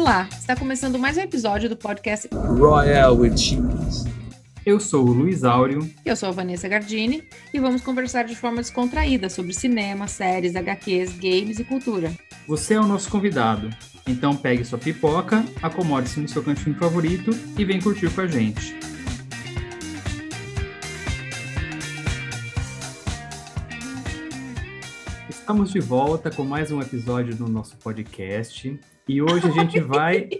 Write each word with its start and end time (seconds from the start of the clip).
Olá, 0.00 0.26
está 0.32 0.56
começando 0.56 0.98
mais 0.98 1.18
um 1.18 1.20
episódio 1.20 1.68
do 1.68 1.76
podcast 1.76 2.26
Royal 2.32 3.18
with 3.18 3.36
Cheese. 3.36 4.08
Eu 4.64 4.80
sou 4.80 5.06
o 5.06 5.12
Luiz 5.12 5.44
Áureo. 5.44 5.86
Eu 6.06 6.16
sou 6.16 6.30
a 6.30 6.32
Vanessa 6.32 6.66
Gardini 6.66 7.22
e 7.52 7.60
vamos 7.60 7.82
conversar 7.82 8.24
de 8.24 8.34
forma 8.34 8.62
descontraída 8.62 9.28
sobre 9.28 9.52
cinema, 9.52 10.08
séries, 10.08 10.56
HQs, 10.56 11.18
games 11.18 11.58
e 11.58 11.64
cultura. 11.64 12.10
Você 12.48 12.72
é 12.72 12.80
o 12.80 12.86
nosso 12.86 13.10
convidado, 13.10 13.68
então 14.06 14.34
pegue 14.34 14.64
sua 14.64 14.78
pipoca, 14.78 15.44
acomode-se 15.60 16.18
no 16.18 16.26
seu 16.26 16.42
cantinho 16.42 16.76
favorito 16.76 17.32
e 17.58 17.62
vem 17.62 17.78
curtir 17.78 18.08
com 18.08 18.22
a 18.22 18.26
gente. 18.26 18.74
Estamos 25.28 25.70
de 25.70 25.80
volta 25.80 26.30
com 26.30 26.44
mais 26.44 26.72
um 26.72 26.80
episódio 26.80 27.36
do 27.36 27.46
nosso 27.46 27.76
podcast 27.76 28.80
e 29.10 29.20
hoje 29.20 29.48
a 29.48 29.50
gente 29.50 29.80
vai. 29.80 30.28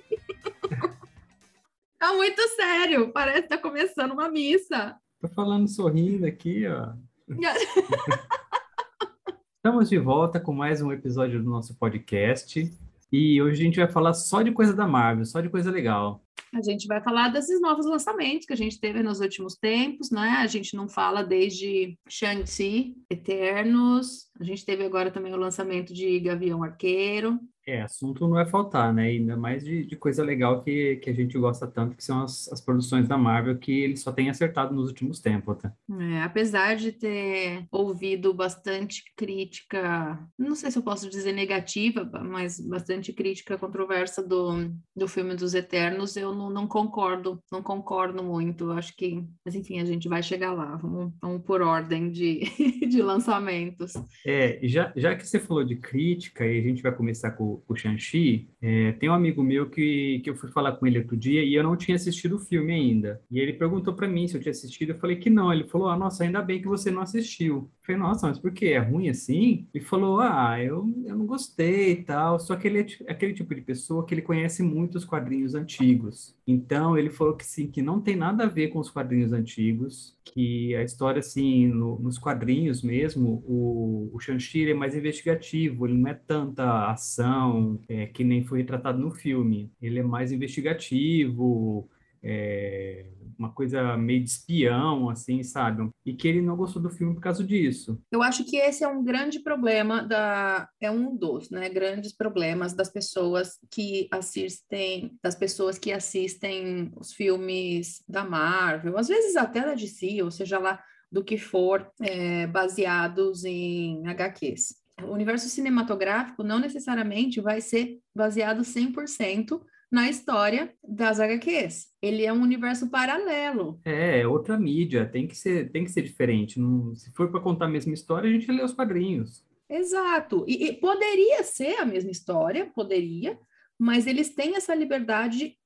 Tá 1.98 2.15
muito 2.15 2.41
sério, 2.56 3.12
parece 3.12 3.42
que 3.42 3.48
tá 3.48 3.59
começando 3.59 4.12
uma 4.12 4.30
missa. 4.30 4.97
Tô 5.20 5.28
falando 5.28 5.69
sorrindo 5.69 6.24
aqui, 6.24 6.66
ó. 6.66 6.95
Estamos 9.55 9.91
de 9.91 9.98
volta 9.98 10.41
com 10.41 10.55
mais 10.55 10.80
um 10.80 10.91
episódio 10.92 11.42
do 11.42 11.51
nosso 11.51 11.75
podcast 11.75 12.73
e 13.12 13.42
hoje 13.42 13.61
a 13.61 13.64
gente 13.64 13.78
vai 13.78 13.87
falar 13.87 14.14
só 14.14 14.41
de 14.41 14.51
coisa 14.51 14.73
da 14.73 14.87
Marvel, 14.87 15.27
só 15.27 15.42
de 15.42 15.50
coisa 15.50 15.70
legal. 15.70 16.25
A 16.55 16.62
gente 16.62 16.87
vai 16.87 17.02
falar 17.02 17.28
desses 17.28 17.61
novos 17.61 17.84
lançamentos 17.84 18.47
que 18.47 18.55
a 18.55 18.56
gente 18.56 18.80
teve 18.80 19.02
nos 19.02 19.20
últimos 19.20 19.55
tempos, 19.55 20.11
né? 20.11 20.37
A 20.39 20.47
gente 20.47 20.75
não 20.75 20.89
fala 20.89 21.23
desde 21.23 21.98
Shang-Chi, 22.09 22.97
Eternos, 23.11 24.31
a 24.41 24.44
gente 24.44 24.64
teve 24.64 24.84
agora 24.84 25.11
também 25.11 25.34
o 25.34 25.39
lançamento 25.39 25.92
de 25.92 26.19
Gavião 26.19 26.64
Arqueiro. 26.64 27.39
É, 27.70 27.82
assunto 27.82 28.22
não 28.22 28.30
vai 28.30 28.44
faltar, 28.46 28.92
né? 28.92 29.04
Ainda 29.04 29.36
mais 29.36 29.64
de, 29.64 29.84
de 29.86 29.94
coisa 29.94 30.24
legal 30.24 30.60
que, 30.60 30.96
que 30.96 31.08
a 31.08 31.12
gente 31.12 31.38
gosta 31.38 31.68
tanto, 31.68 31.96
que 31.96 32.02
são 32.02 32.22
as, 32.22 32.50
as 32.52 32.60
produções 32.60 33.06
da 33.06 33.16
Marvel, 33.16 33.58
que 33.58 33.70
ele 33.70 33.96
só 33.96 34.10
tem 34.10 34.28
acertado 34.28 34.74
nos 34.74 34.88
últimos 34.88 35.20
tempos, 35.20 35.56
tá? 35.58 35.72
É, 36.00 36.22
apesar 36.22 36.74
de 36.74 36.91
ter 36.91 37.64
ouvido 37.70 38.34
bastante 38.34 39.04
crítica, 39.16 40.18
não 40.36 40.56
sei 40.56 40.72
se 40.72 40.78
eu 40.78 40.82
posso 40.82 41.08
dizer 41.08 41.32
negativa, 41.32 42.04
mas 42.24 42.58
bastante 42.58 43.12
crítica 43.12 43.56
controversa 43.56 44.20
do, 44.20 44.68
do 44.96 45.06
filme 45.06 45.36
dos 45.36 45.54
Eternos, 45.54 46.16
eu 46.16 46.34
não, 46.34 46.50
não 46.50 46.66
concordo, 46.66 47.41
não 47.52 47.62
concordo 47.62 48.20
muito. 48.20 48.72
Acho 48.72 48.96
que, 48.96 49.24
mas 49.44 49.54
enfim, 49.54 49.78
a 49.78 49.84
gente 49.84 50.08
vai 50.08 50.24
chegar 50.24 50.52
lá, 50.52 50.74
vamos, 50.74 51.12
vamos 51.22 51.42
por 51.42 51.62
ordem 51.62 52.10
de, 52.10 52.41
de 52.88 53.00
lançamentos. 53.00 53.92
É, 54.26 54.58
já, 54.64 54.92
já 54.96 55.14
que 55.14 55.24
você 55.24 55.38
falou 55.38 55.62
de 55.62 55.76
crítica, 55.76 56.44
e 56.44 56.58
a 56.58 56.62
gente 56.62 56.82
vai 56.82 56.92
começar 56.92 57.30
com 57.30 57.59
o 57.69 57.75
Shang-Chi, 57.75 58.48
é, 58.61 58.92
tem 58.92 59.08
um 59.08 59.14
amigo 59.14 59.42
meu 59.42 59.69
que, 59.69 60.20
que 60.22 60.30
eu 60.30 60.36
fui 60.36 60.50
falar 60.50 60.72
com 60.72 60.86
ele 60.86 60.98
outro 60.98 61.16
dia 61.16 61.42
e 61.42 61.55
eu 61.55 61.62
não 61.62 61.77
tinha 61.77 61.94
assistido 61.94 62.36
o 62.36 62.39
filme 62.39 62.72
ainda. 62.72 63.20
E 63.30 63.39
ele 63.39 63.53
perguntou 63.53 63.94
para 63.94 64.08
mim 64.08 64.27
se 64.28 64.36
eu 64.36 64.41
tinha 64.41 64.50
assistido, 64.50 64.91
eu 64.91 64.98
falei 64.98 65.16
que 65.16 65.30
não. 65.30 65.53
Ele 65.53 65.64
falou, 65.64 65.88
ah, 65.88 65.97
nossa, 65.97 66.25
ainda 66.25 66.42
bem 66.42 66.61
que 66.61 66.69
você 66.69 66.91
não 66.91 67.03
assistiu. 67.03 67.56
Eu 67.56 67.70
falei, 67.83 68.00
nossa, 68.00 68.28
mas 68.28 68.38
por 68.38 68.53
quê? 68.53 68.66
É 68.66 68.78
ruim 68.78 69.08
assim? 69.08 69.66
Ele 69.72 69.84
falou, 69.84 70.20
ah, 70.20 70.62
eu, 70.62 70.86
eu 71.05 71.16
não 71.16 71.27
gostei 71.27 71.92
e 71.92 72.03
tal, 72.05 72.38
só 72.38 72.56
que 72.56 72.69
ele 72.69 72.81
é 72.81 73.11
aquele 73.11 73.33
tipo 73.33 73.55
de 73.55 73.61
pessoa 73.61 74.05
que 74.05 74.14
ele 74.14 74.22
conhece 74.22 74.62
muito 74.62 74.97
os 74.97 75.05
quadrinhos 75.05 75.55
antigos. 75.55 76.36
Então, 76.47 76.98
ele 76.98 77.11
falou 77.11 77.36
que 77.36 77.47
sim, 77.47 77.70
que 77.70 77.81
não 77.81 78.00
tem 78.00 78.16
nada 78.16 78.44
a 78.44 78.48
ver 78.48 78.69
com 78.69 78.78
os 78.78 78.91
quadrinhos 78.91 79.33
antigos, 79.33 80.16
que 80.25 80.75
a 80.75 80.83
história, 80.83 81.20
assim, 81.20 81.69
no, 81.69 81.98
nos 81.98 82.19
quadrinhos 82.19 82.83
mesmo, 82.83 83.42
o, 83.47 84.11
o 84.12 84.20
Shang-Chi 84.20 84.70
é 84.70 84.75
mais 84.75 84.94
investigativo, 84.94 85.86
ele 85.86 85.97
não 85.97 86.11
é 86.11 86.14
tanta 86.14 86.91
ação 86.91 87.39
é, 87.88 88.06
que 88.06 88.25
nem 88.25 88.44
foi 88.44 88.59
retratado 88.59 88.98
no 88.98 89.10
filme. 89.10 89.72
Ele 89.81 89.98
é 89.98 90.03
mais 90.03 90.32
investigativo, 90.32 91.88
é, 92.22 93.06
uma 93.38 93.50
coisa 93.50 93.97
meio 93.97 94.22
de 94.22 94.31
espião, 94.31 95.09
assim, 95.09 95.42
sabe? 95.42 95.88
E 96.04 96.12
que 96.12 96.28
ele 96.28 96.42
não 96.42 96.56
gostou 96.56 96.82
do 96.82 96.91
filme 96.91 97.15
por 97.15 97.22
causa 97.22 97.42
disso. 97.42 97.98
Eu 98.12 98.22
acho 98.22 98.44
que 98.44 98.56
esse 98.56 98.84
é 98.84 98.88
um 98.88 99.03
grande 99.03 99.41
problema 99.41 100.03
da 100.03 100.69
é 100.78 100.91
um 100.91 101.16
dos, 101.16 101.50
né, 101.50 101.70
grandes 101.70 102.12
problemas 102.12 102.75
das 102.75 102.91
pessoas 102.91 103.59
que 103.70 104.09
assistem, 104.10 105.19
das 105.22 105.34
pessoas 105.34 105.78
que 105.78 105.91
assistem 105.91 106.92
os 106.97 107.15
filmes 107.15 108.04
da 108.06 108.25
Marvel, 108.25 108.98
às 108.98 109.09
vezes 109.09 109.36
até 109.36 109.60
da 109.62 109.75
DC, 109.75 110.22
ou 110.22 110.31
seja 110.31 110.59
lá 110.59 110.78
do 111.10 111.25
que 111.25 111.38
for, 111.38 111.91
é, 112.00 112.47
baseados 112.47 113.44
em 113.44 114.06
HQs. 114.06 114.75
O 115.05 115.12
universo 115.12 115.49
cinematográfico 115.49 116.43
não 116.43 116.59
necessariamente 116.59 117.41
vai 117.41 117.61
ser 117.61 117.99
baseado 118.15 118.62
100% 118.62 119.61
na 119.91 120.09
história 120.09 120.72
das 120.87 121.19
HQs. 121.19 121.88
Ele 122.00 122.25
é 122.25 122.33
um 122.33 122.43
universo 122.43 122.88
paralelo. 122.88 123.81
É, 123.84 124.21
é 124.21 124.27
outra 124.27 124.59
mídia, 124.59 125.05
tem 125.05 125.27
que 125.27 125.37
ser, 125.37 125.71
tem 125.72 125.84
que 125.84 125.91
ser 125.91 126.03
diferente. 126.03 126.60
Não, 126.60 126.94
se 126.94 127.10
for 127.12 127.31
para 127.31 127.41
contar 127.41 127.65
a 127.65 127.71
mesma 127.71 127.93
história, 127.93 128.31
a 128.31 128.33
gente 128.33 128.50
lê 128.50 128.62
os 128.62 128.72
quadrinhos. 128.72 129.44
Exato. 129.69 130.44
E, 130.49 130.69
e, 130.69 130.72
poderia 130.75 131.43
ser 131.43 131.77
a 131.77 131.84
mesma 131.84 132.10
história, 132.10 132.71
poderia, 132.75 133.39
mas 133.78 134.06
eles 134.06 134.34
têm 134.34 134.56
essa 134.56 134.75
liberdade 134.75 135.56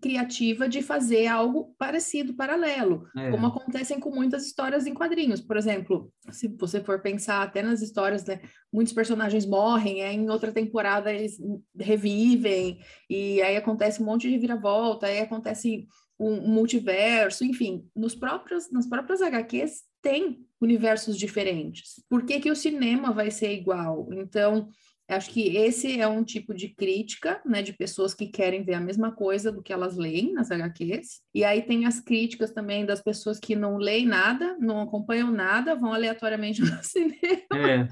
criativa 0.00 0.68
de 0.68 0.82
fazer 0.82 1.26
algo 1.26 1.74
parecido, 1.78 2.34
paralelo, 2.34 3.06
é. 3.16 3.30
como 3.30 3.46
acontecem 3.46 4.00
com 4.00 4.10
muitas 4.10 4.46
histórias 4.46 4.86
em 4.86 4.94
quadrinhos. 4.94 5.40
Por 5.40 5.56
exemplo, 5.56 6.12
se 6.30 6.48
você 6.48 6.80
for 6.80 7.00
pensar 7.00 7.42
até 7.42 7.62
nas 7.62 7.82
histórias, 7.82 8.24
né, 8.24 8.40
muitos 8.72 8.92
personagens 8.92 9.46
morrem, 9.46 10.02
aí 10.02 10.16
em 10.16 10.30
outra 10.30 10.52
temporada 10.52 11.12
eles 11.12 11.38
revivem, 11.78 12.80
e 13.08 13.40
aí 13.42 13.56
acontece 13.56 14.02
um 14.02 14.06
monte 14.06 14.28
de 14.28 14.38
viravolta, 14.38 15.06
aí 15.06 15.20
acontece 15.20 15.86
um 16.18 16.40
multiverso, 16.40 17.44
enfim, 17.44 17.84
nos 17.94 18.14
próprios, 18.14 18.70
nas 18.70 18.86
próprias 18.86 19.20
HQs 19.20 19.82
tem 20.00 20.44
universos 20.60 21.16
diferentes. 21.16 22.02
Por 22.08 22.24
que, 22.24 22.40
que 22.40 22.50
o 22.50 22.56
cinema 22.56 23.12
vai 23.12 23.30
ser 23.30 23.52
igual? 23.52 24.08
Então, 24.12 24.68
Acho 25.12 25.30
que 25.30 25.56
esse 25.56 26.00
é 26.00 26.06
um 26.06 26.24
tipo 26.24 26.54
de 26.54 26.68
crítica, 26.68 27.40
né, 27.44 27.62
de 27.62 27.72
pessoas 27.72 28.14
que 28.14 28.26
querem 28.26 28.64
ver 28.64 28.74
a 28.74 28.80
mesma 28.80 29.12
coisa 29.12 29.52
do 29.52 29.62
que 29.62 29.72
elas 29.72 29.96
leem 29.96 30.32
nas 30.32 30.50
HQs. 30.50 31.20
E 31.34 31.44
aí 31.44 31.62
tem 31.62 31.86
as 31.86 32.00
críticas 32.00 32.52
também 32.52 32.84
das 32.84 33.00
pessoas 33.00 33.38
que 33.38 33.54
não 33.54 33.76
leem 33.76 34.06
nada, 34.06 34.56
não 34.58 34.80
acompanham 34.80 35.30
nada, 35.30 35.74
vão 35.74 35.92
aleatoriamente 35.92 36.60
no 36.62 36.82
cinema. 36.82 37.18
É. 37.52 37.88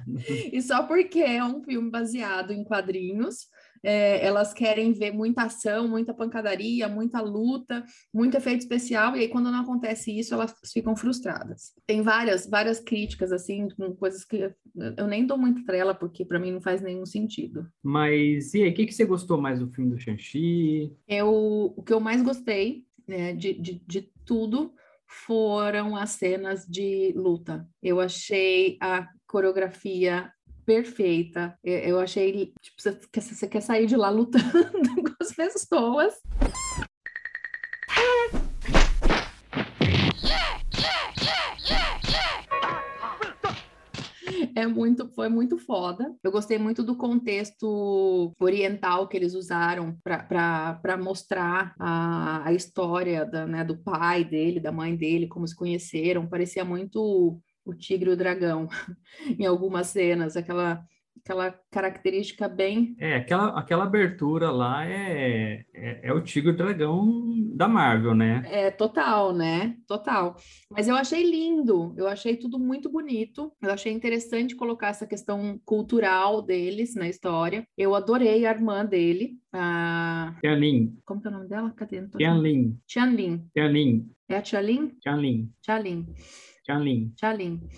e 0.53 0.61
só 0.63 0.83
porque 0.85 1.21
é 1.21 1.45
um 1.45 1.63
filme 1.63 1.91
baseado 1.91 2.53
em 2.53 2.65
quadrinhos, 2.65 3.49
é, 3.83 4.25
elas 4.25 4.53
querem 4.53 4.93
ver 4.93 5.13
muita 5.13 5.45
ação, 5.45 5.89
muita 5.89 6.13
pancadaria, 6.15 6.89
muita 6.89 7.21
luta, 7.21 7.85
muito 8.13 8.37
efeito 8.37 8.61
especial, 8.61 9.17
e 9.17 9.21
aí 9.21 9.29
quando 9.29 9.51
não 9.51 9.61
acontece 9.61 10.17
isso, 10.17 10.35
elas 10.35 10.55
ficam 10.73 10.95
frustradas. 10.95 11.73
Tem 11.87 12.03
várias, 12.03 12.47
várias 12.47 12.81
críticas, 12.81 13.33
assim, 13.33 13.69
com 13.71 13.95
coisas 13.95 14.25
que 14.25 14.53
eu 14.97 15.07
nem 15.07 15.27
dou 15.27 15.39
muito 15.39 15.65
trela, 15.65 15.95
porque 15.95 16.25
para 16.25 16.39
mim 16.39 16.53
não 16.53 16.61
faz 16.61 16.81
nenhum 16.81 17.07
sentido. 17.07 17.67
Mas 17.83 18.55
e 18.55 18.63
aí, 18.63 18.71
o 18.71 18.75
que, 18.75 18.87
que 18.87 18.95
você 18.95 19.05
gostou 19.05 19.41
mais 19.41 19.59
do 19.59 19.69
filme 19.69 19.91
do 19.91 19.99
Shang-Chi? 19.99 20.93
Eu, 21.09 21.73
o 21.77 21.83
que 21.83 21.93
eu 21.93 22.01
mais 22.01 22.23
gostei 22.23 22.85
né, 23.07 23.33
de, 23.33 23.55
de, 23.55 23.83
de 23.87 24.11
tudo 24.25 24.73
foram 25.07 25.97
as 25.97 26.11
cenas 26.11 26.65
de 26.67 27.13
luta. 27.17 27.69
Eu 27.83 28.01
achei 28.01 28.79
a 28.81 29.09
coreografia 29.27 30.33
perfeita. 30.65 31.59
Eu 31.63 31.99
achei, 31.99 32.53
tipo, 32.61 32.77
você, 32.79 33.49
quer 33.49 33.61
sair 33.61 33.87
de 33.87 33.97
lá 33.97 34.11
lutando 34.11 34.45
com 35.03 35.15
as 35.21 35.33
pessoas. 35.33 36.15
é 44.61 44.67
muito, 44.67 45.09
foi 45.15 45.29
muito 45.29 45.59
foda. 45.59 46.15
Eu 46.23 46.31
gostei 46.31 46.59
muito 46.59 46.83
do 46.83 46.97
contexto 46.97 48.33
oriental 48.39 49.09
que 49.09 49.17
eles 49.17 49.35
usaram 49.35 49.97
para 50.03 50.97
mostrar 50.99 51.75
a, 51.79 52.47
a 52.47 52.53
história 52.53 53.25
da, 53.25 53.47
né, 53.47 53.65
do 53.65 53.77
pai 53.77 54.25
dele, 54.25 54.61
da 54.61 54.73
mãe 54.73 54.95
dele, 54.97 55.29
como 55.29 55.47
se 55.47 55.57
conheceram. 55.57 56.29
Parecia 56.29 56.65
muito 56.65 57.41
o 57.71 57.75
tigre 57.75 58.11
e 58.11 58.13
o 58.13 58.17
dragão 58.17 58.69
em 59.39 59.47
algumas 59.47 59.89
cenas, 59.89 60.37
aquela 60.37 60.85
aquela 61.25 61.51
característica 61.71 62.49
bem. 62.49 62.97
É, 62.99 63.17
aquela, 63.17 63.59
aquela 63.59 63.85
abertura 63.85 64.51
lá 64.51 64.87
é, 64.87 65.65
é, 65.75 66.09
é 66.09 66.13
o 66.13 66.23
Tigre 66.23 66.53
Dragão 66.53 67.53
da 67.55 67.69
Marvel, 67.69 68.15
né? 68.15 68.43
É, 68.47 68.71
total, 68.71 69.33
né? 69.33 69.77
Total. 69.87 70.37
Mas 70.71 70.89
eu 70.89 70.97
achei 70.97 71.23
lindo, 71.23 71.95
eu 71.97 72.09
achei 72.09 72.37
tudo 72.37 72.59
muito 72.59 72.91
bonito, 72.91 73.53
eu 73.63 73.71
achei 73.71 73.93
interessante 73.93 74.57
colocar 74.57 74.89
essa 74.89 75.07
questão 75.07 75.61
cultural 75.65 76.43
deles 76.43 76.95
na 76.95 77.09
história. 77.09 77.65
Eu 77.77 77.95
adorei 77.95 78.47
a 78.47 78.51
irmã 78.51 78.85
dele, 78.85 79.39
a... 79.53 80.35
Tianlin. 80.41 80.97
Como 81.05 81.21
que 81.21 81.29
é 81.29 81.31
o 81.31 81.35
nome 81.35 81.49
dela? 81.49 81.73
Cadê? 81.77 82.07
Tianlin. 82.17 82.79
Tianlin. 82.87 83.47
Tianlin. 83.53 84.11
É 84.29 84.37
a 84.37 84.43
Tianlin? 84.43 84.89
Tianlin. 85.01 85.53
Tianlin. 85.61 86.07
Chanlin. 86.67 87.15
Chanlin. 87.17 87.69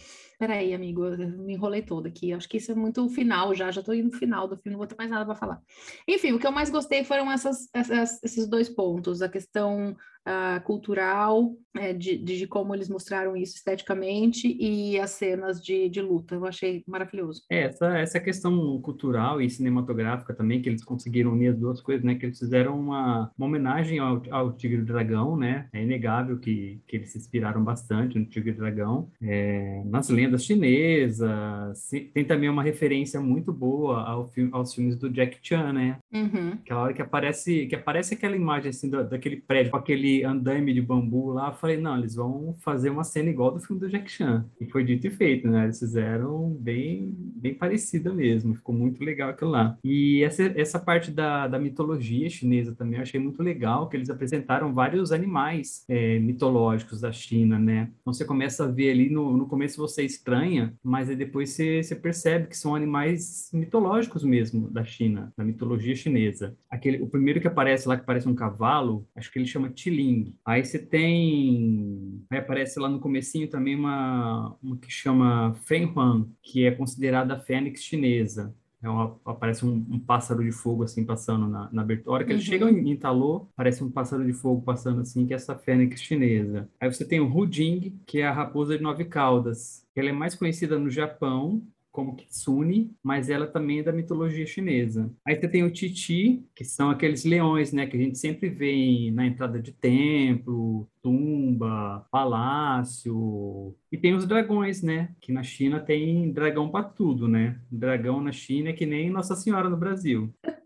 Peraí, 0.43 0.75
amigo, 0.75 1.05
eu 1.05 1.29
me 1.39 1.53
enrolei 1.53 1.83
toda 1.83 2.09
aqui. 2.09 2.33
Acho 2.33 2.49
que 2.49 2.57
isso 2.57 2.73
é 2.73 2.75
muito 2.75 3.09
final 3.11 3.55
já, 3.55 3.71
já 3.71 3.81
tô 3.81 3.93
indo 3.93 4.11
no 4.11 4.19
final 4.19 4.49
do 4.49 4.57
filme, 4.57 4.73
não 4.73 4.79
vou 4.79 4.89
ter 4.89 4.97
mais 4.99 5.09
nada 5.09 5.25
para 5.25 5.37
falar. 5.37 5.63
Enfim, 6.09 6.33
o 6.33 6.39
que 6.41 6.45
eu 6.45 6.51
mais 6.51 6.69
gostei 6.69 7.05
foram 7.05 7.31
essas, 7.31 7.69
essas, 7.73 8.21
esses 8.25 8.49
dois 8.49 8.69
pontos: 8.69 9.23
a 9.23 9.29
questão 9.29 9.97
uh, 10.27 10.61
cultural, 10.65 11.55
é, 11.77 11.93
de, 11.93 12.19
de, 12.19 12.47
como 12.47 12.75
eles 12.75 12.89
mostraram 12.89 13.37
isso 13.37 13.57
esteticamente, 13.57 14.49
e 14.49 14.99
as 14.99 15.11
cenas 15.11 15.63
de, 15.63 15.89
de 15.89 16.01
luta. 16.01 16.35
Eu 16.35 16.47
achei 16.47 16.83
maravilhoso. 16.87 17.43
É, 17.51 17.65
essa, 17.65 17.99
essa 17.99 18.21
questão 18.21 18.81
cultural 18.81 19.41
e 19.41 19.49
cinematográfica 19.49 20.35
também, 20.35 20.61
que 20.61 20.69
eles 20.69 20.85
conseguiram 20.85 21.33
unir 21.33 21.49
as 21.49 21.59
duas 21.59 21.81
coisas, 21.81 22.05
né? 22.05 22.15
Que 22.15 22.27
eles 22.27 22.39
fizeram 22.39 22.79
uma, 22.79 23.31
uma 23.37 23.47
homenagem 23.47 23.99
ao, 23.99 24.23
ao 24.31 24.53
Tigre 24.53 24.81
e 24.81 24.85
Dragão, 24.85 25.37
né? 25.37 25.69
É 25.73 25.83
inegável 25.83 26.39
que, 26.39 26.81
que 26.87 26.97
eles 26.97 27.11
se 27.11 27.19
inspiraram 27.19 27.63
bastante 27.63 28.19
no 28.19 28.27
Tigre 28.27 28.51
e 28.51 28.55
Dragão. 28.55 29.11
É, 29.23 29.83
nas 29.87 30.09
lendas 30.09 30.32
lendas 30.33 30.45
chinesas. 30.45 31.91
Tem 32.13 32.25
também 32.25 32.49
uma 32.49 32.63
referência 32.63 33.21
muito 33.21 33.53
boa 33.53 34.03
ao 34.03 34.29
filme, 34.29 34.51
aos 34.53 34.75
filmes 34.75 34.97
do 34.97 35.11
Jack 35.11 35.39
Chan, 35.43 35.73
né? 35.73 35.99
Uhum. 36.13 36.53
Aquela 36.63 36.83
hora 36.83 36.93
que 36.93 37.03
aparece, 37.03 37.67
que 37.67 37.75
aparece 37.75 38.15
aquela 38.15 38.37
imagem 38.37 38.71
assim 38.71 38.91
da, 38.91 39.03
daquele 39.03 39.37
prédio 39.37 39.71
com 39.71 39.79
aquele 39.79 40.23
andaime 40.25 40.75
de 40.75 40.81
bambu 40.81 41.33
lá, 41.33 41.49
eu 41.49 41.55
falei, 41.55 41.79
não, 41.79 41.99
eles 41.99 42.15
vão 42.15 42.55
fazer 42.61 42.91
uma 42.91 43.05
cena 43.05 43.31
igual 43.31 43.51
do 43.53 43.61
filme 43.61 43.81
do 43.81 43.89
Jack 43.89 44.11
Chan. 44.11 44.45
E 44.61 44.67
foi 44.67 44.85
dito 44.85 45.07
e 45.07 45.11
feito, 45.11 45.49
né? 45.49 45.65
Eles 45.65 45.79
fizeram 45.79 46.51
bem, 46.61 47.15
bem 47.17 47.55
parecida 47.55 48.13
mesmo. 48.13 48.55
Ficou 48.55 48.75
muito 48.75 49.03
legal 49.03 49.31
aquilo 49.31 49.51
lá. 49.51 49.77
E 49.83 50.23
essa, 50.23 50.43
essa 50.57 50.79
parte 50.79 51.11
da, 51.11 51.49
da 51.49 51.59
mitologia 51.59 52.29
chinesa 52.29 52.75
também 52.75 52.99
eu 52.99 53.03
achei 53.03 53.19
muito 53.19 53.43
legal, 53.43 53.89
que 53.89 53.97
eles 53.97 54.11
apresentaram 54.11 54.73
vários 54.73 55.13
animais 55.13 55.85
é, 55.89 56.19
mitológicos 56.19 57.01
da 57.01 57.11
China, 57.11 57.59
né? 57.59 57.91
Então 58.01 58.13
você 58.13 58.25
começa 58.25 58.65
a 58.65 58.69
ver 58.69 58.91
ali 58.91 59.09
no, 59.09 59.37
no 59.37 59.47
começo 59.47 59.81
vocês 59.81 60.13
estranha, 60.13 60.75
mas 60.83 61.09
aí 61.09 61.17
depois 61.17 61.51
você, 61.51 61.83
você 61.83 61.97
percebe 61.97 62.47
que 62.47 62.57
são 62.57 62.75
animais 62.75 63.51
mitológicos 63.53 64.25
mesmo 64.25 64.71
da 64.71 64.85
China, 64.85 65.33
da 65.37 65.45
mitologia 65.45 65.95
chinesa. 66.03 66.57
Aquele, 66.71 67.03
o 67.03 67.07
primeiro 67.07 67.41
que 67.41 67.49
aparece 67.49 67.89
lá, 67.89 67.97
que 67.97 68.07
parece 68.07 68.29
um 68.29 68.35
cavalo, 68.35 69.07
acho 69.15 69.33
que 69.33 69.39
ele 69.39 69.47
chama 69.47 69.71
Tiling. 69.71 70.35
Aí 70.45 70.65
você 70.65 70.79
tem... 70.79 72.25
Aí 72.31 72.39
aparece 72.39 72.79
lá 72.79 72.89
no 72.89 73.01
comecinho 73.01 73.49
também 73.49 73.75
uma, 73.75 74.57
uma 74.63 74.77
que 74.77 74.91
chama 74.91 75.55
Feng 75.65 75.93
Huan, 75.95 76.29
que 76.43 76.65
é 76.65 76.71
considerada 76.71 77.35
a 77.35 77.41
fênix 77.41 77.83
chinesa. 77.83 78.55
É 78.83 78.89
uma, 78.89 79.17
aparece 79.25 79.65
um, 79.65 79.87
um, 79.89 79.99
pássaro 79.99 80.43
de 80.43 80.51
fogo 80.51 80.83
assim 80.83 81.05
passando 81.05 81.47
na, 81.47 81.71
na 81.73 81.83
abertura. 81.83 82.11
A 82.11 82.15
hora 82.15 82.25
que 82.25 82.33
uhum. 82.33 82.39
ele 82.39 82.45
chega 82.45 82.69
em 82.69 82.91
Italô, 82.91 83.47
parece 83.55 83.85
um 83.85 83.91
pássaro 83.91 84.27
de 84.27 84.33
fogo 84.33 84.61
passando 84.63 85.01
assim, 85.01 85.25
que 85.25 85.33
é 85.33 85.37
essa 85.37 85.55
fênix 85.55 86.03
chinesa. 86.03 86.69
Aí 86.81 86.93
você 86.93 87.05
tem 87.05 87.21
o 87.21 87.29
Ruding, 87.29 88.01
que 88.05 88.19
é 88.19 88.27
a 88.27 88.33
raposa 88.33 88.77
de 88.77 88.83
nove 88.83 89.05
caudas. 89.05 89.87
Ela 89.95 90.09
é 90.09 90.13
mais 90.13 90.35
conhecida 90.35 90.79
no 90.81 90.91
Japão 90.91 91.63
como 91.93 92.17
Kitsune, 92.17 92.91
mas 93.03 93.29
ela 93.29 93.47
também 93.47 93.81
é 93.81 93.83
da 93.83 93.93
mitologia 93.93 94.47
chinesa. 94.47 95.13
Aí 95.25 95.37
você 95.37 95.47
tem 95.47 95.63
o 95.63 95.71
Titi, 95.71 96.43
que 96.55 96.65
são 96.65 96.91
aqueles 96.91 97.25
leões, 97.25 97.73
né, 97.73 97.87
que 97.87 97.97
a 97.97 98.01
gente 98.01 98.19
sempre 98.19 98.49
vê 98.49 99.11
na 99.13 99.27
entrada 99.27 99.61
de 99.61 99.73
templo, 99.73 100.89
tumba, 101.03 102.07
palácio. 102.11 103.77
E 103.93 103.99
tem 103.99 104.15
os 104.15 104.27
dragões, 104.27 104.83
né, 104.83 105.15
que 105.21 105.31
na 105.31 105.43
China 105.43 105.79
tem 105.79 106.33
dragão 106.33 106.71
para 106.71 106.85
tudo, 106.85 107.29
né? 107.29 107.61
Dragão 107.71 108.21
na 108.23 108.33
China 108.33 108.71
é 108.71 108.73
que 108.73 108.87
nem 108.87 109.11
Nossa 109.11 109.37
Senhora 109.37 109.69
no 109.69 109.77
Brasil. 109.77 110.33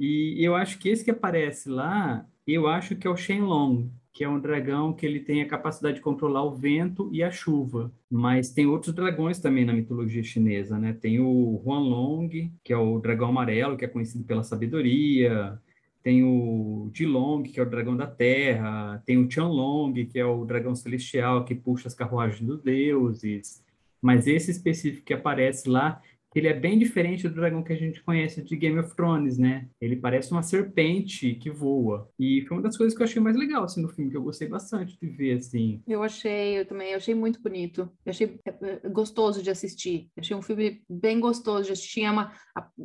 E 0.00 0.38
eu 0.46 0.54
acho 0.54 0.78
que 0.78 0.88
esse 0.88 1.04
que 1.04 1.10
aparece 1.10 1.68
lá, 1.68 2.24
eu 2.46 2.68
acho 2.68 2.94
que 2.94 3.04
é 3.04 3.10
o 3.10 3.16
Shenlong, 3.16 3.90
que 4.12 4.24
é 4.24 4.28
um 4.28 4.40
dragão 4.40 4.92
que 4.92 5.06
ele 5.06 5.20
tem 5.20 5.42
a 5.42 5.48
capacidade 5.48 5.96
de 5.96 6.02
controlar 6.02 6.42
o 6.42 6.54
vento 6.54 7.08
e 7.12 7.22
a 7.22 7.30
chuva. 7.30 7.92
Mas 8.10 8.50
tem 8.50 8.66
outros 8.66 8.94
dragões 8.94 9.38
também 9.38 9.64
na 9.64 9.72
mitologia 9.72 10.22
chinesa, 10.22 10.78
né? 10.78 10.92
Tem 10.92 11.20
o 11.20 11.62
Huanlong, 11.64 12.50
que 12.64 12.72
é 12.72 12.76
o 12.76 12.98
dragão 12.98 13.28
amarelo, 13.28 13.76
que 13.76 13.84
é 13.84 13.88
conhecido 13.88 14.24
pela 14.24 14.42
sabedoria. 14.42 15.60
Tem 16.02 16.24
o 16.24 16.90
Jilong, 16.94 17.42
que 17.42 17.60
é 17.60 17.62
o 17.62 17.68
dragão 17.68 17.96
da 17.96 18.06
terra. 18.06 19.02
Tem 19.04 19.18
o 19.18 19.28
Qianlong, 19.28 20.06
que 20.06 20.18
é 20.18 20.24
o 20.24 20.44
dragão 20.44 20.74
celestial 20.74 21.44
que 21.44 21.54
puxa 21.54 21.88
as 21.88 21.94
carruagens 21.94 22.40
dos 22.40 22.62
deuses. 22.62 23.62
Mas 24.00 24.26
esse 24.26 24.50
específico 24.50 25.04
que 25.04 25.12
aparece 25.12 25.68
lá, 25.68 26.00
ele 26.38 26.48
é 26.48 26.54
bem 26.54 26.78
diferente 26.78 27.28
do 27.28 27.34
dragão 27.34 27.62
que 27.62 27.72
a 27.72 27.76
gente 27.76 28.02
conhece 28.02 28.42
de 28.42 28.56
Game 28.56 28.78
of 28.78 28.94
Thrones, 28.94 29.38
né? 29.38 29.68
Ele 29.80 29.96
parece 29.96 30.32
uma 30.32 30.42
serpente 30.42 31.34
que 31.34 31.50
voa. 31.50 32.08
E 32.18 32.42
foi 32.46 32.56
uma 32.56 32.62
das 32.62 32.76
coisas 32.76 32.96
que 32.96 33.02
eu 33.02 33.06
achei 33.06 33.20
mais 33.20 33.36
legal, 33.36 33.64
assim, 33.64 33.82
no 33.82 33.88
filme, 33.88 34.10
que 34.10 34.16
eu 34.16 34.22
gostei 34.22 34.48
bastante 34.48 34.98
de 35.00 35.08
ver, 35.08 35.38
assim. 35.38 35.82
Eu 35.86 36.02
achei, 36.02 36.60
eu 36.60 36.66
também, 36.66 36.90
eu 36.90 36.96
achei 36.96 37.14
muito 37.14 37.40
bonito. 37.42 37.90
Eu 38.04 38.10
achei 38.10 38.38
é, 38.44 38.80
é, 38.84 38.88
gostoso 38.88 39.42
de 39.42 39.50
assistir. 39.50 40.10
Eu 40.16 40.20
achei 40.20 40.36
um 40.36 40.42
filme 40.42 40.82
bem 40.88 41.20
gostoso 41.20 41.64
de 41.64 41.72
assistir. 41.72 41.88
Tinha 41.88 42.12
uma, 42.12 42.32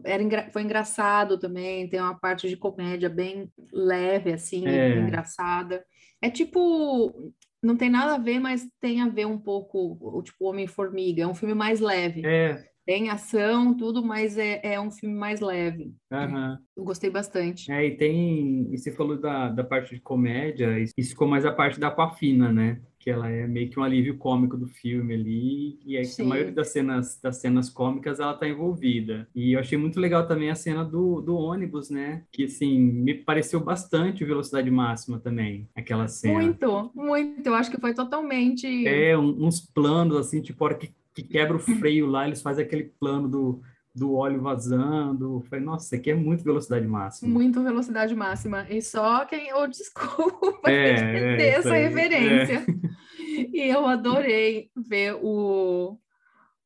era, 0.05 0.49
foi 0.51 0.63
engraçado 0.63 1.37
também, 1.37 1.89
tem 1.89 1.99
uma 1.99 2.17
parte 2.17 2.47
de 2.47 2.57
comédia 2.57 3.09
bem 3.09 3.51
leve, 3.71 4.33
assim, 4.33 4.65
é. 4.67 4.99
engraçada. 4.99 5.83
É 6.21 6.29
tipo, 6.29 7.33
não 7.61 7.77
tem 7.77 7.89
nada 7.89 8.15
a 8.15 8.17
ver, 8.17 8.39
mas 8.39 8.67
tem 8.79 9.01
a 9.01 9.07
ver 9.07 9.25
um 9.25 9.37
pouco, 9.37 9.97
o 10.01 10.21
tipo 10.21 10.45
Homem-Formiga. 10.45 11.23
É 11.23 11.27
um 11.27 11.35
filme 11.35 11.53
mais 11.53 11.79
leve. 11.79 12.25
É, 12.25 12.63
tem 12.85 13.09
ação, 13.09 13.75
tudo, 13.75 14.03
mas 14.03 14.37
é, 14.37 14.59
é 14.63 14.79
um 14.79 14.91
filme 14.91 15.15
mais 15.15 15.39
leve. 15.39 15.93
Uhum. 16.11 16.57
Eu 16.75 16.83
gostei 16.83 17.09
bastante. 17.09 17.71
É, 17.71 17.85
e 17.85 17.95
tem. 17.95 18.67
E 18.71 18.77
você 18.77 18.91
falou 18.91 19.17
da, 19.17 19.49
da 19.49 19.63
parte 19.63 19.95
de 19.95 20.01
comédia, 20.01 20.77
isso 20.79 21.09
ficou 21.09 21.27
mais 21.27 21.45
a 21.45 21.51
parte 21.51 21.79
da 21.79 21.87
Aquafina, 21.87 22.51
né? 22.51 22.81
Que 22.99 23.09
ela 23.09 23.29
é 23.29 23.45
meio 23.45 23.69
que 23.69 23.77
um 23.77 23.83
alívio 23.83 24.17
cômico 24.17 24.55
do 24.55 24.65
filme 24.65 25.13
ali. 25.13 25.79
E 25.85 25.97
aí, 25.97 26.05
a 26.19 26.23
maioria 26.23 26.53
das 26.53 26.69
cenas, 26.69 27.19
das 27.21 27.37
cenas 27.37 27.69
cômicas 27.69 28.19
ela 28.19 28.33
tá 28.33 28.47
envolvida. 28.47 29.27
E 29.35 29.53
eu 29.53 29.59
achei 29.59 29.77
muito 29.77 29.99
legal 29.99 30.25
também 30.25 30.49
a 30.49 30.55
cena 30.55 30.85
do, 30.85 31.21
do 31.21 31.35
ônibus, 31.35 31.89
né? 31.89 32.23
Que 32.31 32.45
assim, 32.45 32.79
me 32.79 33.13
pareceu 33.13 33.59
bastante 33.59 34.23
velocidade 34.23 34.71
máxima 34.71 35.19
também, 35.19 35.67
aquela 35.75 36.07
cena. 36.07 36.33
Muito, 36.33 36.91
muito. 36.95 37.45
Eu 37.45 37.55
acho 37.55 37.71
que 37.71 37.79
foi 37.79 37.93
totalmente. 37.93 38.87
É, 38.87 39.17
um, 39.17 39.47
uns 39.47 39.59
planos, 39.59 40.15
assim, 40.17 40.41
tipo, 40.41 40.63
a 40.63 40.67
hora 40.67 40.77
que 40.77 40.93
que 41.13 41.23
quebra 41.23 41.55
o 41.55 41.59
freio 41.59 42.07
lá, 42.07 42.25
eles 42.25 42.41
fazem 42.41 42.65
aquele 42.65 42.85
plano 42.99 43.27
do, 43.27 43.61
do 43.93 44.15
óleo 44.15 44.41
vazando. 44.41 45.37
Eu 45.37 45.41
falei, 45.41 45.63
nossa, 45.63 45.85
isso 45.85 45.95
aqui 45.95 46.11
é 46.11 46.15
muito 46.15 46.43
velocidade 46.43 46.87
máxima. 46.87 47.31
Muito 47.31 47.61
velocidade 47.61 48.15
máxima. 48.15 48.65
E 48.69 48.81
só 48.81 49.25
quem. 49.25 49.53
Oh, 49.53 49.67
desculpa 49.67 50.69
é, 50.71 50.93
entender 50.93 51.43
é, 51.43 51.49
essa 51.49 51.73
aí, 51.73 51.87
referência. 51.87 52.65
É. 52.67 52.93
E 53.51 53.61
eu 53.61 53.87
adorei 53.87 54.69
ver 54.75 55.15
o, 55.19 55.97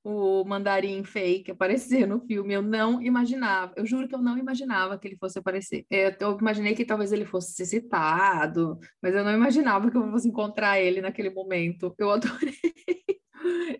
o 0.03 0.43
mandarim 0.45 1.03
fake 1.03 1.51
aparecer 1.51 2.05
no 2.05 2.19
filme. 2.19 2.53
Eu 2.53 2.61
não 2.61 3.01
imaginava, 3.01 3.73
eu 3.75 3.85
juro 3.85 4.07
que 4.07 4.15
eu 4.15 4.21
não 4.21 4.37
imaginava 4.37 4.97
que 4.97 5.07
ele 5.07 5.17
fosse 5.17 5.39
aparecer. 5.39 5.85
Eu, 5.89 6.13
eu 6.19 6.37
imaginei 6.37 6.75
que 6.75 6.85
talvez 6.85 7.11
ele 7.11 7.25
fosse 7.25 7.53
ser 7.53 7.65
citado, 7.65 8.79
mas 9.01 9.15
eu 9.15 9.23
não 9.23 9.33
imaginava 9.33 9.89
que 9.89 9.95
eu 9.95 10.11
fosse 10.11 10.27
encontrar 10.27 10.79
ele 10.79 10.99
naquele 10.99 11.29
momento. 11.29 11.93
Eu 11.97 12.11
adorei. 12.11 12.53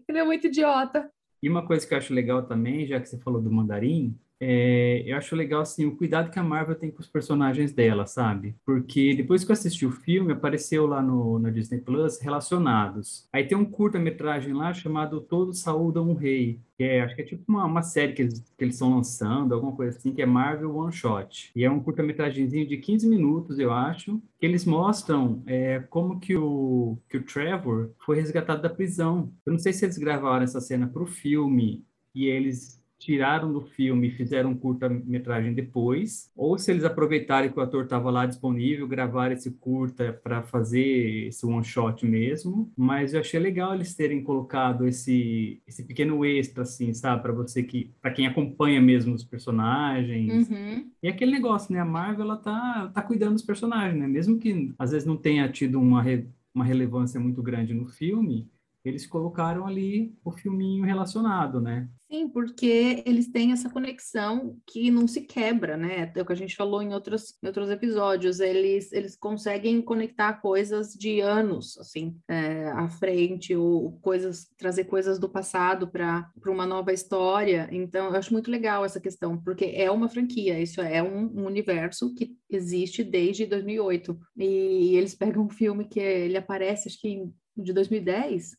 Ele 0.08 0.18
é 0.18 0.24
muito 0.24 0.48
idiota. 0.48 1.10
E 1.42 1.50
uma 1.50 1.66
coisa 1.66 1.88
que 1.88 1.94
eu 1.94 1.98
acho 1.98 2.14
legal 2.14 2.44
também, 2.46 2.88
já 2.88 3.00
que 3.00 3.08
você 3.08 3.18
falou 3.20 3.42
do 3.42 3.52
mandarim, 3.52 4.18
é, 4.40 5.04
eu 5.06 5.18
acho 5.18 5.36
legal 5.36 5.62
assim 5.62 5.86
o 5.86 5.96
cuidado 5.96 6.30
que 6.30 6.40
a 6.40 6.44
Marvel 6.44 6.76
tem 6.76 6.92
com 6.92 7.02
os 7.02 7.08
personagens 7.08 7.74
dela, 7.74 8.06
sabe? 8.06 8.56
Porque 8.66 9.16
depois 9.16 9.44
que 9.44 9.52
eu 9.52 9.54
assisti 9.54 9.86
o 9.86 9.92
filme, 9.92 10.34
apareceu 10.34 10.86
lá 10.86 11.02
no, 11.02 11.40
no 11.40 11.52
Disney 11.52 11.80
Plus 11.80 12.20
relacionados. 12.20 13.28
Aí 13.34 13.46
tem 13.46 13.58
um 13.58 13.66
curta-metragem 13.66 14.54
lá 14.54 14.74
chamado 14.74 15.22
Todos 15.22 15.60
Saúdam 15.62 16.10
um 16.10 16.14
Rei, 16.14 16.60
que 16.78 16.84
é, 16.84 17.02
acho 17.02 17.16
que 17.16 17.22
é 17.24 17.26
tipo 17.26 17.44
uma, 17.48 17.66
uma 17.66 17.82
série 17.82 18.14
que 18.14 18.22
eles, 18.22 18.44
que 18.58 18.66
estão 18.66 18.96
lançando, 18.96 19.54
alguma 19.54 19.76
coisa 19.76 19.98
assim, 19.98 20.14
que 20.14 20.22
é 20.22 20.26
Marvel 20.26 20.76
One 20.76 20.94
Shot. 20.94 21.52
E 21.56 21.64
é 21.64 21.72
um 21.72 21.80
curta-metragemzinho 21.80 22.68
de 22.68 22.78
15 22.78 23.08
minutos, 23.08 23.58
eu 23.58 23.72
acho, 23.72 24.22
que 24.40 24.46
eles 24.46 24.66
mostram 24.66 25.42
é, 25.48 25.80
como 25.90 26.20
que 26.20 26.36
o, 26.36 26.98
que 27.10 27.18
o 27.18 27.24
Trevor 27.24 27.90
foi 28.06 28.18
resgatado 28.18 28.62
da 28.62 28.70
prisão. 28.70 29.32
Eu 29.46 29.54
não 29.54 29.60
sei 29.60 29.74
se 29.74 29.84
eles 29.86 29.98
gravaram 29.98 30.44
essa 30.44 30.62
cena 30.62 30.88
para 30.88 31.02
o 31.02 31.08
filme 31.08 31.84
e 32.14 32.26
eles 32.26 32.77
tiraram 33.00 33.52
do 33.52 33.62
filme 33.62 34.08
e 34.08 34.12
fizeram 34.12 34.56
curta-metragem 34.56 35.54
depois, 35.54 36.32
ou 36.36 36.58
se 36.58 36.72
eles 36.72 36.84
aproveitaram 36.84 37.50
que 37.50 37.60
o 37.60 37.62
ator 37.62 37.84
estava 37.84 38.10
lá 38.10 38.26
disponível, 38.26 38.88
gravaram 38.88 39.34
esse 39.34 39.52
curta 39.52 40.12
para 40.24 40.44
fazer 40.44 41.28
esse 41.28 41.46
one 41.46 41.64
shot 41.64 42.06
mesmo. 42.06 42.72
Mas 42.76 43.14
eu 43.14 43.20
achei 43.20 43.40
legal 43.40 43.74
eles 43.74 43.94
terem 43.94 44.24
colocado 44.24 44.88
esse 44.88 45.62
esse 45.68 45.84
pequeno 45.84 46.26
extra 46.26 46.64
assim, 46.64 46.94
sabe, 46.94 47.22
para 47.22 47.34
você 47.34 47.64
que 47.64 47.92
para 48.02 48.12
quem 48.12 48.28
acompanha 48.28 48.82
mesmo 48.82 49.14
os 49.14 49.24
personagens. 49.24 50.50
Uhum. 50.50 50.90
E 51.02 51.08
aquele 51.08 51.32
negócio, 51.32 51.74
né, 51.74 51.80
a 51.80 51.86
Marvel 51.86 52.26
ela 52.26 52.38
tá 52.38 52.92
tá 52.94 53.02
cuidando 53.02 53.34
dos 53.34 53.44
personagens, 53.44 54.00
né? 54.00 54.08
Mesmo 54.08 54.38
que 54.40 54.74
às 54.78 54.92
vezes 54.92 55.08
não 55.08 55.18
tenha 55.18 55.48
tido 55.50 55.80
uma 55.80 56.02
re, 56.02 56.28
uma 56.54 56.66
relevância 56.66 57.20
muito 57.20 57.42
grande 57.44 57.74
no 57.74 57.86
filme, 57.86 58.50
eles 58.88 59.06
colocaram 59.06 59.66
ali 59.66 60.16
o 60.24 60.32
filminho 60.32 60.86
relacionado, 60.86 61.62
né? 61.62 61.88
Sim, 62.10 62.30
porque 62.30 63.04
eles 63.06 63.28
têm 63.28 63.52
essa 63.52 63.70
conexão 63.70 64.58
que 64.66 64.90
não 64.90 65.06
se 65.10 65.22
quebra, 65.22 65.76
né? 65.76 66.10
É 66.16 66.22
o 66.22 66.26
que 66.26 66.32
a 66.32 66.36
gente 66.38 66.56
falou 66.56 66.82
em 66.82 66.94
outros, 66.94 67.38
em 67.44 67.48
outros 67.48 67.70
episódios. 67.70 68.40
Eles, 68.40 68.94
eles 68.94 69.18
conseguem 69.18 69.82
conectar 69.82 70.36
coisas 70.36 70.94
de 70.94 71.20
anos, 71.20 71.78
assim, 71.78 72.18
é, 72.30 72.70
à 72.70 72.88
frente, 72.88 73.54
ou 73.54 74.00
coisas, 74.00 74.48
trazer 74.58 74.86
coisas 74.86 75.20
do 75.20 75.28
passado 75.28 75.90
para 75.90 76.32
uma 76.48 76.66
nova 76.66 76.94
história. 76.94 77.68
Então, 77.74 78.06
eu 78.06 78.16
acho 78.16 78.32
muito 78.32 78.50
legal 78.50 78.86
essa 78.86 79.02
questão, 79.02 79.38
porque 79.38 79.66
é 79.66 79.92
uma 79.92 80.08
franquia, 80.08 80.58
isso 80.62 80.80
é 80.80 81.04
um, 81.04 81.26
um 81.42 81.46
universo 81.46 82.16
que 82.16 82.38
existe 82.50 83.04
desde 83.04 83.46
2008. 83.46 84.18
E 84.38 84.96
eles 84.96 85.14
pegam 85.14 85.44
um 85.44 85.50
filme 85.50 85.84
que 85.84 86.00
ele 86.00 86.38
aparece, 86.38 86.88
acho 86.88 87.02
que 87.02 87.30
de 87.58 87.74
2010 87.74 88.58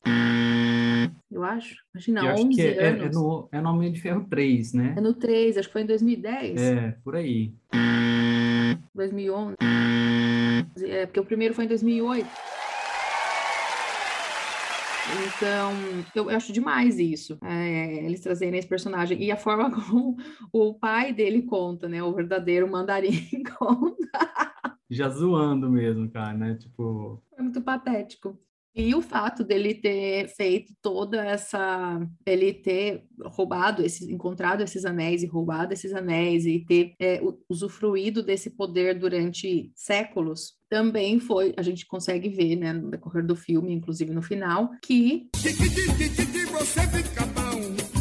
eu 1.31 1.45
acho. 1.45 1.77
Imagina, 1.95 2.21
eu 2.21 2.35
11 2.35 2.61
é, 2.61 2.89
anos. 2.89 3.03
É, 3.03 3.07
é, 3.07 3.11
no, 3.11 3.49
é 3.53 3.61
no 3.61 3.71
Homem 3.71 3.93
de 3.93 4.01
Ferro 4.01 4.27
3, 4.29 4.73
né? 4.73 4.95
É 4.97 5.01
no 5.01 5.15
3, 5.15 5.59
acho 5.59 5.69
que 5.69 5.73
foi 5.73 5.83
em 5.83 5.87
2010. 5.87 6.61
É, 6.61 6.97
por 7.05 7.15
aí. 7.15 7.55
2011. 8.95 9.57
É, 10.85 11.07
porque 11.07 11.21
o 11.21 11.25
primeiro 11.25 11.55
foi 11.55 11.65
em 11.65 11.69
2008. 11.69 12.27
Então, 15.37 15.73
eu 16.15 16.29
acho 16.31 16.53
demais 16.53 16.99
isso, 16.99 17.39
é, 17.43 18.05
eles 18.05 18.21
trazerem 18.21 18.59
esse 18.59 18.69
personagem. 18.69 19.23
E 19.23 19.31
a 19.31 19.37
forma 19.37 19.71
como 19.73 20.17
o 20.53 20.75
pai 20.75 21.13
dele 21.13 21.43
conta, 21.43 21.89
né? 21.89 22.03
O 22.03 22.13
verdadeiro 22.13 22.71
mandarim 22.71 23.43
conta. 23.59 23.97
Já 24.91 25.09
zoando 25.09 25.71
mesmo, 25.71 26.11
cara, 26.11 26.37
né? 26.37 26.55
Tipo. 26.57 27.23
É 27.37 27.43
muito 27.43 27.61
patético. 27.61 28.39
E 28.75 28.95
o 28.95 29.03
fato 29.03 29.43
dele 29.43 29.75
ter 29.75 30.29
feito 30.29 30.73
toda 30.81 31.25
essa. 31.25 32.01
ele 32.25 32.53
ter 32.53 33.05
roubado, 33.25 33.85
esses, 33.85 34.09
encontrado 34.09 34.63
esses 34.63 34.85
anéis 34.85 35.23
e 35.23 35.27
roubado 35.27 35.73
esses 35.73 35.93
anéis 35.93 36.47
e 36.47 36.65
ter 36.65 36.95
é, 37.01 37.21
usufruído 37.49 38.23
desse 38.23 38.51
poder 38.51 38.99
durante 38.99 39.73
séculos, 39.75 40.55
também 40.69 41.19
foi. 41.19 41.55
A 41.57 41.63
gente 41.63 41.87
consegue 41.87 42.29
ver, 42.29 42.57
né, 42.57 42.73
no 42.73 42.91
decorrer 42.91 43.27
do 43.27 43.35
filme, 43.35 43.73
inclusive 43.73 44.13
no 44.13 44.23
final, 44.23 44.71
que. 44.83 45.29
Você 45.33 45.53
fica 46.89 47.27
bom. 47.27 47.98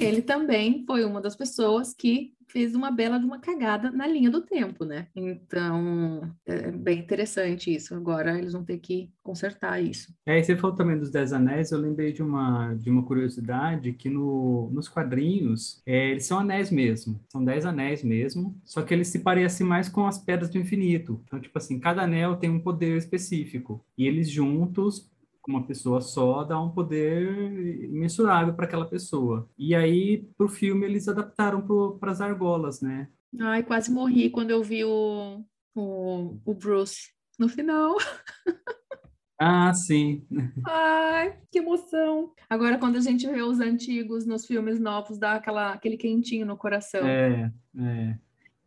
Ele 0.00 0.22
também 0.22 0.84
foi 0.86 1.04
uma 1.04 1.20
das 1.20 1.36
pessoas 1.36 1.94
que 1.94 2.32
fez 2.50 2.74
uma 2.74 2.90
bela 2.90 3.18
de 3.18 3.24
uma 3.24 3.38
cagada 3.38 3.90
na 3.90 4.06
linha 4.06 4.30
do 4.30 4.40
tempo, 4.40 4.84
né? 4.84 5.06
Então, 5.14 6.22
é 6.44 6.70
bem 6.70 6.98
interessante 6.98 7.72
isso. 7.72 7.94
Agora 7.94 8.36
eles 8.36 8.52
vão 8.52 8.64
ter 8.64 8.78
que 8.78 9.10
consertar 9.22 9.80
isso. 9.80 10.12
É, 10.26 10.42
você 10.42 10.56
falou 10.56 10.74
também 10.74 10.98
dos 10.98 11.10
Dez 11.10 11.32
Anéis, 11.32 11.70
eu 11.70 11.78
lembrei 11.78 12.12
de 12.12 12.22
uma, 12.22 12.74
de 12.74 12.90
uma 12.90 13.04
curiosidade 13.04 13.92
que 13.92 14.10
no, 14.10 14.68
nos 14.72 14.88
quadrinhos, 14.88 15.80
é, 15.86 16.10
eles 16.10 16.26
são 16.26 16.38
anéis 16.40 16.70
mesmo, 16.70 17.20
são 17.28 17.44
dez 17.44 17.64
anéis 17.64 18.02
mesmo, 18.02 18.58
só 18.64 18.82
que 18.82 18.92
eles 18.92 19.08
se 19.08 19.20
parecem 19.20 19.66
mais 19.66 19.88
com 19.88 20.06
as 20.06 20.18
Pedras 20.18 20.50
do 20.50 20.58
Infinito. 20.58 21.20
Então, 21.24 21.40
tipo 21.40 21.56
assim, 21.56 21.78
cada 21.78 22.02
anel 22.02 22.36
tem 22.36 22.50
um 22.50 22.60
poder 22.60 22.96
específico, 22.96 23.84
e 23.96 24.06
eles 24.06 24.28
juntos 24.28 25.09
uma 25.48 25.66
pessoa 25.66 26.00
só 26.00 26.44
dá 26.44 26.60
um 26.60 26.70
poder 26.70 27.84
imensurável 27.84 28.54
para 28.54 28.66
aquela 28.66 28.86
pessoa. 28.86 29.48
E 29.58 29.74
aí, 29.74 30.28
para 30.36 30.46
o 30.46 30.50
filme, 30.50 30.84
eles 30.86 31.08
adaptaram 31.08 31.66
para 31.98 32.10
as 32.10 32.20
argolas, 32.20 32.80
né? 32.80 33.08
Ai, 33.40 33.62
quase 33.62 33.90
morri 33.90 34.30
quando 34.30 34.50
eu 34.50 34.62
vi 34.62 34.84
o, 34.84 35.44
o, 35.74 36.38
o 36.44 36.54
Bruce 36.54 37.10
no 37.38 37.48
final. 37.48 37.96
Ah, 39.42 39.72
sim. 39.72 40.22
Ai, 40.66 41.38
que 41.50 41.60
emoção. 41.60 42.34
Agora, 42.46 42.76
quando 42.76 42.96
a 42.96 43.00
gente 43.00 43.26
vê 43.26 43.40
os 43.40 43.58
antigos 43.58 44.26
nos 44.26 44.44
filmes 44.44 44.78
novos, 44.78 45.16
dá 45.16 45.36
aquela, 45.36 45.72
aquele 45.72 45.96
quentinho 45.96 46.44
no 46.44 46.58
coração. 46.58 47.08
É, 47.08 47.50
é. 47.78 48.18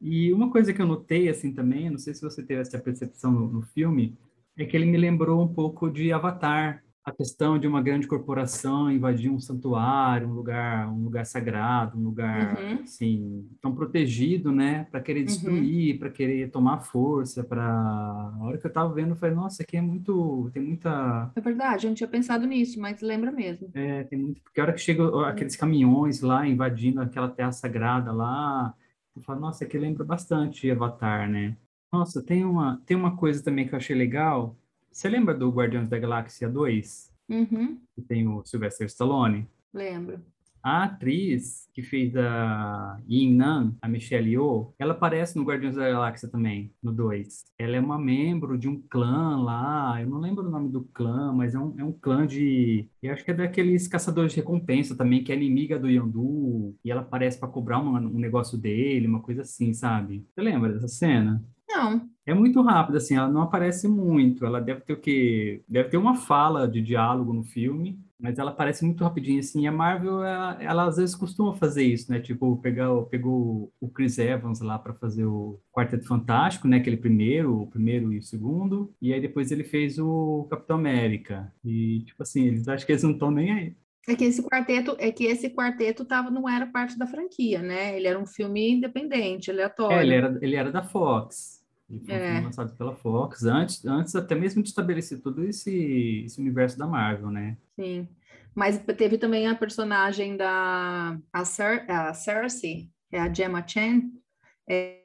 E 0.01 0.33
uma 0.33 0.49
coisa 0.49 0.73
que 0.73 0.81
eu 0.81 0.87
notei, 0.87 1.29
assim, 1.29 1.53
também, 1.53 1.91
não 1.91 1.99
sei 1.99 2.15
se 2.15 2.23
você 2.23 2.41
teve 2.41 2.61
essa 2.61 2.79
percepção 2.79 3.31
no, 3.31 3.47
no 3.47 3.61
filme, 3.61 4.17
é 4.57 4.65
que 4.65 4.75
ele 4.75 4.85
me 4.85 4.97
lembrou 4.97 5.41
um 5.41 5.47
pouco 5.47 5.89
de 5.89 6.11
Avatar, 6.11 6.83
a 7.03 7.11
questão 7.11 7.59
de 7.59 7.67
uma 7.67 7.81
grande 7.81 8.07
corporação 8.07 8.89
invadir 8.89 9.29
um 9.29 9.39
santuário, 9.39 10.27
um 10.27 10.33
lugar, 10.33 10.87
um 10.87 11.03
lugar 11.03 11.25
sagrado, 11.25 11.97
um 11.97 12.03
lugar 12.03 12.57
uhum. 12.57 12.81
assim 12.81 13.45
tão 13.61 13.75
protegido, 13.75 14.53
né, 14.53 14.87
para 14.89 15.01
querer 15.01 15.19
uhum. 15.19 15.25
destruir, 15.25 15.93
uhum. 15.93 15.99
para 15.99 16.09
querer 16.09 16.49
tomar 16.49 16.79
força, 16.79 17.43
para 17.43 17.61
a 17.61 18.37
hora 18.41 18.57
que 18.57 18.65
eu 18.65 18.69
estava 18.69 18.93
vendo, 18.93 19.09
eu 19.09 19.15
falei, 19.17 19.35
nossa, 19.35 19.63
aqui 19.63 19.75
é 19.75 19.81
muito, 19.81 20.49
tem 20.53 20.63
muita 20.63 21.29
É 21.35 21.41
verdade, 21.41 21.85
eu 21.85 21.89
não 21.89 21.95
tinha 21.95 22.07
pensado 22.07 22.47
nisso, 22.47 22.79
mas 22.79 23.01
lembra 23.01 23.31
mesmo. 23.33 23.69
É, 23.73 24.05
tem 24.05 24.17
muito, 24.17 24.41
porque 24.41 24.61
a 24.61 24.63
hora 24.63 24.73
que 24.73 24.79
chegam 24.79 25.19
aqueles 25.25 25.57
caminhões 25.57 26.21
lá 26.21 26.47
invadindo 26.47 27.01
aquela 27.01 27.27
terra 27.27 27.51
sagrada 27.51 28.13
lá, 28.13 28.73
eu 29.13 29.21
falo, 29.21 29.41
nossa, 29.41 29.65
aqui 29.65 29.77
lembra 29.77 30.05
bastante 30.05 30.71
Avatar, 30.71 31.29
né? 31.29 31.57
Nossa, 31.93 32.23
tem 32.23 32.43
uma, 32.43 32.81
tem 32.87 32.97
uma 32.97 33.15
coisa 33.15 33.43
também 33.43 33.67
que 33.67 33.75
eu 33.75 33.77
achei 33.77 33.95
legal. 33.95 34.57
Você 34.91 35.07
lembra 35.07 35.31
do 35.31 35.51
Guardiões 35.51 35.87
da 35.87 35.99
Galáxia 35.99 36.49
2? 36.49 37.13
Uhum. 37.29 37.77
Que 37.93 38.01
tem 38.01 38.27
o 38.27 38.43
Sylvester 38.43 38.87
Stallone? 38.87 39.47
Lembro. 39.71 40.19
A 40.63 40.85
atriz 40.85 41.69
que 41.71 41.83
fez 41.83 42.15
a 42.15 42.99
Yin 43.07 43.35
Nan, 43.35 43.75
a 43.79 43.87
Michelle 43.87 44.27
Yeoh, 44.27 44.73
ela 44.79 44.93
aparece 44.93 45.37
no 45.37 45.43
Guardiões 45.43 45.75
da 45.75 45.87
Galáxia 45.87 46.27
também, 46.27 46.71
no 46.81 46.91
2. 46.91 47.45
Ela 47.59 47.75
é 47.75 47.79
uma 47.79 47.99
membro 47.99 48.57
de 48.57 48.67
um 48.67 48.81
clã 48.81 49.43
lá, 49.43 50.01
eu 50.01 50.07
não 50.07 50.19
lembro 50.19 50.47
o 50.47 50.49
nome 50.49 50.69
do 50.69 50.81
clã, 50.85 51.31
mas 51.31 51.53
é 51.53 51.59
um, 51.59 51.75
é 51.77 51.83
um 51.83 51.91
clã 51.91 52.25
de... 52.25 52.87
Eu 53.03 53.13
acho 53.13 53.23
que 53.23 53.29
é 53.29 53.33
daqueles 53.35 53.87
caçadores 53.87 54.31
de 54.31 54.39
recompensa 54.39 54.95
também, 54.95 55.23
que 55.23 55.31
é 55.31 55.35
inimiga 55.35 55.77
do 55.77 55.89
Yondu, 55.89 56.75
e 56.83 56.89
ela 56.89 57.01
aparece 57.01 57.37
para 57.37 57.49
cobrar 57.49 57.79
um, 57.79 57.95
um 57.95 58.19
negócio 58.19 58.57
dele, 58.57 59.05
uma 59.05 59.21
coisa 59.21 59.41
assim, 59.41 59.73
sabe? 59.73 60.25
Você 60.33 60.41
lembra 60.41 60.73
dessa 60.73 60.87
cena? 60.87 61.43
Não. 61.83 62.09
É 62.25 62.33
muito 62.33 62.61
rápido, 62.61 62.97
assim, 62.97 63.15
ela 63.15 63.27
não 63.27 63.41
aparece 63.41 63.87
muito. 63.87 64.45
Ela 64.45 64.61
deve 64.61 64.81
ter 64.81 64.93
o 64.93 64.99
quê? 64.99 65.61
Deve 65.67 65.89
ter 65.89 65.97
uma 65.97 66.15
fala 66.15 66.67
de 66.67 66.81
diálogo 66.81 67.33
no 67.33 67.43
filme, 67.43 67.99
mas 68.17 68.39
ela 68.39 68.51
aparece 68.51 68.85
muito 68.85 69.03
rapidinho, 69.03 69.39
assim. 69.39 69.63
E 69.63 69.67
a 69.67 69.71
Marvel, 69.71 70.23
ela, 70.23 70.63
ela 70.63 70.87
às 70.87 70.95
vezes 70.95 71.15
costuma 71.15 71.53
fazer 71.53 71.83
isso, 71.83 72.09
né? 72.09 72.21
Tipo, 72.21 72.55
pegar, 72.57 72.89
pegou 73.09 73.73
o 73.81 73.89
Chris 73.89 74.17
Evans 74.17 74.61
lá 74.61 74.79
para 74.79 74.93
fazer 74.93 75.25
o 75.25 75.59
Quarteto 75.73 76.07
Fantástico, 76.07 76.65
né? 76.65 76.77
Aquele 76.77 76.95
primeiro, 76.95 77.61
o 77.63 77.67
primeiro 77.67 78.13
e 78.13 78.19
o 78.19 78.23
segundo. 78.23 78.93
E 79.01 79.13
aí 79.13 79.19
depois 79.19 79.51
ele 79.51 79.65
fez 79.65 79.99
o 79.99 80.47
Capitão 80.49 80.77
América. 80.77 81.53
E, 81.65 82.03
tipo 82.05 82.23
assim, 82.23 82.47
eles 82.47 82.67
acho 82.69 82.85
que 82.85 82.93
eles 82.93 83.03
não 83.03 83.11
estão 83.11 83.29
nem 83.29 83.51
aí. 83.51 83.75
É 84.07 84.15
que 84.15 84.25
esse 84.25 84.41
quarteto, 84.43 84.95
é 84.99 85.11
que 85.11 85.25
esse 85.25 85.49
quarteto 85.49 86.03
tava, 86.03 86.29
não 86.29 86.47
era 86.47 86.67
parte 86.67 86.97
da 86.97 87.07
franquia, 87.07 87.61
né? 87.61 87.97
Ele 87.97 88.07
era 88.07 88.19
um 88.19 88.25
filme 88.25 88.71
independente, 88.71 89.51
aleatório. 89.51 89.97
É, 89.97 90.03
ele 90.03 90.13
era, 90.13 90.39
ele 90.41 90.55
era 90.55 90.71
da 90.71 90.83
Fox. 90.83 91.62
Ele 91.89 91.99
foi 91.99 92.15
é. 92.15 92.39
lançado 92.39 92.75
pela 92.75 92.95
Fox, 92.95 93.43
antes, 93.43 93.85
antes 93.85 94.15
até 94.15 94.35
mesmo 94.35 94.63
de 94.63 94.69
estabelecer 94.69 95.21
todo 95.21 95.43
esse, 95.43 96.23
esse 96.25 96.39
universo 96.39 96.77
da 96.77 96.87
Marvel, 96.87 97.29
né? 97.29 97.57
Sim. 97.75 98.07
Mas 98.55 98.77
teve 98.97 99.17
também 99.17 99.47
a 99.47 99.55
personagem 99.55 100.37
da 100.37 101.17
a, 101.31 101.45
Cer, 101.45 101.89
a 101.89 102.13
Cersei, 102.13 102.89
que 103.09 103.15
é 103.15 103.19
a 103.19 103.33
Gemma 103.33 103.65
Chan, 103.67 104.01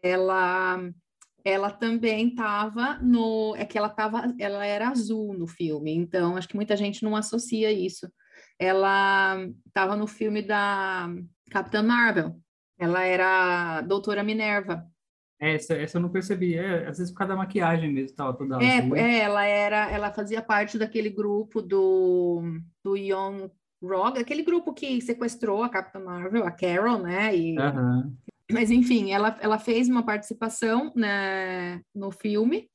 ela 0.03 0.79
ela 1.45 1.71
também 1.71 2.29
estava 2.29 2.99
no 2.99 3.55
é 3.57 3.65
que 3.65 3.79
ela 3.79 3.89
tava 3.89 4.35
ela 4.39 4.65
era 4.67 4.89
azul 4.89 5.35
no 5.35 5.47
filme 5.47 5.93
então 5.95 6.37
acho 6.37 6.49
que 6.49 6.57
muita 6.57 6.77
gente 6.77 7.03
não 7.03 7.17
associa 7.17 7.73
isso 7.73 8.11
ela 8.59 9.37
estava 9.67 9.97
no 9.97 10.07
filme 10.07 10.43
da 10.43 11.09
Capitã 11.51 11.83
Marvel 11.83 12.39
ela 12.79 13.03
era 13.03 13.79
a 13.79 13.81
Doutora 13.81 14.23
Minerva 14.23 14.87
essa, 15.41 15.75
essa 15.75 15.99
eu 15.99 16.03
não 16.03 16.09
percebi. 16.09 16.55
É, 16.55 16.89
às 16.89 16.99
vezes 16.99 17.13
por 17.13 17.19
causa 17.19 17.35
da 17.35 17.39
maquiagem 17.39 17.93
mesmo, 17.93 18.17
tava 18.17 18.35
toda 18.35 18.63
é, 18.63 18.79
azul. 18.79 18.97
É, 18.97 19.19
ela 19.21 19.45
era, 19.45 19.91
ela 19.91 20.13
fazia 20.13 20.43
parte 20.43 20.79
daquele 20.79 21.11
grupo 21.11 21.63
do, 21.63 22.43
do 22.85 22.97
Young 22.97 23.51
Rogue, 23.83 24.19
aquele 24.19 24.43
grupo 24.43 24.75
que 24.75 25.01
sequestrou 25.01 25.63
a 25.63 25.69
Capitã 25.69 26.01
Marvel, 26.01 26.45
a 26.45 26.51
Carol, 26.51 26.99
né? 26.99 27.35
E, 27.37 27.57
uhum. 27.59 28.17
Mas 28.51 28.71
enfim, 28.71 29.13
ela, 29.13 29.37
ela 29.41 29.59
fez 29.59 29.89
uma 29.89 30.03
participação 30.03 30.93
né, 30.97 31.81
no 31.95 32.11
filme 32.11 32.69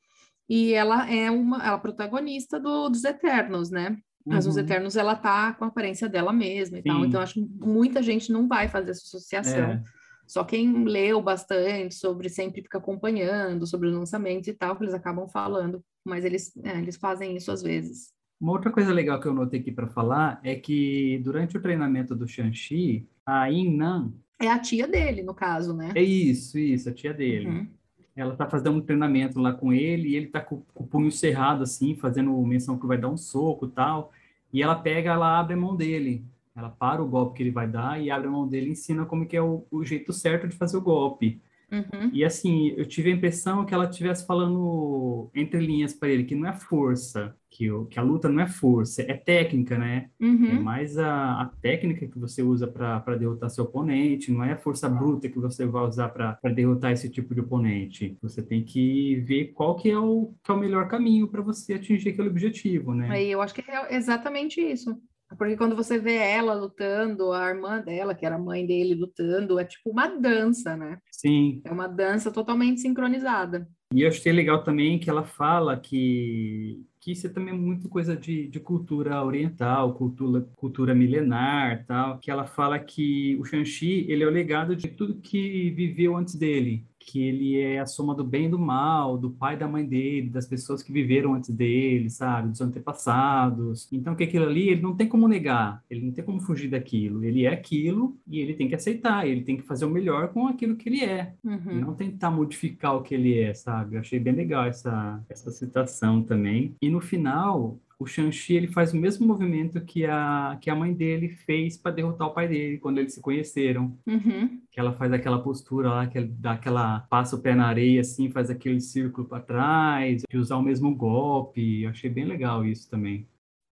e 0.47 0.73
ela 0.73 1.09
é 1.11 1.31
uma 1.31 1.65
ela 1.65 1.77
é 1.77 1.79
protagonista 1.79 2.59
do, 2.59 2.89
dos 2.89 3.03
Eternos, 3.03 3.69
né? 3.69 3.97
Mas 4.25 4.45
uhum. 4.45 4.51
os 4.51 4.57
Eternos 4.57 4.95
ela 4.95 5.15
tá 5.15 5.53
com 5.53 5.65
a 5.65 5.67
aparência 5.67 6.07
dela 6.07 6.31
mesma 6.31 6.79
e 6.79 6.81
Sim. 6.81 6.87
tal. 6.87 7.05
Então 7.05 7.21
acho 7.21 7.33
que 7.33 7.45
muita 7.59 8.01
gente 8.01 8.31
não 8.31 8.47
vai 8.47 8.69
fazer 8.69 8.91
essa 8.91 9.01
associação. 9.01 9.71
É. 9.71 9.83
Só 10.25 10.43
quem 10.43 10.85
leu 10.85 11.21
bastante 11.21 11.95
sobre, 11.95 12.29
sempre 12.29 12.61
fica 12.61 12.77
acompanhando 12.77 13.67
sobre 13.67 13.87
os 13.87 13.95
lançamentos 13.95 14.47
e 14.47 14.53
tal, 14.53 14.75
que 14.75 14.83
eles 14.83 14.93
acabam 14.93 15.27
falando, 15.27 15.83
mas 16.03 16.25
eles, 16.25 16.55
é, 16.63 16.77
eles 16.79 16.97
fazem 16.97 17.35
isso 17.35 17.51
às 17.51 17.61
vezes. 17.61 18.11
Uma 18.39 18.53
outra 18.53 18.71
coisa 18.71 18.91
legal 18.91 19.19
que 19.19 19.27
eu 19.27 19.33
notei 19.33 19.59
aqui 19.59 19.71
para 19.71 19.87
falar 19.87 20.39
é 20.43 20.55
que 20.55 21.19
durante 21.23 21.57
o 21.57 21.61
treinamento 21.61 22.13
do 22.13 22.27
Shang-Chi, 22.27 23.07
a 23.25 23.49
Nan 23.49 24.11
É 24.39 24.49
a 24.49 24.59
tia 24.59 24.87
dele, 24.87 25.23
no 25.23 25.33
caso, 25.33 25.73
né? 25.73 25.91
É 25.95 26.01
isso, 26.01 26.59
isso, 26.59 26.89
a 26.89 26.93
tia 26.93 27.13
dele. 27.13 27.47
Uhum. 27.47 27.67
Ela 28.15 28.35
tá 28.35 28.47
fazendo 28.47 28.77
um 28.77 28.81
treinamento 28.81 29.39
lá 29.39 29.53
com 29.53 29.71
ele 29.73 30.09
e 30.09 30.15
ele 30.15 30.27
tá 30.27 30.41
com, 30.41 30.61
com 30.73 30.83
o 30.83 30.87
punho 30.87 31.11
cerrado, 31.11 31.63
assim, 31.63 31.95
fazendo 31.95 32.35
menção 32.43 32.77
que 32.77 32.85
vai 32.85 32.97
dar 32.97 33.09
um 33.09 33.17
soco 33.17 33.65
e 33.65 33.69
tal. 33.69 34.11
E 34.51 34.61
ela 34.61 34.75
pega, 34.75 35.11
ela 35.11 35.39
abre 35.39 35.53
a 35.53 35.57
mão 35.57 35.75
dele. 35.75 36.23
Ela 36.55 36.69
para 36.69 37.01
o 37.01 37.07
golpe 37.07 37.37
que 37.37 37.43
ele 37.43 37.51
vai 37.51 37.67
dar 37.67 38.01
e 38.01 38.11
abre 38.11 38.27
a 38.27 38.31
mão 38.31 38.47
dele 38.47 38.67
e 38.67 38.71
ensina 38.71 39.05
como 39.05 39.25
que 39.25 39.35
é 39.35 39.41
o, 39.41 39.65
o 39.71 39.83
jeito 39.83 40.13
certo 40.13 40.47
de 40.47 40.55
fazer 40.55 40.77
o 40.77 40.81
golpe. 40.81 41.41
Uhum. 41.73 42.11
E 42.13 42.23
assim, 42.23 42.73
eu 42.77 42.85
tive 42.85 43.11
a 43.11 43.15
impressão 43.15 43.65
que 43.65 43.73
ela 43.73 43.89
estivesse 43.89 44.27
falando 44.27 45.31
entre 45.33 45.59
linhas 45.59 45.91
para 45.91 46.09
ele, 46.09 46.23
que 46.23 46.35
não 46.35 46.47
é 46.47 46.53
força, 46.53 47.35
que, 47.49 47.71
o, 47.71 47.85
que 47.85 47.97
a 47.97 48.03
luta 48.03 48.29
não 48.29 48.41
é 48.43 48.47
força, 48.47 49.01
é 49.01 49.15
técnica, 49.15 49.75
né? 49.75 50.09
Uhum. 50.21 50.49
É 50.51 50.53
mais 50.53 50.99
a, 50.99 51.41
a, 51.41 51.45
técnica 51.61 52.07
que 52.07 52.19
você 52.19 52.43
usa 52.43 52.67
para 52.67 53.15
derrotar 53.15 53.49
seu 53.49 53.63
oponente, 53.63 54.31
não 54.31 54.43
é 54.43 54.53
a 54.53 54.57
força 54.57 54.87
bruta 54.87 55.27
que 55.27 55.39
você 55.39 55.65
vai 55.65 55.83
usar 55.83 56.09
para 56.09 56.37
derrotar 56.53 56.91
esse 56.91 57.09
tipo 57.09 57.33
de 57.33 57.41
oponente. 57.41 58.17
Você 58.21 58.43
tem 58.43 58.63
que 58.63 59.15
ver 59.21 59.53
qual 59.53 59.75
que 59.75 59.89
é 59.89 59.97
o, 59.97 60.31
que 60.43 60.51
é 60.51 60.53
o 60.53 60.59
melhor 60.59 60.87
caminho 60.87 61.27
para 61.27 61.41
você 61.41 61.73
atingir 61.73 62.09
aquele 62.09 62.29
objetivo, 62.29 62.93
né? 62.93 63.09
Aí 63.09 63.31
eu 63.31 63.41
acho 63.41 63.55
que 63.55 63.63
é 63.67 63.95
exatamente 63.95 64.61
isso. 64.61 64.95
Porque 65.37 65.57
quando 65.57 65.75
você 65.75 65.97
vê 65.97 66.15
ela 66.15 66.53
lutando, 66.53 67.31
a 67.31 67.49
irmã 67.49 67.81
dela, 67.81 68.15
que 68.15 68.25
era 68.25 68.35
a 68.35 68.39
mãe 68.39 68.65
dele, 68.65 68.95
lutando, 68.95 69.59
é 69.59 69.65
tipo 69.65 69.89
uma 69.89 70.07
dança, 70.07 70.75
né? 70.75 70.99
Sim. 71.11 71.61
É 71.65 71.71
uma 71.71 71.87
dança 71.87 72.31
totalmente 72.31 72.81
sincronizada. 72.81 73.67
E 73.93 74.01
eu 74.01 74.07
achei 74.07 74.31
legal 74.31 74.63
também 74.63 74.97
que 74.97 75.07
ela 75.07 75.23
fala 75.23 75.77
que, 75.77 76.83
que 76.99 77.11
isso 77.11 77.27
é 77.27 77.29
também 77.29 77.53
muito 77.53 77.87
coisa 77.87 78.15
de, 78.17 78.47
de 78.47 78.59
cultura 78.59 79.23
oriental, 79.23 79.93
cultura, 79.93 80.41
cultura 80.55 80.95
milenar 80.95 81.85
tal, 81.85 82.17
que 82.17 82.31
ela 82.31 82.45
fala 82.45 82.79
que 82.79 83.37
o 83.39 83.45
Shang-Chi, 83.45 84.07
ele 84.09 84.23
é 84.23 84.27
o 84.27 84.31
legado 84.31 84.75
de 84.75 84.87
tudo 84.87 85.21
que 85.21 85.69
viveu 85.71 86.17
antes 86.17 86.33
dele 86.33 86.87
que 87.05 87.21
ele 87.21 87.59
é 87.59 87.79
a 87.79 87.85
soma 87.85 88.15
do 88.15 88.23
bem 88.23 88.45
e 88.45 88.49
do 88.49 88.57
mal, 88.57 89.17
do 89.17 89.29
pai 89.29 89.55
e 89.55 89.57
da 89.57 89.67
mãe 89.67 89.85
dele, 89.85 90.29
das 90.29 90.47
pessoas 90.47 90.81
que 90.81 90.91
viveram 90.91 91.33
antes 91.33 91.49
dele, 91.49 92.09
sabe, 92.09 92.49
dos 92.49 92.61
antepassados. 92.61 93.87
Então, 93.91 94.15
que 94.15 94.23
aquilo 94.23 94.45
ali, 94.45 94.69
ele 94.69 94.81
não 94.81 94.95
tem 94.95 95.07
como 95.07 95.27
negar, 95.27 95.83
ele 95.89 96.05
não 96.05 96.11
tem 96.11 96.23
como 96.23 96.39
fugir 96.39 96.69
daquilo. 96.69 97.23
Ele 97.23 97.45
é 97.45 97.49
aquilo 97.49 98.17
e 98.27 98.39
ele 98.39 98.53
tem 98.53 98.67
que 98.67 98.75
aceitar, 98.75 99.27
ele 99.27 99.41
tem 99.41 99.57
que 99.57 99.63
fazer 99.63 99.85
o 99.85 99.89
melhor 99.89 100.29
com 100.29 100.47
aquilo 100.47 100.75
que 100.75 100.89
ele 100.89 101.03
é. 101.03 101.33
Uhum. 101.43 101.81
Não 101.81 101.93
tentar 101.93 102.31
modificar 102.31 102.95
o 102.95 103.01
que 103.01 103.13
ele 103.13 103.39
é, 103.39 103.53
sabe? 103.53 103.95
Eu 103.95 103.99
achei 103.99 104.19
bem 104.19 104.33
legal 104.33 104.65
essa, 104.65 105.23
essa 105.29 105.51
citação 105.51 106.21
também. 106.23 106.75
E 106.81 106.89
no 106.89 107.01
final, 107.01 107.77
o 108.03 108.07
Shang-Chi 108.07 108.55
ele 108.55 108.67
faz 108.67 108.93
o 108.93 108.97
mesmo 108.97 109.25
movimento 109.25 109.79
que 109.81 110.05
a, 110.05 110.57
que 110.61 110.69
a 110.69 110.75
mãe 110.75 110.93
dele 110.93 111.29
fez 111.29 111.77
para 111.77 111.93
derrotar 111.93 112.27
o 112.27 112.33
pai 112.33 112.47
dele 112.47 112.77
quando 112.77 112.97
eles 112.97 113.13
se 113.13 113.21
conheceram. 113.21 113.97
Uhum. 114.05 114.61
Que 114.69 114.79
ela 114.79 114.93
faz 114.93 115.11
aquela 115.13 115.41
postura 115.41 115.89
lá, 115.89 116.07
que 116.07 116.21
dá 116.21 116.51
aquela. 116.51 116.99
passa 117.09 117.35
o 117.35 117.41
pé 117.41 117.55
na 117.55 117.65
areia 117.65 118.01
assim, 118.01 118.29
faz 118.29 118.49
aquele 118.49 118.81
círculo 118.81 119.27
para 119.27 119.41
trás, 119.41 120.23
de 120.29 120.37
usar 120.37 120.57
o 120.57 120.61
mesmo 120.61 120.93
golpe. 120.93 121.83
Eu 121.83 121.89
achei 121.89 122.09
bem 122.09 122.25
legal 122.25 122.65
isso 122.65 122.89
também. 122.89 123.25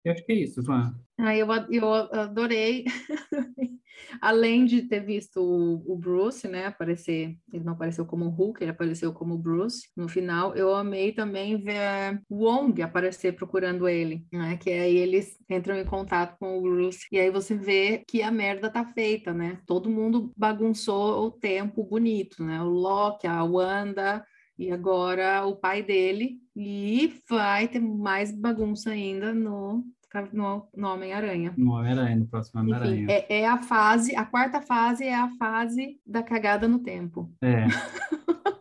Eu 0.06 0.12
acho 0.12 0.24
que 0.24 0.32
é 0.32 0.36
isso, 0.36 0.62
João. 0.62 0.94
Ah, 1.18 1.36
eu, 1.36 1.48
eu 1.72 1.94
adorei. 1.94 2.86
Além 4.22 4.66
de 4.66 4.84
ter 4.84 5.00
visto 5.00 5.42
o, 5.42 5.94
o, 5.94 5.98
Bruce, 5.98 6.48
né, 6.48 6.68
aparecer, 6.68 7.36
ele 7.52 7.64
não 7.64 7.74
apareceu 7.74 8.06
como 8.06 8.30
Hulk, 8.30 8.62
ele 8.62 8.70
apareceu 8.70 9.12
como 9.12 9.38
Bruce 9.38 9.90
no 9.96 10.08
final. 10.08 10.54
Eu 10.54 10.76
amei 10.76 11.12
também 11.12 11.58
ver 11.58 12.22
Wong 12.30 12.80
aparecer 12.84 13.36
procurando 13.36 13.88
ele, 13.88 14.24
né, 14.32 14.58
que 14.58 14.70
aí 14.70 14.96
eles 14.96 15.40
entram 15.50 15.76
em 15.76 15.86
contato 15.86 16.38
com 16.38 16.58
o 16.58 16.62
Bruce 16.62 17.08
e 17.12 17.18
aí 17.18 17.32
você 17.32 17.56
vê 17.56 18.04
que 18.08 18.22
a 18.22 18.30
merda 18.30 18.70
tá 18.70 18.86
feita, 18.86 19.34
né? 19.34 19.60
Todo 19.66 19.90
mundo 19.90 20.32
bagunçou 20.38 21.26
o 21.26 21.32
tempo 21.32 21.84
bonito, 21.84 22.44
né? 22.44 22.62
O 22.62 22.68
Loki, 22.68 23.26
a 23.26 23.44
Wanda, 23.44 24.24
e 24.58 24.72
agora 24.72 25.46
o 25.46 25.56
pai 25.56 25.84
dele, 25.84 26.40
e 26.56 27.14
vai 27.30 27.68
ter 27.68 27.80
mais 27.80 28.32
bagunça 28.32 28.92
ainda 28.92 29.34
no 29.34 29.84
no, 30.32 30.68
no 30.74 30.88
Homem-Aranha. 30.88 31.54
No 31.58 31.74
Homem-Aranha, 31.74 32.16
no 32.16 32.28
próximo 32.28 32.62
Homem-Aranha. 32.62 33.08
É, 33.10 33.42
é, 33.42 33.48
a 33.48 33.58
fase, 33.58 34.16
a 34.16 34.24
quarta 34.24 34.62
fase 34.62 35.04
é 35.04 35.14
a 35.14 35.28
fase 35.38 36.00
da 36.06 36.24
cagada 36.24 36.68
no 36.68 36.80
tempo. 36.80 37.30
É. 37.42 37.68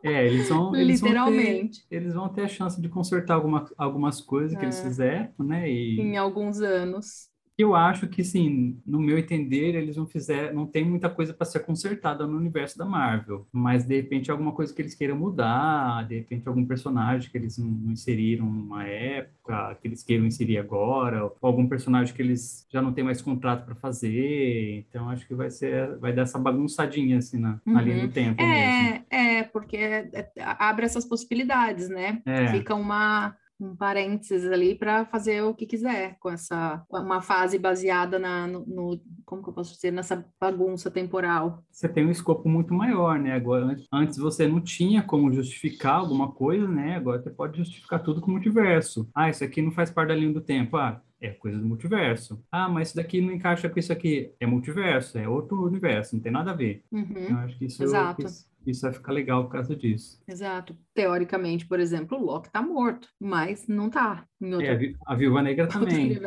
É, 0.02 0.26
eles 0.26 0.48
vão. 0.48 0.74
Eles 0.76 1.00
Literalmente. 1.00 1.80
Vão 1.80 1.88
ter, 1.88 1.96
eles 1.96 2.14
vão 2.14 2.28
ter 2.28 2.42
a 2.42 2.48
chance 2.48 2.80
de 2.80 2.88
consertar 2.88 3.34
alguma, 3.34 3.64
algumas 3.78 4.20
coisas 4.20 4.54
é. 4.54 4.58
que 4.58 4.64
eles 4.64 4.78
é. 4.78 4.82
fizeram, 4.82 5.32
né? 5.38 5.70
E... 5.70 6.00
Em 6.00 6.16
alguns 6.16 6.60
anos 6.60 7.28
eu 7.56 7.74
acho 7.74 8.08
que, 8.08 8.24
sim, 8.24 8.80
no 8.84 8.98
meu 9.00 9.16
entender, 9.16 9.76
eles 9.76 9.96
não 9.96 10.06
fizeram, 10.06 10.54
não 10.54 10.66
tem 10.66 10.84
muita 10.84 11.08
coisa 11.08 11.32
para 11.32 11.46
ser 11.46 11.60
consertada 11.60 12.26
no 12.26 12.36
universo 12.36 12.76
da 12.76 12.84
Marvel, 12.84 13.46
mas 13.52 13.84
de 13.84 13.94
repente 13.94 14.30
alguma 14.30 14.52
coisa 14.52 14.74
que 14.74 14.82
eles 14.82 14.94
queiram 14.94 15.16
mudar, 15.16 16.06
de 16.08 16.16
repente 16.16 16.48
algum 16.48 16.66
personagem 16.66 17.30
que 17.30 17.38
eles 17.38 17.56
não 17.56 17.92
inseriram 17.92 18.44
numa 18.44 18.84
época, 18.84 19.78
que 19.80 19.86
eles 19.86 20.02
queiram 20.02 20.26
inserir 20.26 20.58
agora, 20.58 21.24
ou 21.24 21.36
algum 21.40 21.68
personagem 21.68 22.12
que 22.12 22.22
eles 22.22 22.66
já 22.72 22.82
não 22.82 22.92
têm 22.92 23.04
mais 23.04 23.22
contrato 23.22 23.64
para 23.64 23.76
fazer. 23.76 24.84
Então 24.88 25.08
acho 25.08 25.26
que 25.26 25.34
vai 25.34 25.50
ser, 25.50 25.96
vai 25.98 26.12
dar 26.12 26.22
essa 26.22 26.38
bagunçadinha 26.38 27.18
assim 27.18 27.38
na, 27.38 27.60
uhum. 27.64 27.72
na 27.72 27.82
linha 27.82 28.06
do 28.06 28.12
tempo. 28.12 28.42
É, 28.42 28.90
mesmo. 28.90 29.04
é, 29.10 29.42
porque 29.44 29.76
é, 29.76 30.08
é, 30.12 30.30
abre 30.58 30.86
essas 30.86 31.04
possibilidades, 31.04 31.88
né? 31.88 32.20
É. 32.26 32.48
Fica 32.48 32.74
uma 32.74 33.36
um 33.60 33.76
parênteses 33.76 34.50
ali 34.50 34.74
para 34.74 35.04
fazer 35.06 35.42
o 35.42 35.54
que 35.54 35.66
quiser 35.66 36.16
com 36.18 36.30
essa 36.30 36.84
uma 36.90 37.20
fase 37.20 37.58
baseada 37.58 38.18
na 38.18 38.46
no, 38.46 38.64
no, 38.66 39.00
como 39.24 39.42
que 39.42 39.48
eu 39.48 39.52
posso 39.52 39.74
dizer 39.74 39.92
nessa 39.92 40.24
bagunça 40.40 40.90
temporal. 40.90 41.62
Você 41.70 41.88
tem 41.88 42.04
um 42.04 42.10
escopo 42.10 42.48
muito 42.48 42.74
maior, 42.74 43.18
né? 43.18 43.32
Agora 43.32 43.76
antes 43.92 44.18
você 44.18 44.46
não 44.46 44.60
tinha 44.60 45.02
como 45.02 45.32
justificar 45.32 45.96
alguma 45.96 46.32
coisa, 46.32 46.66
né? 46.66 46.96
Agora 46.96 47.22
você 47.22 47.30
pode 47.30 47.58
justificar 47.58 48.02
tudo 48.02 48.20
com 48.20 48.30
multiverso. 48.30 49.08
Ah, 49.14 49.30
isso 49.30 49.44
aqui 49.44 49.62
não 49.62 49.70
faz 49.70 49.90
parte 49.90 50.08
da 50.08 50.16
linha 50.16 50.32
do 50.32 50.40
tempo. 50.40 50.76
Ah, 50.76 51.00
é 51.20 51.30
coisa 51.30 51.58
do 51.58 51.66
multiverso. 51.66 52.42
Ah, 52.52 52.68
mas 52.68 52.88
isso 52.88 52.96
daqui 52.96 53.20
não 53.20 53.32
encaixa 53.32 53.68
com 53.68 53.78
isso 53.78 53.92
aqui. 53.92 54.32
É 54.38 54.46
multiverso, 54.46 55.16
é 55.18 55.28
outro 55.28 55.64
universo, 55.64 56.14
não 56.14 56.22
tem 56.22 56.32
nada 56.32 56.50
a 56.50 56.54
ver. 56.54 56.82
Uhum. 56.92 57.26
Eu 57.30 57.36
acho 57.38 57.58
que 57.58 57.64
isso, 57.64 57.82
Exato. 57.82 58.26
Isso, 58.26 58.46
isso 58.66 58.82
vai 58.82 58.92
ficar 58.92 59.12
legal 59.12 59.44
por 59.44 59.52
causa 59.52 59.74
disso. 59.74 60.20
Exato. 60.28 60.76
Teoricamente, 60.94 61.66
por 61.66 61.80
exemplo, 61.80 62.18
o 62.18 62.24
Loki 62.24 62.50
tá 62.50 62.62
morto, 62.62 63.08
mas 63.20 63.66
não 63.66 63.90
tá. 63.90 64.26
Em 64.40 64.54
outro, 64.54 64.66
é, 64.66 64.94
a 65.06 65.14
Viúva 65.14 65.42
Negra 65.42 65.66
também. 65.66 66.18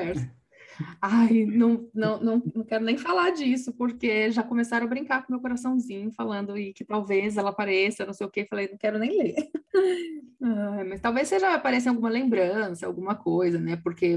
Ai, 1.01 1.45
não, 1.45 1.89
não, 1.93 2.19
não, 2.19 2.43
não 2.53 2.63
quero 2.63 2.83
nem 2.83 2.97
falar 2.97 3.31
disso, 3.31 3.73
porque 3.73 4.31
já 4.31 4.43
começaram 4.43 4.85
a 4.85 4.89
brincar 4.89 5.25
com 5.25 5.33
meu 5.33 5.41
coraçãozinho, 5.41 6.11
falando 6.11 6.57
e 6.57 6.73
que 6.73 6.85
talvez 6.85 7.37
ela 7.37 7.49
apareça, 7.49 8.05
não 8.05 8.13
sei 8.13 8.27
o 8.27 8.29
quê. 8.29 8.45
Falei, 8.47 8.69
não 8.69 8.77
quero 8.77 8.99
nem 8.99 9.17
ler. 9.17 9.35
Ai, 10.41 10.83
mas 10.83 11.01
talvez 11.01 11.27
seja 11.27 11.53
apareça 11.53 11.89
alguma 11.89 12.09
lembrança, 12.09 12.85
alguma 12.85 13.15
coisa, 13.15 13.59
né? 13.59 13.75
Porque 13.77 14.15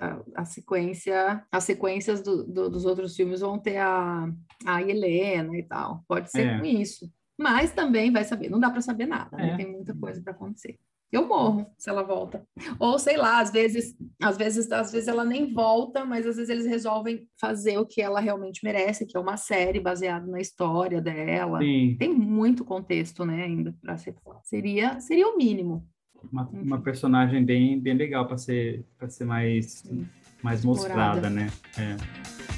a, 0.00 0.22
a 0.34 0.44
sequência, 0.44 1.44
as 1.52 1.64
sequências 1.64 2.22
do, 2.22 2.42
do, 2.42 2.70
dos 2.70 2.84
outros 2.86 3.14
filmes 3.14 3.40
vão 3.40 3.58
ter 3.58 3.76
a, 3.76 4.32
a 4.64 4.82
Helena 4.82 5.56
e 5.56 5.62
tal. 5.62 6.04
Pode 6.08 6.30
ser 6.30 6.46
é. 6.46 6.58
com 6.58 6.64
isso. 6.64 7.10
Mas 7.38 7.72
também 7.72 8.10
vai 8.10 8.24
saber, 8.24 8.50
não 8.50 8.58
dá 8.58 8.68
para 8.68 8.80
saber 8.80 9.06
nada, 9.06 9.36
né? 9.36 9.50
é. 9.50 9.56
tem 9.56 9.70
muita 9.70 9.94
coisa 9.94 10.20
para 10.20 10.32
acontecer. 10.32 10.76
Eu 11.10 11.26
morro 11.26 11.66
se 11.78 11.88
ela 11.88 12.02
volta. 12.02 12.42
Ou 12.78 12.98
sei 12.98 13.16
lá, 13.16 13.40
às 13.40 13.50
vezes, 13.50 13.96
às 14.22 14.36
vezes, 14.36 14.70
às 14.70 14.92
vezes 14.92 15.08
ela 15.08 15.24
nem 15.24 15.54
volta, 15.54 16.04
mas 16.04 16.26
às 16.26 16.36
vezes 16.36 16.50
eles 16.50 16.66
resolvem 16.66 17.26
fazer 17.40 17.78
o 17.78 17.86
que 17.86 18.02
ela 18.02 18.20
realmente 18.20 18.62
merece, 18.62 19.06
que 19.06 19.16
é 19.16 19.20
uma 19.20 19.38
série 19.38 19.80
baseada 19.80 20.26
na 20.26 20.38
história 20.38 21.00
dela. 21.00 21.60
Sim. 21.60 21.96
Tem 21.98 22.12
muito 22.12 22.62
contexto, 22.62 23.24
né, 23.24 23.44
ainda 23.44 23.74
para 23.80 23.96
ser. 23.96 24.14
Seria, 24.42 25.00
seria 25.00 25.28
o 25.28 25.38
mínimo. 25.38 25.86
Uma, 26.30 26.46
uma 26.48 26.80
personagem 26.82 27.42
bem, 27.42 27.80
bem 27.80 27.94
legal 27.94 28.26
para 28.26 28.36
ser, 28.36 28.84
para 28.98 29.08
ser 29.08 29.24
mais, 29.24 29.90
mais 30.42 30.62
mostrada, 30.62 31.30
né? 31.30 31.46
É. 31.78 32.57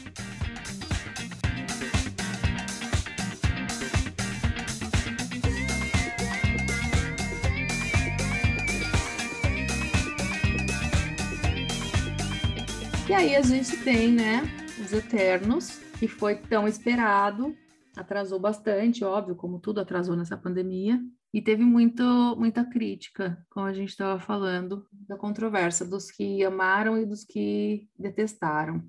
aí 13.20 13.37
a 13.37 13.42
gente 13.42 13.76
tem, 13.85 14.11
né, 14.11 14.40
os 14.83 14.94
Eternos, 14.94 15.78
que 15.98 16.09
foi 16.09 16.37
tão 16.37 16.66
esperado, 16.66 17.54
atrasou 17.94 18.40
bastante, 18.40 19.04
óbvio, 19.04 19.37
como 19.37 19.61
tudo 19.61 19.78
atrasou 19.78 20.16
nessa 20.16 20.38
pandemia, 20.38 20.98
e 21.33 21.42
teve 21.42 21.62
muito, 21.62 22.02
muita 22.38 22.64
crítica, 22.64 23.37
como 23.50 23.66
a 23.66 23.74
gente 23.74 23.90
estava 23.90 24.18
falando, 24.18 24.87
da 25.06 25.18
controvérsia 25.18 25.85
dos 25.85 26.11
que 26.11 26.42
amaram 26.42 26.96
e 26.96 27.04
dos 27.04 27.22
que 27.22 27.87
detestaram. 27.98 28.83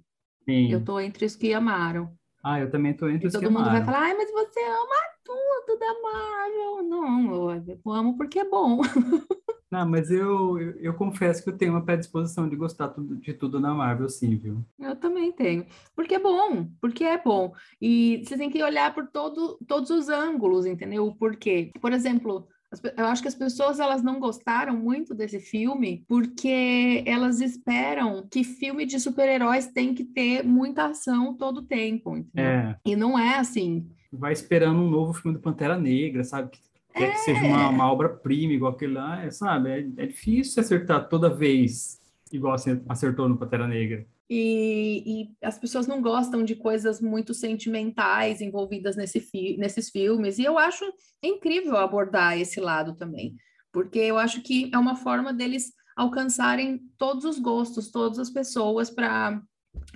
Sim. 0.45 0.71
Eu 0.71 0.81
tô 0.81 0.97
entre 1.01 1.25
os 1.25 1.35
que 1.35 1.53
amaram. 1.53 2.09
Ah, 2.41 2.57
eu 2.61 2.71
também 2.71 2.93
tô 2.93 3.09
entre 3.09 3.25
e 3.25 3.27
os 3.27 3.33
que 3.33 3.45
amaram. 3.45 3.53
Todo 3.53 3.65
mundo 3.65 3.71
vai 3.73 3.83
falar, 3.83 4.05
ai, 4.07 4.13
mas 4.13 4.31
você 4.31 4.61
ama 4.61 4.95
tudo 5.25 5.77
da 5.77 6.01
Marvel. 6.01 6.89
Não, 6.89 7.61
eu 7.67 7.91
amo 7.91 8.15
porque 8.15 8.39
é 8.39 8.49
bom. 8.49 8.79
Não, 9.71 9.87
mas 9.87 10.11
eu, 10.11 10.59
eu, 10.59 10.71
eu, 10.81 10.93
confesso 10.93 11.41
que 11.41 11.49
eu 11.49 11.57
tenho 11.57 11.71
uma 11.71 11.85
predisposição 11.85 12.49
de 12.49 12.57
gostar 12.57 12.89
tudo, 12.89 13.15
de 13.15 13.33
tudo 13.33 13.57
na 13.57 13.73
Marvel, 13.73 14.09
sim, 14.09 14.35
viu? 14.35 14.65
Eu 14.77 14.97
também 14.97 15.31
tenho. 15.31 15.65
Porque 15.95 16.15
é 16.15 16.19
bom, 16.19 16.67
porque 16.81 17.05
é 17.05 17.17
bom. 17.17 17.53
E 17.81 18.21
você 18.21 18.37
tem 18.37 18.49
que 18.49 18.61
olhar 18.61 18.93
por 18.93 19.07
todo, 19.07 19.57
todos 19.65 19.89
os 19.89 20.09
ângulos, 20.09 20.65
entendeu? 20.65 21.15
Por 21.17 21.37
quê? 21.37 21.71
Por 21.79 21.93
exemplo, 21.93 22.49
Eu 22.97 23.05
acho 23.05 23.21
que 23.21 23.29
as 23.29 23.35
pessoas 23.35 23.79
elas 23.79 24.03
não 24.03 24.19
gostaram 24.19 24.75
muito 24.75 25.13
desse 25.13 25.39
filme 25.39 26.03
porque 26.07 27.03
elas 27.05 27.39
esperam 27.39 28.27
que 28.29 28.43
filme 28.43 28.85
de 28.85 28.99
super-heróis 28.99 29.67
tem 29.67 29.93
que 29.93 30.03
ter 30.03 30.43
muita 30.43 30.87
ação 30.87 31.33
todo 31.33 31.57
o 31.59 31.65
tempo. 31.65 32.25
É. 32.35 32.75
E 32.85 32.95
não 32.95 33.17
é 33.17 33.37
assim. 33.37 33.89
Vai 34.11 34.33
esperando 34.33 34.81
um 34.81 34.89
novo 34.89 35.13
filme 35.13 35.37
do 35.37 35.41
Pantera 35.41 35.77
Negra, 35.77 36.25
sabe? 36.25 36.49
Que 36.49 36.59
quer 36.93 37.09
é. 37.09 37.11
que 37.11 37.17
seja 37.19 37.41
uma, 37.43 37.69
uma 37.69 37.91
obra-prima 37.91 38.53
igual 38.53 38.73
aquele 38.73 38.93
lá, 38.93 39.23
é, 39.23 39.31
sabe? 39.31 39.69
É, 39.69 40.03
é 40.03 40.05
difícil 40.05 40.61
acertar 40.61 41.07
toda 41.09 41.33
vez 41.33 42.01
igual 42.31 42.55
acertou 42.87 43.27
no 43.27 43.37
Pantera 43.37 43.67
Negra. 43.67 44.05
E, 44.29 45.03
e, 45.05 45.45
as 45.45 45.59
pessoas 45.59 45.87
não 45.87 46.01
gostam 46.01 46.43
de 46.43 46.55
coisas 46.55 47.01
muito 47.01 47.33
sentimentais 47.33 48.39
envolvidas 48.39 48.95
nesse 48.95 49.19
fi 49.19 49.57
nesses 49.57 49.89
filmes, 49.89 50.39
e 50.39 50.43
eu 50.45 50.57
acho 50.57 50.85
incrível 51.21 51.75
abordar 51.75 52.39
esse 52.39 52.61
lado 52.61 52.95
também, 52.95 53.35
porque 53.73 53.99
eu 53.99 54.17
acho 54.17 54.41
que 54.41 54.71
é 54.73 54.77
uma 54.77 54.95
forma 54.95 55.33
deles 55.33 55.73
alcançarem 55.97 56.79
todos 56.97 57.25
os 57.25 57.37
gostos, 57.39 57.91
todas 57.91 58.19
as 58.19 58.29
pessoas 58.29 58.89
para 58.89 59.41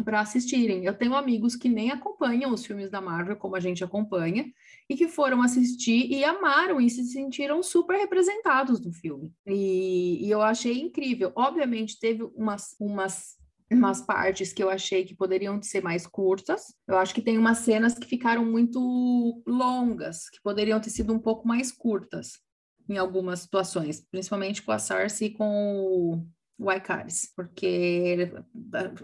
para 0.03 0.19
assistirem. 0.19 0.85
Eu 0.85 0.93
tenho 0.93 1.15
amigos 1.15 1.55
que 1.55 1.69
nem 1.69 1.91
acompanham 1.91 2.53
os 2.53 2.65
filmes 2.65 2.89
da 2.89 3.01
Marvel 3.01 3.35
como 3.37 3.55
a 3.55 3.59
gente 3.59 3.83
acompanha 3.83 4.45
e 4.89 4.95
que 4.95 5.07
foram 5.07 5.41
assistir 5.41 6.11
e 6.11 6.23
amaram 6.23 6.79
e 6.81 6.89
se 6.89 7.03
sentiram 7.05 7.63
super 7.63 7.97
representados 7.97 8.79
no 8.83 8.91
filme. 8.91 9.31
E, 9.47 10.25
e 10.25 10.29
eu 10.29 10.41
achei 10.41 10.79
incrível. 10.79 11.31
Obviamente 11.35 11.99
teve 11.99 12.23
umas, 12.35 12.75
umas 12.79 13.35
umas 13.71 13.99
partes 13.99 14.53
que 14.53 14.61
eu 14.61 14.69
achei 14.69 15.03
que 15.03 15.15
poderiam 15.15 15.61
ser 15.61 15.81
mais 15.81 16.05
curtas. 16.05 16.73
Eu 16.87 16.97
acho 16.97 17.13
que 17.13 17.21
tem 17.21 17.37
umas 17.37 17.59
cenas 17.59 17.95
que 17.95 18.07
ficaram 18.07 18.45
muito 18.45 19.41
longas, 19.45 20.29
que 20.29 20.41
poderiam 20.41 20.79
ter 20.79 20.91
sido 20.91 21.11
um 21.13 21.19
pouco 21.19 21.47
mais 21.47 21.71
curtas 21.71 22.39
em 22.87 22.97
algumas 22.97 23.39
situações, 23.39 24.05
principalmente 24.11 24.61
com 24.61 24.71
a 24.71 24.77
Cersei 24.77 25.29
e 25.29 25.31
com 25.31 25.47
o 25.47 26.27
Icaris, 26.59 27.31
porque 27.35 28.31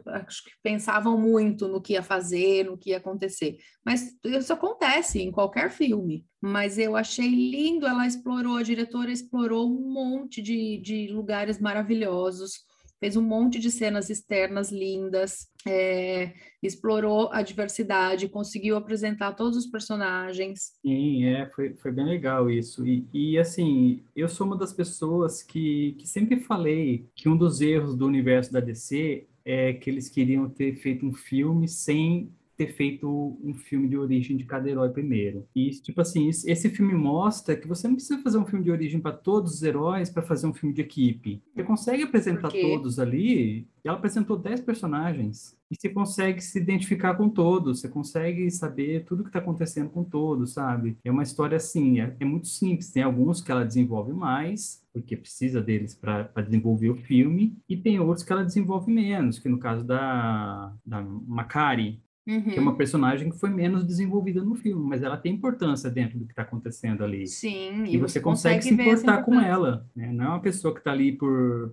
acho 0.08 0.44
que 0.46 0.52
pensavam 0.64 1.18
muito 1.18 1.68
no 1.68 1.82
que 1.82 1.94
ia 1.94 2.04
fazer, 2.04 2.66
no 2.66 2.78
que 2.78 2.92
ia 2.92 2.98
acontecer. 2.98 3.58
Mas 3.86 4.18
isso 4.24 4.54
acontece 4.54 5.22
em 5.22 5.32
qualquer 5.32 5.70
filme. 5.70 6.26
Mas 6.40 6.78
eu 6.78 6.96
achei 6.96 7.28
lindo, 7.28 7.86
ela 7.86 8.08
explorou, 8.08 8.58
a 8.58 8.64
diretora 8.64 9.12
explorou 9.12 9.70
um 9.70 9.92
monte 9.92 10.42
de, 10.42 10.78
de 10.78 11.08
lugares 11.08 11.60
maravilhosos 11.60 12.66
fez 13.02 13.18
um 13.18 13.22
monte 13.22 13.60
de 13.60 13.72
cenas 13.72 14.12
externas 14.12 14.72
lindas, 14.72 15.50
é, 15.68 16.34
explorou 16.62 17.30
a 17.34 17.42
diversidade, 17.42 18.30
conseguiu 18.30 18.78
apresentar 18.78 19.34
todos 19.34 19.58
os 19.58 19.66
personagens. 19.66 20.74
Sim, 20.86 21.26
é, 21.26 21.50
foi, 21.50 21.74
foi 21.74 21.92
bem 21.92 22.06
legal 22.06 22.48
isso. 22.48 22.86
E, 22.86 23.08
e 23.12 23.40
assim, 23.40 24.04
eu 24.16 24.30
sou 24.30 24.46
uma 24.46 24.56
das 24.56 24.72
pessoas 24.72 25.42
que, 25.42 25.96
que 25.98 26.08
sempre 26.08 26.40
falei 26.42 27.10
que 27.16 27.28
um 27.28 27.36
dos 27.36 27.60
erros 27.60 27.98
do 27.98 28.06
universo 28.06 28.54
da 28.54 28.60
DC 28.60 29.26
é 29.44 29.74
que 29.74 29.90
eles 29.90 30.08
queriam 30.08 30.48
ter 30.48 30.76
feito 30.76 31.04
um 31.04 31.12
filme 31.12 31.68
sem 31.68 32.32
ter 32.62 32.74
feito 32.74 33.40
um 33.44 33.56
filme 33.56 33.88
de 33.88 33.98
origem 33.98 34.38
de 34.38 34.46
cada 34.46 34.70
herói 34.70 34.90
primeiro. 34.90 35.48
E, 35.56 35.72
tipo 35.72 36.00
assim, 36.00 36.30
esse 36.30 36.70
filme 36.70 36.94
mostra 36.94 37.56
que 37.56 37.68
você 37.68 37.88
não 37.88 37.96
precisa 37.96 38.22
fazer 38.22 38.38
um 38.38 38.46
filme 38.46 38.64
de 38.64 38.70
origem 38.70 39.00
para 39.00 39.12
todos 39.12 39.56
os 39.56 39.64
heróis 39.64 40.12
para 40.12 40.22
fazer 40.22 40.46
um 40.46 40.54
filme 40.54 40.76
de 40.76 40.82
equipe. 40.82 41.42
Você 41.56 41.64
consegue 41.64 42.04
apresentar 42.04 42.52
todos 42.52 43.00
ali. 43.00 43.68
Ela 43.84 43.98
apresentou 43.98 44.38
10 44.38 44.62
personagens. 44.62 45.58
E 45.72 45.76
você 45.76 45.90
consegue 45.90 46.42
se 46.42 46.60
identificar 46.60 47.16
com 47.16 47.30
todos, 47.30 47.80
você 47.80 47.88
consegue 47.88 48.52
saber 48.52 49.06
tudo 49.06 49.24
que 49.24 49.30
está 49.30 49.40
acontecendo 49.40 49.90
com 49.90 50.04
todos, 50.04 50.54
sabe? 50.54 50.98
É 51.04 51.10
uma 51.10 51.24
história 51.24 51.56
assim, 51.56 52.02
é, 52.02 52.14
é 52.20 52.26
muito 52.26 52.48
simples. 52.48 52.92
Tem 52.92 53.02
alguns 53.02 53.42
que 53.42 53.52
ela 53.52 53.66
desenvolve 53.66 54.12
mais, 54.12 54.84
porque 54.94 55.16
precisa 55.16 55.62
deles 55.62 55.96
para 55.96 56.30
desenvolver 56.44 56.90
o 56.90 56.96
filme, 56.98 57.58
e 57.70 57.78
tem 57.78 58.00
outros 58.02 58.26
que 58.26 58.34
ela 58.34 58.44
desenvolve 58.44 58.92
menos, 58.92 59.40
que 59.40 59.48
no 59.48 59.58
caso 59.58 59.86
da, 59.86 60.74
da 60.86 61.02
Macari, 61.02 62.04
Uhum. 62.28 62.44
Que 62.44 62.58
é 62.58 62.62
uma 62.62 62.76
personagem 62.76 63.32
que 63.32 63.40
foi 63.40 63.50
menos 63.50 63.84
desenvolvida 63.84 64.44
no 64.44 64.54
filme, 64.54 64.88
mas 64.88 65.02
ela 65.02 65.18
tem 65.18 65.34
importância 65.34 65.90
dentro 65.90 66.20
do 66.20 66.26
que 66.26 66.34
está 66.34 66.44
acontecendo 66.44 67.04
ali. 67.04 67.26
Sim, 67.28 67.86
e, 67.86 67.96
e 67.96 67.98
você, 67.98 68.20
consegue, 68.20 68.58
consegue 68.58 68.64
se 68.64 68.74
importar 68.74 69.24
com 69.24 69.40
ela, 69.40 69.88
né? 69.96 70.12
Não 70.12 70.26
é 70.26 70.28
uma 70.30 70.40
pessoa 70.40 70.74
que 70.74 70.80
está 70.80 70.92
ali 70.92 71.18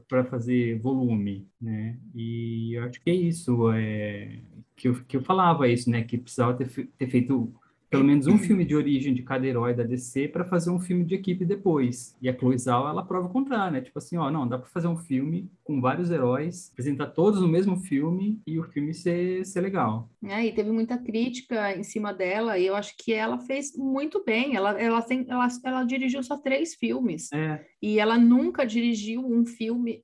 para 0.08 0.24
fazer 0.24 0.78
volume, 0.80 1.46
né? 1.60 1.98
E 2.14 2.74
eu 2.74 2.84
acho 2.84 3.00
que 3.00 3.10
é 3.10 3.14
isso, 3.14 3.70
é, 3.72 4.40
que, 4.74 4.88
eu, 4.88 4.94
que 5.06 5.16
eu 5.18 5.22
falava 5.22 5.68
isso, 5.68 5.90
né? 5.90 6.02
Que 6.02 6.16
precisava 6.16 6.54
ter, 6.54 6.68
ter 6.96 7.08
feito 7.08 7.52
pelo 7.90 8.04
menos 8.04 8.26
um 8.26 8.38
filme 8.38 8.64
de 8.64 8.76
origem 8.76 9.14
de 9.14 9.22
cada 9.22 9.46
herói 9.46 9.74
da 9.74 9.82
DC 9.82 10.28
para 10.28 10.44
fazer 10.44 10.70
um 10.70 10.78
filme 10.78 11.04
de 11.04 11.14
equipe 11.14 11.44
depois. 11.44 12.16
E 12.20 12.28
a 12.28 12.36
Chloe 12.36 12.58
Zhao, 12.58 12.86
ela 12.86 13.04
prova 13.04 13.28
o 13.28 13.32
contrário, 13.32 13.72
né? 13.72 13.80
Tipo 13.80 13.98
assim, 13.98 14.16
ó, 14.16 14.30
não, 14.30 14.46
dá 14.46 14.58
para 14.58 14.68
fazer 14.68 14.88
um 14.88 14.96
filme 14.96 15.50
com 15.64 15.80
vários 15.80 16.10
heróis, 16.10 16.70
apresentar 16.72 17.08
todos 17.08 17.40
no 17.40 17.48
mesmo 17.48 17.76
filme 17.76 18.40
e 18.46 18.58
o 18.58 18.64
filme 18.64 18.92
ser, 18.92 19.44
ser 19.46 19.60
legal. 19.60 20.10
É, 20.22 20.44
e 20.44 20.52
teve 20.52 20.70
muita 20.70 20.98
crítica 20.98 21.74
em 21.74 21.82
cima 21.82 22.12
dela 22.12 22.58
e 22.58 22.66
eu 22.66 22.76
acho 22.76 22.94
que 22.96 23.12
ela 23.12 23.38
fez 23.38 23.74
muito 23.76 24.22
bem. 24.22 24.54
Ela, 24.54 24.78
ela, 24.80 25.00
tem, 25.00 25.24
ela, 25.28 25.48
ela 25.64 25.84
dirigiu 25.84 26.22
só 26.22 26.36
três 26.36 26.74
filmes. 26.74 27.32
É. 27.32 27.64
E 27.80 27.98
ela 27.98 28.18
nunca 28.18 28.66
dirigiu 28.66 29.24
um 29.24 29.46
filme 29.46 30.02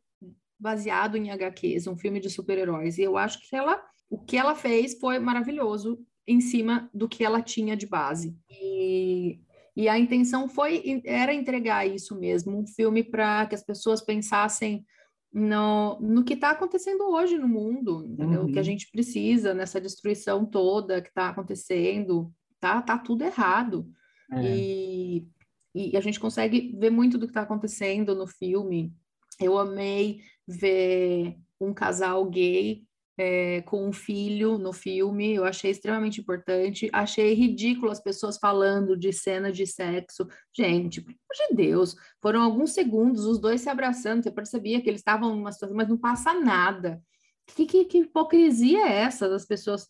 baseado 0.58 1.16
em 1.16 1.30
HQs, 1.30 1.86
um 1.86 1.96
filme 1.96 2.18
de 2.18 2.30
super-heróis. 2.30 2.96
E 2.96 3.02
eu 3.02 3.18
acho 3.18 3.38
que 3.46 3.54
ela, 3.54 3.82
o 4.08 4.18
que 4.18 4.36
ela 4.38 4.54
fez 4.54 4.98
foi 4.98 5.18
maravilhoso 5.18 5.98
em 6.26 6.40
cima 6.40 6.88
do 6.92 7.08
que 7.08 7.24
ela 7.24 7.42
tinha 7.42 7.76
de 7.76 7.86
base. 7.86 8.36
E, 8.50 9.40
e 9.76 9.88
a 9.88 9.98
intenção 9.98 10.48
foi 10.48 11.02
era 11.04 11.32
entregar 11.32 11.86
isso 11.86 12.18
mesmo, 12.18 12.58
um 12.58 12.66
filme 12.66 13.02
para 13.02 13.46
que 13.46 13.54
as 13.54 13.62
pessoas 13.62 14.00
pensassem 14.00 14.84
no, 15.32 15.98
no 16.00 16.24
que 16.24 16.34
está 16.34 16.50
acontecendo 16.50 17.02
hoje 17.10 17.36
no 17.36 17.48
mundo, 17.48 18.04
entendeu? 18.06 18.42
Uhum. 18.42 18.46
O 18.46 18.52
que 18.52 18.58
a 18.58 18.62
uhum. 18.62 18.64
gente 18.64 18.88
precisa 18.90 19.52
nessa 19.52 19.80
destruição 19.80 20.46
toda 20.46 21.02
que 21.02 21.08
está 21.08 21.28
acontecendo, 21.28 22.32
tá, 22.60 22.80
tá 22.80 22.96
tudo 22.96 23.24
errado. 23.24 23.90
É. 24.30 24.56
E, 24.56 25.28
e 25.74 25.96
a 25.96 26.00
gente 26.00 26.20
consegue 26.20 26.76
ver 26.78 26.90
muito 26.90 27.18
do 27.18 27.26
que 27.26 27.32
está 27.32 27.42
acontecendo 27.42 28.14
no 28.14 28.28
filme. 28.28 28.94
Eu 29.40 29.58
amei 29.58 30.20
ver 30.46 31.36
um 31.60 31.74
casal 31.74 32.24
gay 32.30 32.84
é, 33.16 33.62
com 33.62 33.88
um 33.88 33.92
filho 33.92 34.58
no 34.58 34.72
filme, 34.72 35.34
eu 35.34 35.44
achei 35.44 35.70
extremamente 35.70 36.20
importante. 36.20 36.90
Achei 36.92 37.34
ridículo 37.34 37.90
as 37.90 38.00
pessoas 38.00 38.38
falando 38.38 38.96
de 38.96 39.12
cena 39.12 39.52
de 39.52 39.66
sexo. 39.66 40.26
Gente, 40.56 41.00
pelo 41.00 41.16
amor 41.16 41.48
de 41.48 41.56
Deus, 41.56 41.96
foram 42.20 42.42
alguns 42.42 42.72
segundos, 42.72 43.24
os 43.24 43.38
dois 43.38 43.60
se 43.60 43.68
abraçando, 43.68 44.22
você 44.22 44.30
percebia 44.30 44.80
que 44.80 44.88
eles 44.88 45.00
estavam 45.00 45.34
numa 45.34 45.52
situação, 45.52 45.76
mas 45.76 45.88
não 45.88 45.98
passa 45.98 46.34
nada. 46.34 47.00
Que, 47.46 47.66
que, 47.66 47.84
que, 47.84 47.98
hipocrisia 47.98 48.86
é 48.88 49.02
essa 49.02 49.28
das 49.28 49.44
pessoas, 49.44 49.86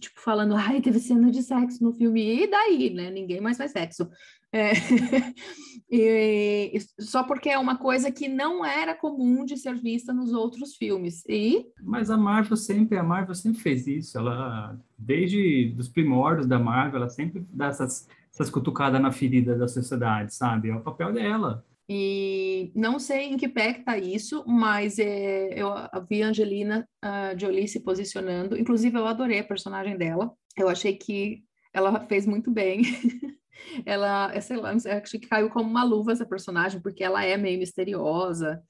tipo, 0.00 0.20
falando, 0.20 0.56
ai, 0.56 0.80
teve 0.80 0.98
cena 0.98 1.30
de 1.30 1.40
sexo 1.40 1.82
no 1.84 1.92
filme, 1.92 2.42
e 2.42 2.50
daí, 2.50 2.90
né? 2.90 3.10
Ninguém 3.10 3.40
mais 3.40 3.56
faz 3.56 3.70
sexo. 3.70 4.10
É... 4.52 4.72
e, 5.90 6.78
só 6.98 7.22
porque 7.22 7.48
é 7.48 7.58
uma 7.58 7.76
coisa 7.76 8.10
que 8.10 8.28
não 8.28 8.64
era 8.64 8.94
comum 8.94 9.44
de 9.44 9.56
ser 9.56 9.76
vista 9.76 10.12
nos 10.12 10.32
outros 10.32 10.76
filmes. 10.76 11.24
E... 11.28 11.66
Mas 11.82 12.10
a 12.10 12.16
Marvel 12.16 12.56
sempre, 12.56 12.98
a 12.98 13.02
Marvel 13.02 13.34
sempre 13.34 13.60
fez 13.60 13.86
isso. 13.86 14.18
Ela, 14.18 14.78
desde 14.98 15.74
os 15.78 15.88
primórdios 15.88 16.46
da 16.46 16.58
Marvel, 16.58 17.00
ela 17.00 17.08
sempre 17.08 17.44
dá 17.50 17.66
essas, 17.66 18.08
essas 18.32 18.50
cutucadas 18.50 19.00
na 19.00 19.12
ferida 19.12 19.56
da 19.56 19.68
sociedade, 19.68 20.34
sabe? 20.34 20.70
É 20.70 20.74
o 20.74 20.82
papel 20.82 21.12
dela. 21.12 21.64
E 21.92 22.70
não 22.72 23.00
sei 23.00 23.32
em 23.32 23.36
que 23.36 23.48
pé 23.48 23.72
está 23.72 23.98
isso, 23.98 24.44
mas 24.46 24.96
é, 25.00 25.60
eu 25.60 25.74
vi 26.08 26.22
a 26.22 26.28
Angelina 26.28 26.88
uh, 27.04 27.36
Jolie 27.36 27.66
se 27.66 27.80
posicionando. 27.80 28.56
Inclusive, 28.56 28.96
eu 28.96 29.08
adorei 29.08 29.40
a 29.40 29.44
personagem 29.44 29.96
dela. 29.98 30.32
Eu 30.56 30.68
achei 30.68 30.96
que 30.96 31.42
ela 31.72 32.06
fez 32.06 32.26
muito 32.26 32.50
bem. 32.50 32.82
ela, 33.84 34.32
é, 34.34 34.40
sei 34.40 34.56
lá, 34.56 34.70
acho 34.72 35.18
que 35.18 35.28
caiu 35.28 35.50
como 35.50 35.68
uma 35.68 35.84
luva 35.84 36.12
essa 36.12 36.26
personagem, 36.26 36.80
porque 36.80 37.04
ela 37.04 37.24
é 37.24 37.36
meio 37.36 37.58
misteriosa 37.58 38.62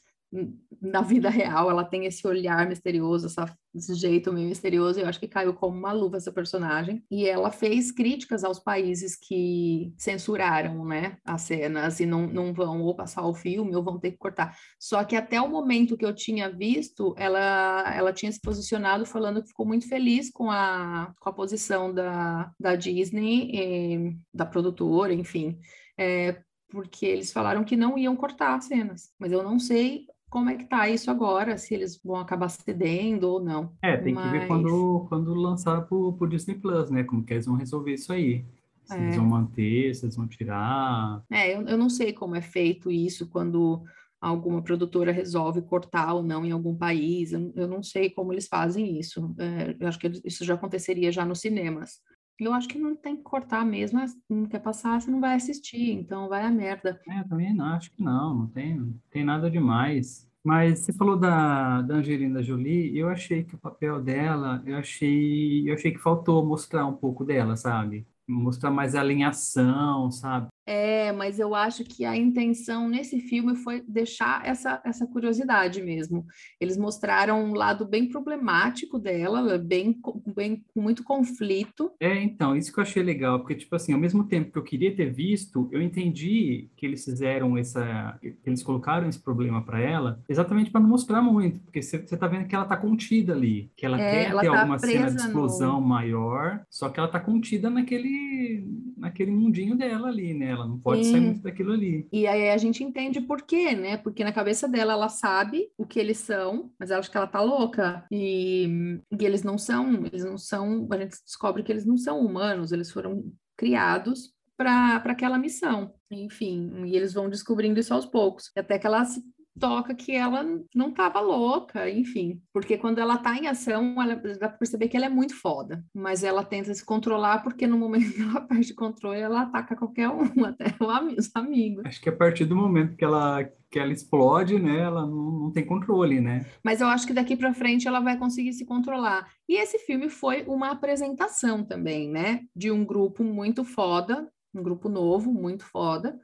na 0.81 1.03
vida 1.03 1.29
real 1.29 1.71
ela 1.71 1.85
tem 1.85 2.07
esse 2.07 2.27
olhar 2.27 2.69
misterioso, 2.69 3.27
essa, 3.27 3.53
esse 3.75 3.95
jeito 3.95 4.33
meio 4.33 4.49
misterioso, 4.49 4.99
eu 4.99 5.07
acho 5.07 5.21
que 5.21 5.29
caiu 5.29 5.55
como 5.55 5.79
uma 5.79 5.93
luva 5.93 6.17
essa 6.17 6.33
personagem. 6.33 7.05
E 7.11 7.27
ela 7.27 7.51
fez 7.51 7.93
críticas 7.93 8.43
aos 8.45 8.59
países 8.59 9.17
que 9.17 9.93
censuraram, 9.97 10.85
né, 10.85 11.19
as 11.25 11.43
cenas 11.43 12.01
e 12.01 12.07
não, 12.07 12.27
não 12.27 12.53
vão 12.53 12.83
ou 12.83 12.95
passar 12.95 13.27
o 13.27 13.35
filme 13.35 13.75
ou 13.75 13.83
vão 13.83 13.99
ter 13.99 14.13
que 14.13 14.19
cortar. 14.19 14.57
Só 14.79 15.05
que 15.05 15.17
até 15.17 15.41
o 15.41 15.49
momento 15.49 15.97
que 15.97 16.05
eu 16.05 16.15
tinha 16.15 16.51
visto, 16.51 17.15
ela, 17.17 17.95
ela 17.95 18.13
tinha 18.13 18.31
se 18.33 18.41
posicionado 18.41 19.07
falando 19.07 19.43
que 19.43 19.49
ficou 19.49 19.67
muito 19.67 19.89
feliz 19.89 20.31
com 20.31 20.51
a, 20.51 21.13
com 21.21 21.29
a 21.29 21.33
posição 21.33 21.93
da, 21.93 22.51
da 22.59 22.75
Disney, 22.75 23.51
e, 23.53 24.17
da 24.33 24.45
produtora, 24.47 25.13
enfim. 25.13 25.59
É, 25.99 26.43
porque 26.71 27.05
eles 27.05 27.33
falaram 27.33 27.65
que 27.65 27.77
não 27.77 27.99
iam 27.99 28.17
cortar 28.17 28.61
cenas, 28.63 29.11
mas 29.19 29.33
eu 29.33 29.43
não 29.43 29.59
sei 29.59 30.07
como 30.31 30.49
é 30.49 30.55
que 30.55 30.65
tá 30.65 30.89
isso 30.89 31.11
agora, 31.11 31.59
se 31.59 31.75
eles 31.75 32.01
vão 32.03 32.17
acabar 32.17 32.49
cedendo 32.49 33.25
ou 33.25 33.43
não. 33.43 33.73
É, 33.83 33.97
tem 33.97 34.15
Mas... 34.15 34.25
que 34.25 34.39
ver 34.39 34.47
quando, 34.47 35.07
quando 35.09 35.35
lançar 35.35 35.83
pro, 35.83 36.13
pro 36.13 36.29
Disney 36.29 36.55
Plus, 36.55 36.89
né? 36.89 37.03
Como 37.03 37.25
que 37.25 37.35
eles 37.35 37.47
vão 37.47 37.57
resolver 37.57 37.93
isso 37.93 38.13
aí. 38.13 38.47
Se 38.85 38.97
é. 38.97 39.03
eles 39.03 39.17
vão 39.17 39.27
manter, 39.27 39.95
se 39.95 40.05
eles 40.05 40.17
vão 40.17 40.29
tirar. 40.29 41.23
É, 41.31 41.55
eu, 41.55 41.63
eu 41.63 41.77
não 41.77 41.91
sei 41.91 42.13
como 42.13 42.37
é 42.37 42.41
feito 42.41 42.91
isso 42.91 43.29
quando 43.29 43.83
alguma 44.21 44.63
produtora 44.63 45.11
resolve 45.11 45.63
cortar 45.63 46.15
ou 46.15 46.23
não 46.23 46.45
em 46.45 46.53
algum 46.53 46.77
país. 46.77 47.33
Eu, 47.33 47.53
eu 47.57 47.67
não 47.67 47.83
sei 47.83 48.09
como 48.09 48.33
eles 48.33 48.47
fazem 48.47 48.99
isso. 48.99 49.35
É, 49.39 49.77
eu 49.81 49.89
acho 49.89 49.99
que 49.99 50.11
isso 50.25 50.45
já 50.45 50.55
aconteceria 50.55 51.11
já 51.11 51.25
nos 51.25 51.41
cinemas. 51.41 52.01
Eu 52.41 52.53
acho 52.55 52.69
que 52.69 52.79
não 52.79 52.97
tem 52.97 53.17
que 53.17 53.23
cortar 53.23 53.65
mesmo, 53.65 54.01
não 54.29 54.47
quer 54.47 54.61
passar, 54.61 55.01
você 55.01 55.11
não 55.11 55.21
vai 55.21 55.35
assistir, 55.35 55.93
então 55.93 56.29
vai 56.29 56.43
a 56.43 56.51
merda. 56.51 57.01
É, 57.09 57.21
eu 57.21 57.29
também 57.29 57.55
não, 57.55 57.67
acho 57.67 57.93
que 57.93 58.03
não, 58.03 58.35
não 58.35 58.47
tem, 58.47 58.77
não 58.77 58.95
tem 59.11 59.25
nada 59.25 59.51
demais. 59.51 60.29
Mas 60.43 60.79
você 60.81 60.93
falou 60.93 61.19
da, 61.19 61.83
da 61.83 61.97
Angelina 61.97 62.43
Jolie, 62.43 62.97
eu 62.97 63.11
achei 63.11 63.45
que 63.45 63.55
o 63.55 63.59
papel 63.59 64.01
dela, 64.01 64.63
eu 64.65 64.77
achei, 64.77 65.69
eu 65.69 65.75
achei 65.75 65.93
que 65.93 65.99
faltou 65.99 66.45
mostrar 66.45 66.87
um 66.87 66.97
pouco 66.97 67.25
dela, 67.25 67.57
sabe? 67.57 68.07
Mostrar 68.27 68.71
mais 68.71 68.95
alinhação, 68.95 70.11
sabe? 70.11 70.49
É, 70.67 71.13
mas 71.13 71.39
eu 71.39 71.55
acho 71.55 71.85
que 71.85 72.05
a 72.05 72.17
intenção 72.17 72.89
nesse 72.89 73.21
filme 73.21 73.57
foi 73.57 73.83
deixar 73.87 74.47
essa, 74.47 74.81
essa 74.85 75.07
curiosidade 75.07 75.83
mesmo. 75.83 76.25
Eles 76.61 76.77
mostraram 76.77 77.45
um 77.45 77.55
lado 77.55 77.87
bem 77.87 78.09
problemático 78.09 78.99
dela, 78.99 79.59
bem, 79.59 79.99
bem 80.35 80.65
com 80.73 80.81
muito 80.81 81.03
conflito. 81.03 81.93
É, 82.01 82.23
então, 82.23 82.57
isso 82.57 82.73
que 82.73 82.79
eu 82.79 82.83
achei 82.83 83.03
legal, 83.03 83.41
porque, 83.41 83.55
tipo 83.55 83.75
assim, 83.75 83.93
ao 83.93 83.99
mesmo 83.99 84.25
tempo 84.25 84.53
que 84.53 84.59
eu 84.59 84.63
queria 84.63 84.95
ter 84.95 85.13
visto, 85.13 85.69
eu 85.73 85.83
entendi 85.83 86.71
que 86.77 86.87
eles 86.87 87.05
fizeram 87.05 87.57
essa. 87.57 88.19
que 88.21 88.37
eles 88.47 88.63
colocaram 88.63 89.09
esse 89.09 89.21
problema 89.21 89.65
para 89.65 89.81
ela, 89.81 90.23
exatamente 90.29 90.71
para 90.71 90.81
não 90.81 90.89
mostrar 90.89 91.23
muito, 91.23 91.61
porque 91.61 91.83
você 91.83 92.17
tá 92.17 92.27
vendo 92.27 92.47
que 92.47 92.55
ela 92.55 92.65
tá 92.65 92.77
contida 92.77 93.33
ali, 93.33 93.71
que 93.77 93.85
ela 93.85 94.01
é, 94.01 94.11
quer 94.11 94.31
ela 94.31 94.41
ter 94.41 94.51
tá 94.51 94.61
alguma 94.61 94.79
cena 94.79 95.11
de 95.11 95.17
explosão 95.17 95.81
no... 95.81 95.87
maior, 95.87 96.63
só 96.71 96.89
que 96.89 96.99
ela 96.99 97.09
tá 97.09 97.21
contida 97.21 97.71
naquele, 97.71 98.65
naquele 99.01 99.31
mundinho 99.31 99.77
dela 99.77 100.09
ali, 100.09 100.35
né? 100.35 100.51
Ela 100.51 100.67
não 100.67 100.79
pode 100.79 101.05
Sim. 101.05 101.13
sair 101.13 101.21
muito 101.21 101.43
daquilo 101.43 101.73
ali. 101.73 102.07
E 102.13 102.27
aí 102.27 102.51
a 102.51 102.57
gente 102.59 102.85
entende 102.85 103.21
por 103.21 103.43
quê, 103.43 103.75
né? 103.75 103.97
Porque 103.97 104.23
na 104.23 104.33
cabeça 104.33 104.69
dela 104.69 104.93
ela 104.93 105.09
sabe 105.09 105.69
o 105.77 105.87
que 105.87 105.99
eles 105.99 106.19
são, 106.19 106.71
mas 106.79 106.91
ela 106.91 107.01
acha 107.01 107.11
que 107.11 107.17
ela 107.17 107.27
tá 107.27 107.41
louca. 107.41 108.05
E, 108.11 109.01
e 109.19 109.25
eles 109.25 109.43
não 109.43 109.57
são, 109.57 110.05
eles 110.07 110.25
não 110.25 110.37
são, 110.37 110.87
a 110.91 110.99
gente 110.99 111.17
descobre 111.25 111.63
que 111.63 111.73
eles 111.73 111.87
não 111.87 111.97
são 111.97 112.21
humanos, 112.21 112.71
eles 112.71 112.91
foram 112.91 113.25
criados 113.57 114.33
para 114.57 114.97
aquela 114.97 115.39
missão. 115.39 115.95
Enfim, 116.11 116.85
e 116.85 116.95
eles 116.95 117.15
vão 117.15 117.31
descobrindo 117.31 117.81
isso 117.81 117.95
aos 117.95 118.05
poucos. 118.05 118.51
Até 118.57 118.79
que 118.79 118.87
ela 118.87 119.05
se 119.05 119.23
toca 119.59 119.95
que 119.95 120.13
ela 120.13 120.45
não 120.75 120.89
estava 120.91 121.21
louca, 121.21 121.89
enfim. 121.91 122.41
Porque 122.53 122.79
quando 122.79 122.99
ela 122.99 123.15
está 123.15 123.37
em 123.37 123.47
ação, 123.47 124.01
ela 124.01 124.17
dá 124.17 124.49
para 124.49 124.59
perceber 124.59 124.89
que 124.89 124.97
ela 124.97 125.07
é 125.07 125.11
muito 125.11 125.35
foda. 125.35 125.85
Mas 125.95 126.23
ela 126.23 126.45
tenta 126.45 126.73
se 126.73 126.85
controlar, 126.85 127.43
porque 127.43 127.67
no 127.67 127.79
momento 127.79 128.13
que 128.15 128.23
ela 128.23 128.41
perde 128.41 128.75
controle, 128.75 129.21
ela 129.21 129.43
ataca 129.43 129.77
qualquer 129.77 130.09
um, 130.09 130.23
até 130.45 130.75
os 131.17 131.31
amigos. 131.35 131.85
Acho 131.85 132.01
que 132.01 132.09
a 132.09 132.17
partir 132.17 132.45
do 132.45 132.57
momento 132.57 132.97
que 132.97 133.05
ela 133.05 133.49
que 133.71 133.79
ela 133.79 133.93
explode, 133.93 134.59
né? 134.59 134.81
Ela 134.81 135.07
não, 135.07 135.31
não 135.31 135.53
tem 135.53 135.65
controle, 135.65 136.21
né? 136.21 136.45
Mas 136.63 136.81
eu 136.81 136.89
acho 136.89 137.07
que 137.07 137.13
daqui 137.13 137.37
para 137.37 137.55
frente 137.55 137.87
ela 137.87 138.01
vai 138.01 138.19
conseguir 138.19 138.53
se 138.53 138.67
controlar. 138.67 139.31
E 139.49 139.57
esse 139.57 139.79
filme 139.79 140.11
foi 140.11 140.43
uma 140.43 140.73
apresentação 140.73 141.65
também, 141.65 142.11
né? 142.11 142.41
De 142.55 142.73
um 142.73 142.85
grupo 142.85 143.23
muito 143.23 143.65
foda, 143.65 144.29
um 144.53 144.61
grupo 144.61 144.89
novo, 144.89 145.33
muito 145.33 145.65
foda, 145.65 146.19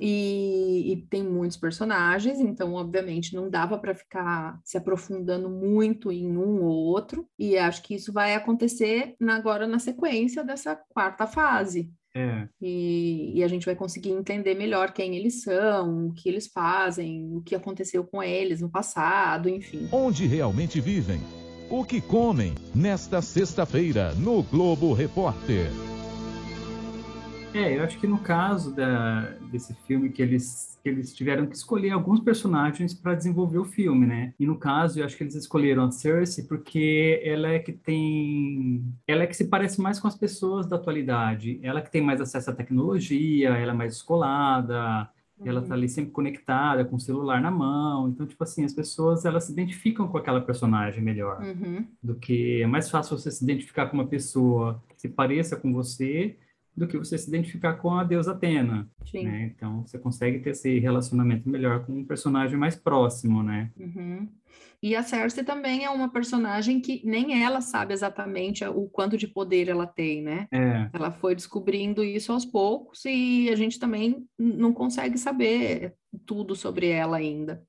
e, 0.00 0.92
e, 0.92 0.96
tem 1.08 1.22
muitos 1.22 1.56
personagens, 1.56 2.40
então, 2.40 2.74
obviamente, 2.74 3.34
não 3.34 3.50
dava 3.50 3.78
para 3.78 3.94
ficar 3.94 4.58
se 4.64 4.76
aprofundando 4.76 5.50
muito 5.50 6.10
em 6.10 6.36
um 6.36 6.62
ou 6.62 6.74
outro, 6.86 7.26
e 7.38 7.58
acho 7.58 7.82
que 7.82 7.94
isso 7.94 8.12
vai 8.12 8.34
acontecer 8.34 9.14
na, 9.20 9.36
agora 9.36 9.66
na 9.66 9.78
sequência 9.78 10.42
dessa 10.42 10.76
quarta 10.88 11.26
fase. 11.26 11.90
É. 12.14 12.46
E, 12.60 13.32
e, 13.36 13.44
a 13.44 13.48
gente 13.48 13.64
vai 13.64 13.74
conseguir 13.74 14.10
entender 14.10 14.54
melhor 14.54 14.92
quem 14.92 15.16
eles 15.16 15.42
são, 15.42 16.08
o 16.08 16.12
que 16.12 16.28
eles 16.28 16.46
fazem, 16.46 17.34
o 17.34 17.40
que 17.40 17.54
aconteceu 17.54 18.04
com 18.04 18.22
eles 18.22 18.60
no 18.60 18.68
passado, 18.68 19.48
enfim. 19.48 19.88
Onde 19.90 20.26
realmente 20.26 20.80
vivem? 20.80 21.20
O 21.70 21.84
que 21.84 22.02
comem? 22.02 22.54
Nesta 22.74 23.22
sexta-feira, 23.22 24.14
no 24.14 24.42
Globo 24.42 24.92
Repórter. 24.92 25.70
É, 27.54 27.76
eu 27.76 27.84
acho 27.84 27.98
que 27.98 28.06
no 28.06 28.18
caso 28.18 28.74
da, 28.74 29.30
desse 29.50 29.74
filme 29.86 30.08
que 30.08 30.22
eles, 30.22 30.78
que 30.82 30.88
eles 30.88 31.14
tiveram 31.14 31.46
que 31.46 31.54
escolher 31.54 31.90
alguns 31.90 32.20
personagens 32.20 32.94
para 32.94 33.14
desenvolver 33.14 33.58
o 33.58 33.64
filme, 33.64 34.06
né? 34.06 34.34
E 34.40 34.46
no 34.46 34.56
caso, 34.56 34.98
eu 34.98 35.04
acho 35.04 35.16
que 35.16 35.22
eles 35.22 35.34
escolheram 35.34 35.84
a 35.84 35.90
Cersei 35.90 36.44
porque 36.44 37.20
ela 37.22 37.48
é 37.48 37.58
que 37.58 37.72
tem, 37.72 38.82
ela 39.06 39.24
é 39.24 39.26
que 39.26 39.36
se 39.36 39.48
parece 39.48 39.80
mais 39.80 40.00
com 40.00 40.08
as 40.08 40.16
pessoas 40.16 40.66
da 40.66 40.76
atualidade. 40.76 41.60
Ela 41.62 41.82
que 41.82 41.90
tem 41.90 42.00
mais 42.00 42.20
acesso 42.20 42.50
à 42.50 42.54
tecnologia, 42.54 43.50
ela 43.50 43.72
é 43.72 43.74
mais 43.74 43.96
escolada, 43.96 45.10
ela 45.44 45.60
tá 45.60 45.74
ali 45.74 45.88
sempre 45.88 46.10
conectada 46.10 46.84
com 46.84 46.96
o 46.96 47.00
celular 47.00 47.40
na 47.40 47.50
mão. 47.50 48.08
Então, 48.08 48.26
tipo 48.26 48.42
assim, 48.42 48.64
as 48.64 48.72
pessoas 48.72 49.24
elas 49.26 49.44
se 49.44 49.52
identificam 49.52 50.08
com 50.08 50.16
aquela 50.16 50.40
personagem 50.40 51.02
melhor 51.02 51.42
uhum. 51.42 51.84
do 52.02 52.14
que 52.14 52.62
é 52.62 52.66
mais 52.66 52.88
fácil 52.88 53.18
você 53.18 53.30
se 53.30 53.44
identificar 53.44 53.86
com 53.86 53.96
uma 53.96 54.06
pessoa 54.06 54.82
que 54.88 55.00
se 55.00 55.08
pareça 55.08 55.56
com 55.56 55.72
você 55.72 56.36
do 56.76 56.88
que 56.88 56.96
você 56.96 57.18
se 57.18 57.28
identificar 57.28 57.74
com 57.74 57.90
a 57.90 58.04
deusa 58.04 58.32
Atena. 58.32 58.88
Né? 59.12 59.52
Então, 59.54 59.86
você 59.86 59.98
consegue 59.98 60.38
ter 60.38 60.50
esse 60.50 60.78
relacionamento 60.78 61.48
melhor 61.48 61.84
com 61.84 61.92
um 61.92 62.04
personagem 62.04 62.56
mais 62.56 62.74
próximo, 62.74 63.42
né? 63.42 63.70
Uhum. 63.78 64.28
E 64.82 64.96
a 64.96 65.02
Cersei 65.02 65.44
também 65.44 65.84
é 65.84 65.90
uma 65.90 66.10
personagem 66.10 66.80
que 66.80 67.02
nem 67.04 67.44
ela 67.44 67.60
sabe 67.60 67.92
exatamente 67.92 68.64
o 68.64 68.88
quanto 68.88 69.16
de 69.16 69.28
poder 69.28 69.68
ela 69.68 69.86
tem, 69.86 70.22
né? 70.22 70.48
É. 70.50 70.90
Ela 70.92 71.12
foi 71.12 71.34
descobrindo 71.34 72.02
isso 72.02 72.32
aos 72.32 72.44
poucos 72.44 73.04
e 73.04 73.48
a 73.50 73.54
gente 73.54 73.78
também 73.78 74.26
não 74.36 74.72
consegue 74.72 75.18
saber 75.18 75.94
tudo 76.26 76.56
sobre 76.56 76.88
ela 76.88 77.18
ainda. 77.18 77.62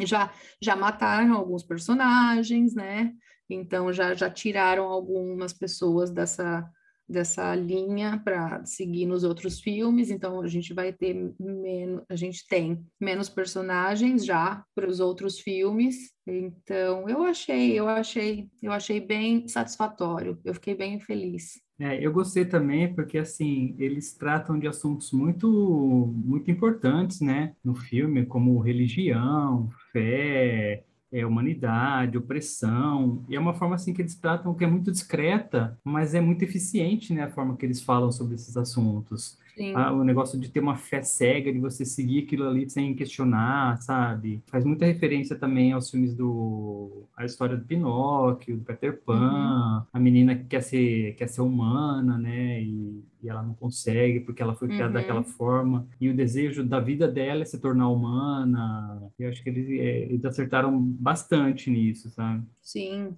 Já, 0.00 0.32
já 0.60 0.74
mataram 0.74 1.34
alguns 1.34 1.62
personagens, 1.62 2.74
né? 2.74 3.12
Então 3.48 3.92
já, 3.92 4.14
já 4.14 4.30
tiraram 4.30 4.84
algumas 4.84 5.52
pessoas 5.52 6.10
dessa 6.10 6.68
dessa 7.10 7.54
linha 7.54 8.20
para 8.24 8.64
seguir 8.64 9.06
nos 9.06 9.24
outros 9.24 9.60
filmes, 9.60 10.10
então 10.10 10.40
a 10.40 10.46
gente 10.46 10.72
vai 10.72 10.92
ter 10.92 11.34
menos, 11.38 12.04
a 12.08 12.14
gente 12.14 12.46
tem 12.46 12.80
menos 13.00 13.28
personagens 13.28 14.24
já 14.24 14.64
para 14.74 14.88
os 14.88 15.00
outros 15.00 15.40
filmes. 15.40 16.12
Então 16.26 17.08
eu 17.08 17.24
achei, 17.24 17.78
eu 17.78 17.88
achei, 17.88 18.48
eu 18.62 18.72
achei 18.72 19.00
bem 19.00 19.48
satisfatório. 19.48 20.38
Eu 20.44 20.54
fiquei 20.54 20.74
bem 20.74 21.00
feliz. 21.00 21.60
É, 21.80 22.04
eu 22.04 22.12
gostei 22.12 22.44
também 22.44 22.94
porque 22.94 23.16
assim 23.18 23.74
eles 23.78 24.14
tratam 24.14 24.58
de 24.58 24.68
assuntos 24.68 25.12
muito 25.12 26.12
muito 26.14 26.50
importantes, 26.50 27.20
né, 27.20 27.54
no 27.64 27.74
filme, 27.74 28.26
como 28.26 28.58
religião, 28.60 29.70
fé, 29.90 30.84
é, 31.12 31.26
humanidade, 31.26 32.16
opressão, 32.16 33.24
e 33.28 33.36
é 33.36 33.40
uma 33.40 33.54
forma 33.54 33.74
assim 33.74 33.92
que 33.92 34.02
eles 34.02 34.14
tratam 34.14 34.54
que 34.54 34.64
é 34.64 34.66
muito 34.66 34.90
discreta, 34.90 35.78
mas 35.84 36.14
é 36.14 36.20
muito 36.20 36.42
eficiente, 36.42 37.12
né, 37.12 37.24
a 37.24 37.30
forma 37.30 37.56
que 37.56 37.66
eles 37.66 37.82
falam 37.82 38.12
sobre 38.12 38.34
esses 38.34 38.56
assuntos. 38.56 39.38
Ah, 39.74 39.92
o 39.92 40.04
negócio 40.04 40.38
de 40.38 40.48
ter 40.48 40.60
uma 40.60 40.76
fé 40.76 41.02
cega, 41.02 41.52
de 41.52 41.58
você 41.58 41.84
seguir 41.84 42.24
aquilo 42.24 42.48
ali 42.48 42.68
sem 42.68 42.94
questionar, 42.94 43.80
sabe? 43.82 44.42
Faz 44.46 44.64
muita 44.64 44.86
referência 44.86 45.36
também 45.36 45.72
aos 45.72 45.90
filmes 45.90 46.14
do... 46.14 47.04
a 47.16 47.24
história 47.24 47.56
do 47.56 47.64
Pinóquio, 47.64 48.56
do 48.56 48.64
Peter 48.64 49.00
Pan, 49.02 49.14
uhum. 49.14 49.86
a 49.92 50.00
menina 50.00 50.34
que 50.34 50.44
quer 50.44 50.62
ser, 50.62 51.14
quer 51.14 51.28
ser 51.28 51.42
humana, 51.42 52.18
né, 52.18 52.62
e, 52.62 53.04
e 53.22 53.28
ela 53.28 53.42
não 53.42 53.54
consegue 53.54 54.20
porque 54.20 54.42
ela 54.42 54.54
foi 54.54 54.68
criada 54.68 54.86
uhum. 54.86 54.92
daquela 54.92 55.22
forma, 55.22 55.86
e 56.00 56.08
o 56.08 56.16
desejo 56.16 56.64
da 56.64 56.80
vida 56.80 57.06
dela 57.06 57.42
é 57.42 57.44
se 57.44 57.58
tornar 57.58 57.88
humana. 57.88 59.02
Eu 59.18 59.28
acho 59.28 59.42
que 59.42 59.50
eles, 59.50 59.68
é, 59.68 60.02
eles 60.04 60.24
acertaram 60.24 60.78
bastante 60.80 61.70
nisso, 61.70 62.10
sabe? 62.10 62.44
Sim. 62.62 63.16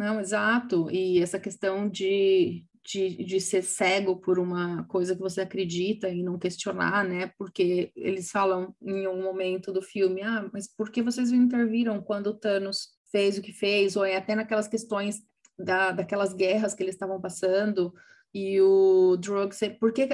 Não, 0.00 0.18
exato. 0.18 0.90
E 0.90 1.18
essa 1.18 1.38
questão 1.38 1.86
de, 1.86 2.64
de, 2.84 3.24
de 3.24 3.40
ser 3.40 3.62
cego 3.62 4.16
por 4.16 4.38
uma 4.38 4.84
coisa 4.84 5.14
que 5.14 5.20
você 5.20 5.42
acredita 5.42 6.08
e 6.08 6.22
não 6.22 6.38
questionar, 6.38 7.04
né? 7.04 7.32
Porque 7.38 7.92
eles 7.94 8.30
falam 8.30 8.74
em 8.82 9.06
um 9.06 9.22
momento 9.22 9.72
do 9.72 9.82
filme, 9.82 10.22
ah, 10.22 10.48
mas 10.52 10.66
por 10.66 10.90
que 10.90 11.02
vocês 11.02 11.30
interviram 11.30 12.00
quando 12.02 12.28
o 12.28 12.34
Thanos 12.34 12.88
fez 13.12 13.38
o 13.38 13.42
que 13.42 13.52
fez? 13.52 13.96
Ou 13.96 14.04
é 14.04 14.16
até 14.16 14.34
naquelas 14.34 14.68
questões 14.68 15.20
da, 15.58 15.92
daquelas 15.92 16.32
guerras 16.32 16.74
que 16.74 16.82
eles 16.82 16.94
estavam 16.94 17.20
passando 17.20 17.92
e 18.32 18.60
o 18.60 19.16
Drogo, 19.16 19.52
por 19.78 19.92
que, 19.92 20.08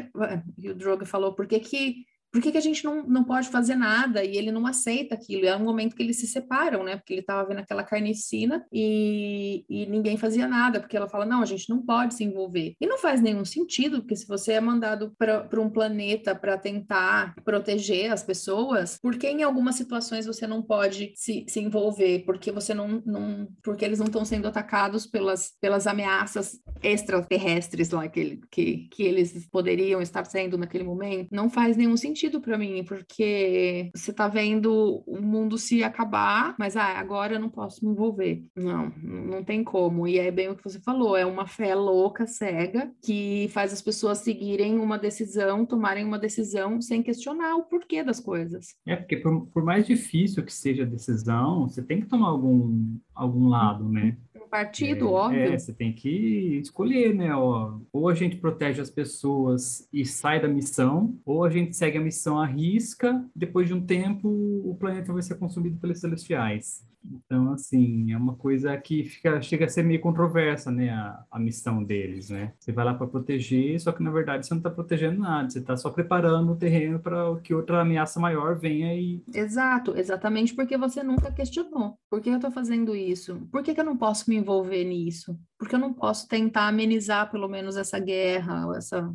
e 0.58 0.70
o 0.70 0.74
Drogo 0.74 1.04
falou, 1.04 1.34
por 1.34 1.46
que 1.46 1.60
que 1.60 2.06
por 2.36 2.42
que, 2.42 2.52
que 2.52 2.58
a 2.58 2.62
gente 2.62 2.84
não, 2.84 3.02
não 3.02 3.24
pode 3.24 3.48
fazer 3.48 3.76
nada? 3.76 4.22
E 4.22 4.36
ele 4.36 4.52
não 4.52 4.66
aceita 4.66 5.14
aquilo. 5.14 5.46
É 5.46 5.56
um 5.56 5.64
momento 5.64 5.96
que 5.96 6.02
eles 6.02 6.18
se 6.18 6.26
separam, 6.26 6.84
né? 6.84 6.94
Porque 6.94 7.14
ele 7.14 7.20
estava 7.22 7.48
vendo 7.48 7.60
aquela 7.60 7.82
carnificina 7.82 8.62
e, 8.70 9.64
e 9.70 9.86
ninguém 9.86 10.18
fazia 10.18 10.46
nada, 10.46 10.78
porque 10.78 10.94
ela 10.94 11.08
fala: 11.08 11.24
não, 11.24 11.40
a 11.40 11.46
gente 11.46 11.70
não 11.70 11.80
pode 11.80 12.12
se 12.12 12.24
envolver. 12.24 12.74
E 12.78 12.86
não 12.86 12.98
faz 12.98 13.22
nenhum 13.22 13.42
sentido, 13.42 14.00
porque 14.00 14.14
se 14.14 14.26
você 14.26 14.52
é 14.52 14.60
mandado 14.60 15.14
para 15.16 15.48
um 15.58 15.70
planeta 15.70 16.34
para 16.34 16.58
tentar 16.58 17.34
proteger 17.42 18.12
as 18.12 18.22
pessoas, 18.22 18.98
por 19.00 19.16
que 19.16 19.28
em 19.28 19.42
algumas 19.42 19.76
situações 19.76 20.26
você 20.26 20.46
não 20.46 20.60
pode 20.60 21.14
se, 21.16 21.46
se 21.48 21.60
envolver? 21.60 22.24
Porque 22.26 22.52
você 22.52 22.74
não, 22.74 23.02
não. 23.06 23.48
Porque 23.62 23.82
eles 23.82 23.98
não 23.98 24.08
estão 24.08 24.26
sendo 24.26 24.46
atacados 24.46 25.06
pelas, 25.06 25.54
pelas 25.58 25.86
ameaças 25.86 26.60
extraterrestres 26.82 27.88
lá 27.88 28.06
que, 28.08 28.40
que, 28.50 28.88
que 28.90 29.02
eles 29.04 29.48
poderiam 29.50 30.02
estar 30.02 30.26
sendo 30.26 30.58
naquele 30.58 30.84
momento? 30.84 31.28
Não 31.32 31.48
faz 31.48 31.78
nenhum 31.78 31.96
sentido 31.96 32.25
para 32.40 32.58
mim, 32.58 32.84
porque 32.84 33.90
você 33.94 34.12
tá 34.12 34.28
vendo 34.28 35.02
o 35.06 35.20
mundo 35.20 35.56
se 35.58 35.82
acabar, 35.82 36.54
mas 36.58 36.76
ah, 36.76 36.98
agora 36.98 37.34
eu 37.34 37.40
não 37.40 37.48
posso 37.48 37.84
me 37.84 37.92
envolver. 37.92 38.44
Não, 38.54 38.92
não 39.02 39.44
tem 39.44 39.62
como. 39.64 40.06
E 40.06 40.18
é 40.18 40.30
bem 40.30 40.48
o 40.48 40.56
que 40.56 40.64
você 40.64 40.80
falou, 40.80 41.16
é 41.16 41.24
uma 41.24 41.46
fé 41.46 41.74
louca, 41.74 42.26
cega, 42.26 42.90
que 43.02 43.48
faz 43.52 43.72
as 43.72 43.82
pessoas 43.82 44.18
seguirem 44.18 44.78
uma 44.78 44.98
decisão, 44.98 45.64
tomarem 45.66 46.04
uma 46.04 46.18
decisão 46.18 46.80
sem 46.80 47.02
questionar 47.02 47.56
o 47.56 47.64
porquê 47.64 48.02
das 48.02 48.20
coisas. 48.20 48.74
É, 48.86 48.96
porque 48.96 49.16
por, 49.16 49.46
por 49.46 49.64
mais 49.64 49.86
difícil 49.86 50.44
que 50.44 50.52
seja 50.52 50.82
a 50.82 50.86
decisão, 50.86 51.68
você 51.68 51.82
tem 51.82 52.00
que 52.00 52.06
tomar 52.06 52.28
algum, 52.28 52.96
algum 53.14 53.48
lado, 53.48 53.88
né? 53.88 54.16
Partido, 54.50 55.06
é, 55.06 55.10
óbvio. 55.10 55.42
É, 55.42 55.58
você 55.58 55.72
tem 55.72 55.92
que 55.92 56.58
escolher, 56.62 57.14
né? 57.14 57.34
Ó, 57.34 57.78
ou 57.92 58.08
a 58.08 58.14
gente 58.14 58.36
protege 58.36 58.80
as 58.80 58.90
pessoas 58.90 59.88
e 59.92 60.04
sai 60.04 60.40
da 60.40 60.48
missão, 60.48 61.18
ou 61.24 61.44
a 61.44 61.50
gente 61.50 61.76
segue 61.76 61.98
a 61.98 62.00
missão 62.00 62.38
à 62.38 62.46
risca, 62.46 63.24
depois 63.34 63.66
de 63.66 63.74
um 63.74 63.84
tempo 63.84 64.28
o 64.28 64.76
planeta 64.78 65.12
vai 65.12 65.22
ser 65.22 65.36
consumido 65.36 65.78
pelos 65.78 66.00
celestiais. 66.00 66.84
Então, 67.10 67.52
assim, 67.52 68.12
é 68.12 68.16
uma 68.16 68.34
coisa 68.34 68.76
que 68.76 69.04
fica, 69.04 69.40
chega 69.40 69.66
a 69.66 69.68
ser 69.68 69.82
meio 69.82 70.00
controversa, 70.00 70.70
né, 70.70 70.90
a, 70.90 71.24
a 71.30 71.38
missão 71.38 71.82
deles, 71.82 72.30
né? 72.30 72.52
Você 72.58 72.72
vai 72.72 72.84
lá 72.84 72.94
para 72.94 73.06
proteger, 73.06 73.80
só 73.80 73.92
que 73.92 74.02
na 74.02 74.10
verdade 74.10 74.46
você 74.46 74.54
não 74.54 74.58
está 74.58 74.70
protegendo 74.70 75.20
nada, 75.20 75.48
você 75.48 75.58
está 75.58 75.76
só 75.76 75.90
preparando 75.90 76.52
o 76.52 76.56
terreno 76.56 76.98
para 76.98 77.38
que 77.40 77.54
outra 77.54 77.80
ameaça 77.80 78.20
maior 78.20 78.58
venha 78.58 78.94
e. 78.94 79.22
Exato, 79.34 79.96
exatamente 79.96 80.54
porque 80.54 80.76
você 80.76 81.02
nunca 81.02 81.30
questionou. 81.32 81.98
Por 82.10 82.20
que 82.20 82.30
eu 82.30 82.36
estou 82.36 82.50
fazendo 82.50 82.94
isso? 82.94 83.46
Por 83.50 83.62
que, 83.62 83.74
que 83.74 83.80
eu 83.80 83.84
não 83.84 83.96
posso 83.96 84.28
me 84.28 84.36
envolver 84.36 84.84
nisso? 84.84 85.38
Porque 85.58 85.74
eu 85.74 85.80
não 85.80 85.92
posso 85.92 86.28
tentar 86.28 86.68
amenizar 86.68 87.30
pelo 87.30 87.48
menos 87.48 87.76
essa 87.76 87.98
guerra, 87.98 88.66
essa, 88.76 89.12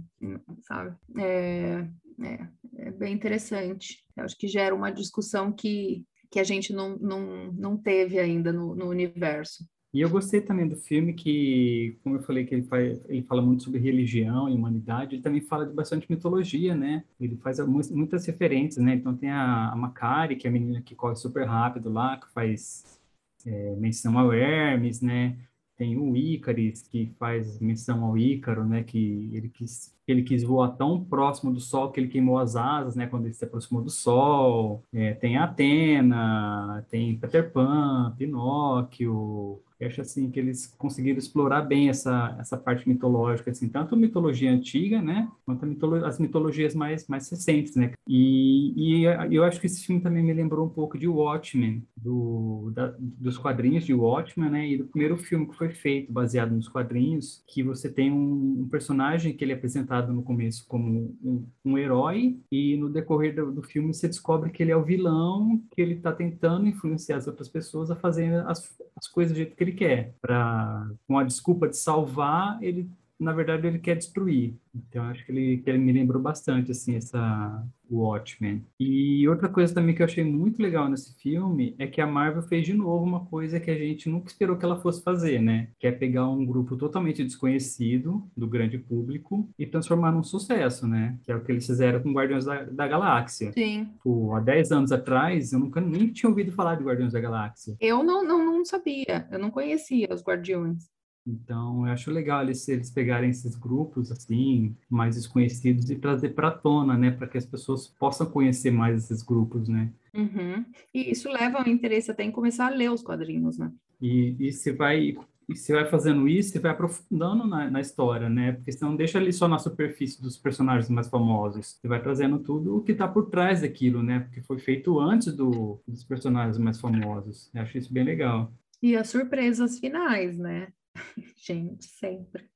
sabe? 0.63 0.95
É, 1.17 1.87
é, 2.23 2.47
é 2.77 2.91
bem 2.91 3.13
interessante. 3.13 4.03
Eu 4.15 4.23
acho 4.25 4.37
que 4.37 4.47
gera 4.47 4.75
uma 4.75 4.91
discussão 4.91 5.51
que 5.51 6.05
que 6.31 6.39
a 6.39 6.43
gente 6.43 6.73
não, 6.73 6.97
não, 6.97 7.51
não 7.51 7.77
teve 7.77 8.17
ainda 8.17 8.53
no, 8.53 8.73
no 8.73 8.87
universo. 8.87 9.65
E 9.93 9.99
eu 9.99 10.09
gostei 10.09 10.39
também 10.39 10.69
do 10.69 10.77
filme 10.77 11.13
que, 11.13 11.99
como 12.01 12.15
eu 12.15 12.21
falei, 12.21 12.45
que 12.45 12.55
ele, 12.55 12.63
faz, 12.63 13.03
ele 13.09 13.23
fala 13.23 13.41
muito 13.41 13.63
sobre 13.63 13.77
religião 13.77 14.47
e 14.47 14.53
humanidade, 14.53 15.15
ele 15.15 15.21
também 15.21 15.41
fala 15.41 15.65
de 15.65 15.73
bastante 15.73 16.09
mitologia, 16.09 16.73
né? 16.73 17.03
Ele 17.19 17.35
faz 17.35 17.59
muitas 17.59 18.25
referências, 18.25 18.83
né? 18.83 18.95
Então 18.95 19.15
tem 19.15 19.29
a, 19.29 19.69
a 19.69 19.75
Macari, 19.75 20.37
que 20.37 20.47
é 20.47 20.49
a 20.49 20.53
menina 20.53 20.81
que 20.81 20.95
corre 20.95 21.17
super 21.17 21.45
rápido 21.45 21.91
lá, 21.91 22.15
que 22.15 22.31
faz 22.31 23.01
é, 23.45 23.75
menção 23.75 24.17
ao 24.17 24.31
Hermes, 24.31 25.01
né? 25.01 25.37
Tem 25.81 25.97
o 25.97 26.15
Ícaris, 26.15 26.83
que 26.83 27.11
faz 27.17 27.59
menção 27.59 28.05
ao 28.05 28.15
Ícaro, 28.15 28.63
né? 28.63 28.83
Que 28.83 29.31
ele 29.33 29.49
quis 29.49 29.91
ele 30.07 30.21
quis 30.21 30.43
voar 30.43 30.77
tão 30.77 31.03
próximo 31.03 31.51
do 31.51 31.59
Sol 31.59 31.89
que 31.91 31.99
ele 31.99 32.07
queimou 32.07 32.37
as 32.37 32.55
asas, 32.55 32.95
né, 32.95 33.07
quando 33.07 33.25
ele 33.25 33.33
se 33.33 33.45
aproximou 33.45 33.81
do 33.81 33.89
Sol. 33.89 34.83
É, 34.93 35.15
tem 35.15 35.37
Atena, 35.37 36.85
tem 36.87 37.17
Peter 37.17 37.51
Pan, 37.51 38.13
Pinóquio, 38.15 39.59
eu 39.81 39.87
acho 39.87 40.01
assim 40.01 40.29
que 40.29 40.39
eles 40.39 40.67
conseguiram 40.77 41.17
explorar 41.17 41.63
bem 41.63 41.89
essa, 41.89 42.35
essa 42.39 42.55
parte 42.55 42.87
mitológica, 42.87 43.49
assim, 43.49 43.67
tanto 43.67 43.95
a 43.95 43.97
mitologia 43.97 44.51
antiga, 44.51 45.01
né, 45.01 45.27
quanto 45.43 45.65
mitolo 45.65 46.05
as 46.05 46.19
mitologias 46.19 46.75
mais, 46.75 47.07
mais 47.07 47.27
recentes, 47.29 47.75
né. 47.75 47.93
E, 48.07 49.01
e 49.01 49.35
eu 49.35 49.43
acho 49.43 49.59
que 49.59 49.65
esse 49.65 49.83
filme 49.83 49.99
também 49.99 50.23
me 50.23 50.33
lembrou 50.33 50.67
um 50.67 50.69
pouco 50.69 50.99
de 50.99 51.07
Watchmen, 51.07 51.83
do, 51.97 52.71
da, 52.75 52.93
dos 52.99 53.39
quadrinhos 53.39 53.83
de 53.83 53.93
Watchmen, 53.93 54.51
né, 54.51 54.69
e 54.69 54.77
do 54.77 54.85
primeiro 54.85 55.17
filme 55.17 55.47
que 55.47 55.57
foi 55.57 55.69
feito 55.69 56.13
baseado 56.13 56.51
nos 56.51 56.67
quadrinhos, 56.67 57.43
que 57.47 57.63
você 57.63 57.89
tem 57.89 58.11
um, 58.11 58.61
um 58.61 58.69
personagem 58.69 59.33
que 59.33 59.43
ele 59.43 59.53
é 59.53 59.55
apresentado 59.55 60.13
no 60.13 60.21
começo 60.21 60.63
como 60.67 61.17
um, 61.23 61.47
um 61.65 61.77
herói 61.77 62.39
e 62.51 62.77
no 62.77 62.87
decorrer 62.87 63.33
do, 63.33 63.51
do, 63.51 63.63
filme 63.63 63.93
você 63.93 64.07
descobre 64.07 64.51
que 64.51 64.61
ele 64.61 64.71
é 64.71 64.75
o 64.75 64.83
vilão, 64.83 65.59
que 65.71 65.81
ele 65.81 65.95
está 65.95 66.11
tentando 66.11 66.67
influenciar 66.67 67.17
as 67.17 67.25
outras 67.25 67.49
pessoas 67.49 67.89
a 67.89 67.95
fazerem 67.95 68.35
as, 68.35 68.77
as 68.95 69.07
coisas 69.07 69.33
do 69.33 69.37
jeito 69.37 69.55
que 69.55 69.63
ele 69.63 69.70
ele 69.71 69.77
quer. 69.77 70.13
Pra, 70.21 70.87
com 71.07 71.17
a 71.17 71.23
desculpa 71.23 71.67
de 71.67 71.77
salvar, 71.77 72.61
ele, 72.61 72.89
na 73.21 73.33
verdade, 73.33 73.67
ele 73.67 73.77
quer 73.77 73.95
destruir. 73.95 74.55
Então, 74.73 75.03
acho 75.05 75.23
que 75.23 75.31
ele, 75.31 75.57
que 75.57 75.69
ele 75.69 75.77
me 75.77 75.91
lembrou 75.91 76.19
bastante, 76.19 76.71
assim, 76.71 76.95
essa 76.95 77.63
Watchmen. 77.91 78.65
E 78.79 79.27
outra 79.27 79.47
coisa 79.47 79.73
também 79.75 79.93
que 79.93 80.01
eu 80.01 80.05
achei 80.05 80.23
muito 80.23 80.59
legal 80.59 80.89
nesse 80.89 81.13
filme 81.21 81.75
é 81.77 81.85
que 81.85 82.01
a 82.01 82.07
Marvel 82.07 82.41
fez 82.41 82.65
de 82.65 82.73
novo 82.73 83.03
uma 83.03 83.25
coisa 83.25 83.59
que 83.59 83.69
a 83.69 83.77
gente 83.77 84.09
nunca 84.09 84.27
esperou 84.27 84.57
que 84.57 84.65
ela 84.65 84.79
fosse 84.79 85.03
fazer, 85.03 85.39
né? 85.39 85.67
Que 85.77 85.85
é 85.85 85.91
pegar 85.91 86.27
um 86.27 86.43
grupo 86.43 86.75
totalmente 86.75 87.23
desconhecido 87.23 88.27
do 88.35 88.47
grande 88.47 88.79
público 88.79 89.47
e 89.59 89.67
transformar 89.67 90.11
num 90.11 90.23
sucesso, 90.23 90.87
né? 90.87 91.19
Que 91.23 91.31
é 91.31 91.35
o 91.35 91.43
que 91.43 91.51
eles 91.51 91.67
fizeram 91.67 92.01
com 92.01 92.13
Guardiões 92.13 92.45
da, 92.45 92.63
da 92.63 92.87
Galáxia. 92.87 93.51
Sim. 93.51 93.87
Pô, 94.03 94.33
há 94.33 94.39
10 94.39 94.71
anos 94.71 94.91
atrás, 94.91 95.53
eu 95.53 95.59
nunca 95.59 95.79
nem 95.79 96.07
tinha 96.07 96.29
ouvido 96.29 96.51
falar 96.53 96.75
de 96.75 96.83
Guardiões 96.83 97.13
da 97.13 97.19
Galáxia. 97.19 97.75
Eu 97.79 98.01
não, 98.03 98.23
não, 98.23 98.43
não 98.43 98.65
sabia, 98.65 99.27
eu 99.29 99.37
não 99.37 99.51
conhecia 99.51 100.07
os 100.11 100.23
Guardiões. 100.23 100.89
Então, 101.25 101.85
eu 101.85 101.93
acho 101.93 102.09
legal 102.11 102.41
eles, 102.41 102.67
eles 102.67 102.89
pegarem 102.89 103.29
esses 103.29 103.55
grupos, 103.55 104.11
assim, 104.11 104.75
mais 104.89 105.15
desconhecidos 105.15 105.89
e 105.89 105.95
trazer 105.95 106.29
para 106.29 106.51
tona, 106.51 106.97
né? 106.97 107.11
Para 107.11 107.27
que 107.27 107.37
as 107.37 107.45
pessoas 107.45 107.87
possam 107.87 108.29
conhecer 108.29 108.71
mais 108.71 109.03
esses 109.03 109.21
grupos, 109.21 109.67
né? 109.67 109.91
Uhum. 110.13 110.65
E 110.93 111.11
isso 111.11 111.29
leva 111.29 111.59
ao 111.59 111.67
interesse 111.67 112.11
até 112.11 112.23
em 112.23 112.31
começar 112.31 112.67
a 112.67 112.75
ler 112.75 112.91
os 112.91 113.03
quadrinhos, 113.03 113.57
né? 113.57 113.71
E, 114.01 114.35
e 114.39 114.51
você 114.51 114.73
vai 114.73 115.15
e 115.49 115.55
você 115.55 115.73
vai 115.73 115.85
fazendo 115.85 116.29
isso, 116.29 116.51
você 116.51 116.59
vai 116.59 116.71
aprofundando 116.71 117.45
na, 117.45 117.69
na, 117.69 117.81
história, 117.81 118.29
né? 118.29 118.53
Porque 118.53 118.71
você 118.71 118.85
não 118.85 118.95
deixa 118.95 119.19
ali 119.19 119.33
só 119.33 119.47
na 119.49 119.59
superfície 119.59 120.21
dos 120.21 120.37
personagens 120.37 120.89
mais 120.89 121.09
famosos. 121.09 121.77
Você 121.81 121.87
vai 121.87 122.01
trazendo 122.01 122.39
tudo 122.39 122.77
o 122.77 122.81
que 122.81 122.93
está 122.93 123.05
por 123.07 123.29
trás 123.29 123.61
daquilo, 123.61 124.01
né? 124.01 124.21
Porque 124.21 124.41
foi 124.41 124.59
feito 124.59 124.97
antes 124.99 125.33
do, 125.35 125.81
dos 125.85 126.05
personagens 126.05 126.57
mais 126.57 126.79
famosos. 126.79 127.51
Eu 127.53 127.61
acho 127.63 127.77
isso 127.77 127.93
bem 127.93 128.05
legal. 128.05 128.53
E 128.81 128.95
as 128.95 129.09
surpresas 129.09 129.77
finais, 129.77 130.37
né? 130.37 130.69
Gente, 131.37 131.85
sempre. 131.85 132.49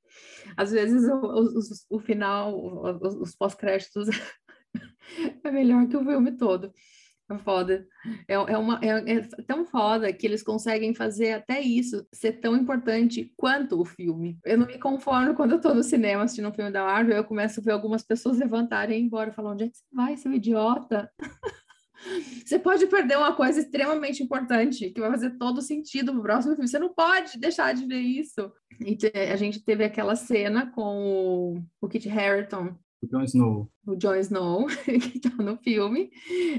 Às 0.56 0.72
vezes 0.72 1.10
o, 1.10 1.16
o, 1.16 1.98
o 1.98 2.00
final, 2.00 3.02
os, 3.02 3.16
os 3.16 3.36
pós-créditos 3.36 4.08
é 5.44 5.52
melhor 5.52 5.88
que 5.88 5.98
o 5.98 6.04
filme 6.04 6.38
todo. 6.38 6.72
É 7.28 7.38
foda. 7.40 7.88
É, 8.28 8.36
é, 8.36 8.58
uma, 8.58 8.80
é, 8.84 9.18
é, 9.18 9.22
tão 9.48 9.66
foda 9.66 10.14
que 10.14 10.28
eles 10.28 10.44
conseguem 10.44 10.94
fazer 10.94 11.34
até 11.34 11.60
isso 11.60 12.06
ser 12.14 12.34
tão 12.34 12.56
importante 12.56 13.34
quanto 13.36 13.82
o 13.82 13.86
filme. 13.86 14.38
Eu 14.46 14.60
não 14.60 14.68
me 14.68 14.78
conformo 14.78 15.34
quando 15.34 15.54
eu 15.54 15.62
tô 15.62 15.74
no 15.74 15.82
cinema 15.82 16.24
assistindo 16.24 16.48
um 16.48 16.54
filme 16.54 16.72
da 16.72 16.86
Marvel, 16.86 17.18
eu 17.18 17.24
começo 17.24 17.60
a 17.60 17.64
ver 17.64 17.72
algumas 17.72 18.04
pessoas 18.04 18.38
levantarem 18.38 19.00
e 19.00 19.02
ir 19.02 19.06
embora, 19.06 19.32
falando, 19.32 19.54
onde 19.54 19.64
é 19.64 19.70
que 19.70 19.78
você 19.78 19.86
vai, 19.92 20.18
seu 20.18 20.32
idiota? 20.32 21.10
Você 22.44 22.60
pode 22.60 22.86
perder 22.88 23.18
uma 23.18 23.34
coisa 23.34 23.60
extremamente 23.60 24.22
importante, 24.22 24.90
que 24.90 25.00
vai 25.00 25.10
fazer 25.10 25.32
todo 25.32 25.62
sentido 25.62 26.14
no 26.14 26.22
próximo 26.22 26.54
filme. 26.54 26.68
Você 26.68 26.80
não 26.80 26.94
pode 26.94 27.40
deixar 27.40 27.74
de 27.74 27.86
ver 27.86 28.00
isso. 28.00 28.52
E 28.80 28.98
a 29.32 29.36
gente 29.36 29.64
teve 29.64 29.84
aquela 29.84 30.16
cena 30.16 30.72
com 30.72 31.62
o, 31.62 31.64
o 31.82 31.88
Kit 31.88 32.10
Harington. 32.10 32.76
O 33.02 33.08
Jon 33.08 33.24
Snow. 33.24 33.72
O 33.86 33.96
Jon 33.96 34.16
Snow, 34.16 34.68
que 34.86 35.20
tá 35.20 35.44
no 35.44 35.58
filme, 35.58 36.10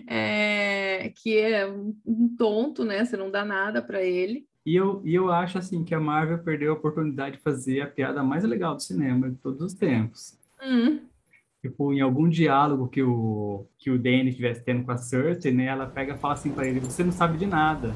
é, 0.07 1.12
que 1.16 1.38
é 1.38 1.66
um 1.66 2.35
tonto, 2.37 2.85
né? 2.85 3.05
Você 3.05 3.16
não 3.16 3.31
dá 3.31 3.44
nada 3.44 3.83
para 3.83 4.03
ele. 4.03 4.46
E 4.64 4.75
eu, 4.75 5.01
e 5.05 5.14
eu 5.14 5.31
acho, 5.31 5.59
assim, 5.59 5.85
que 5.85 5.94
a 5.94 6.01
Marvel 6.01 6.42
perdeu 6.42 6.72
a 6.72 6.75
oportunidade 6.75 7.37
de 7.37 7.42
fazer 7.42 7.83
a 7.83 7.87
piada 7.87 8.22
mais 8.22 8.42
legal 8.44 8.75
do 8.75 8.83
cinema 8.83 9.31
de 9.31 9.37
todos 9.37 9.61
os 9.61 9.75
tempos. 9.75 10.37
Hum 10.61 10.99
tipo, 11.68 11.92
em 11.92 12.00
algum 12.00 12.29
diálogo 12.29 12.88
que 12.88 13.02
o, 13.02 13.66
que 13.79 13.90
o 13.90 13.98
Danny 13.98 14.31
estivesse 14.31 14.64
tendo 14.64 14.85
com 14.85 14.92
a 14.92 14.96
Cersei, 14.96 15.52
né, 15.52 15.66
ela 15.66 15.87
pega 15.87 16.14
e 16.14 16.18
fala 16.18 16.35
assim 16.35 16.50
para 16.50 16.66
ele, 16.66 16.81
você 16.81 17.02
não 17.02 17.12
sabe 17.12 17.37
de 17.38 17.46
nada. 17.46 17.94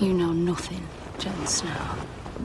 You 0.00 0.14
know 0.14 0.34
nothing, 0.34 0.82
Jon 1.18 1.44
Snow. 1.44 1.72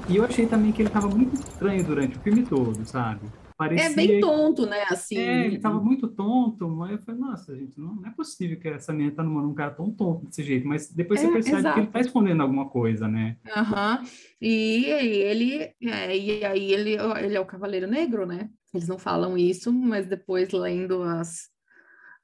E 0.09 0.17
eu 0.17 0.25
achei 0.25 0.47
também 0.47 0.71
que 0.71 0.81
ele 0.81 0.89
tava 0.89 1.07
muito 1.07 1.35
estranho 1.35 1.83
durante 1.83 2.17
o 2.17 2.21
filme 2.21 2.43
todo, 2.43 2.85
sabe? 2.85 3.21
Parecia... 3.55 3.91
É 3.91 3.93
bem 3.93 4.19
tonto, 4.19 4.65
né, 4.65 4.83
assim. 4.89 5.17
É, 5.17 5.45
ele 5.45 5.59
tava 5.59 5.79
muito 5.79 6.07
tonto, 6.07 6.67
mas 6.67 6.91
eu 6.91 6.97
falei, 6.99 7.21
nossa, 7.21 7.55
gente, 7.55 7.79
não, 7.79 7.95
não 7.95 8.07
é 8.07 8.11
possível 8.11 8.59
que 8.59 8.67
essa 8.67 8.91
menina 8.91 9.15
tá 9.15 9.23
num 9.23 9.53
cara 9.53 9.71
tão 9.71 9.91
tonto 9.91 10.25
desse 10.25 10.43
jeito, 10.43 10.67
mas 10.67 10.91
depois 10.91 11.19
você 11.19 11.27
é, 11.27 11.31
percebe 11.31 11.57
exato. 11.57 11.75
que 11.75 11.79
ele 11.81 11.91
tá 11.91 11.99
escondendo 11.99 12.41
alguma 12.41 12.69
coisa, 12.69 13.07
né? 13.07 13.37
Aham, 13.55 13.99
uhum. 13.99 14.07
e, 14.41 14.85
e 14.85 15.21
ele, 15.21 15.53
é, 15.81 16.17
e 16.17 16.43
aí 16.43 16.73
ele, 16.73 16.97
ele 17.23 17.35
é 17.35 17.39
o 17.39 17.45
Cavaleiro 17.45 17.87
Negro, 17.87 18.25
né? 18.25 18.49
Eles 18.73 18.87
não 18.87 18.97
falam 18.97 19.37
isso, 19.37 19.71
mas 19.71 20.07
depois 20.07 20.51
lendo 20.51 21.03
as, 21.03 21.49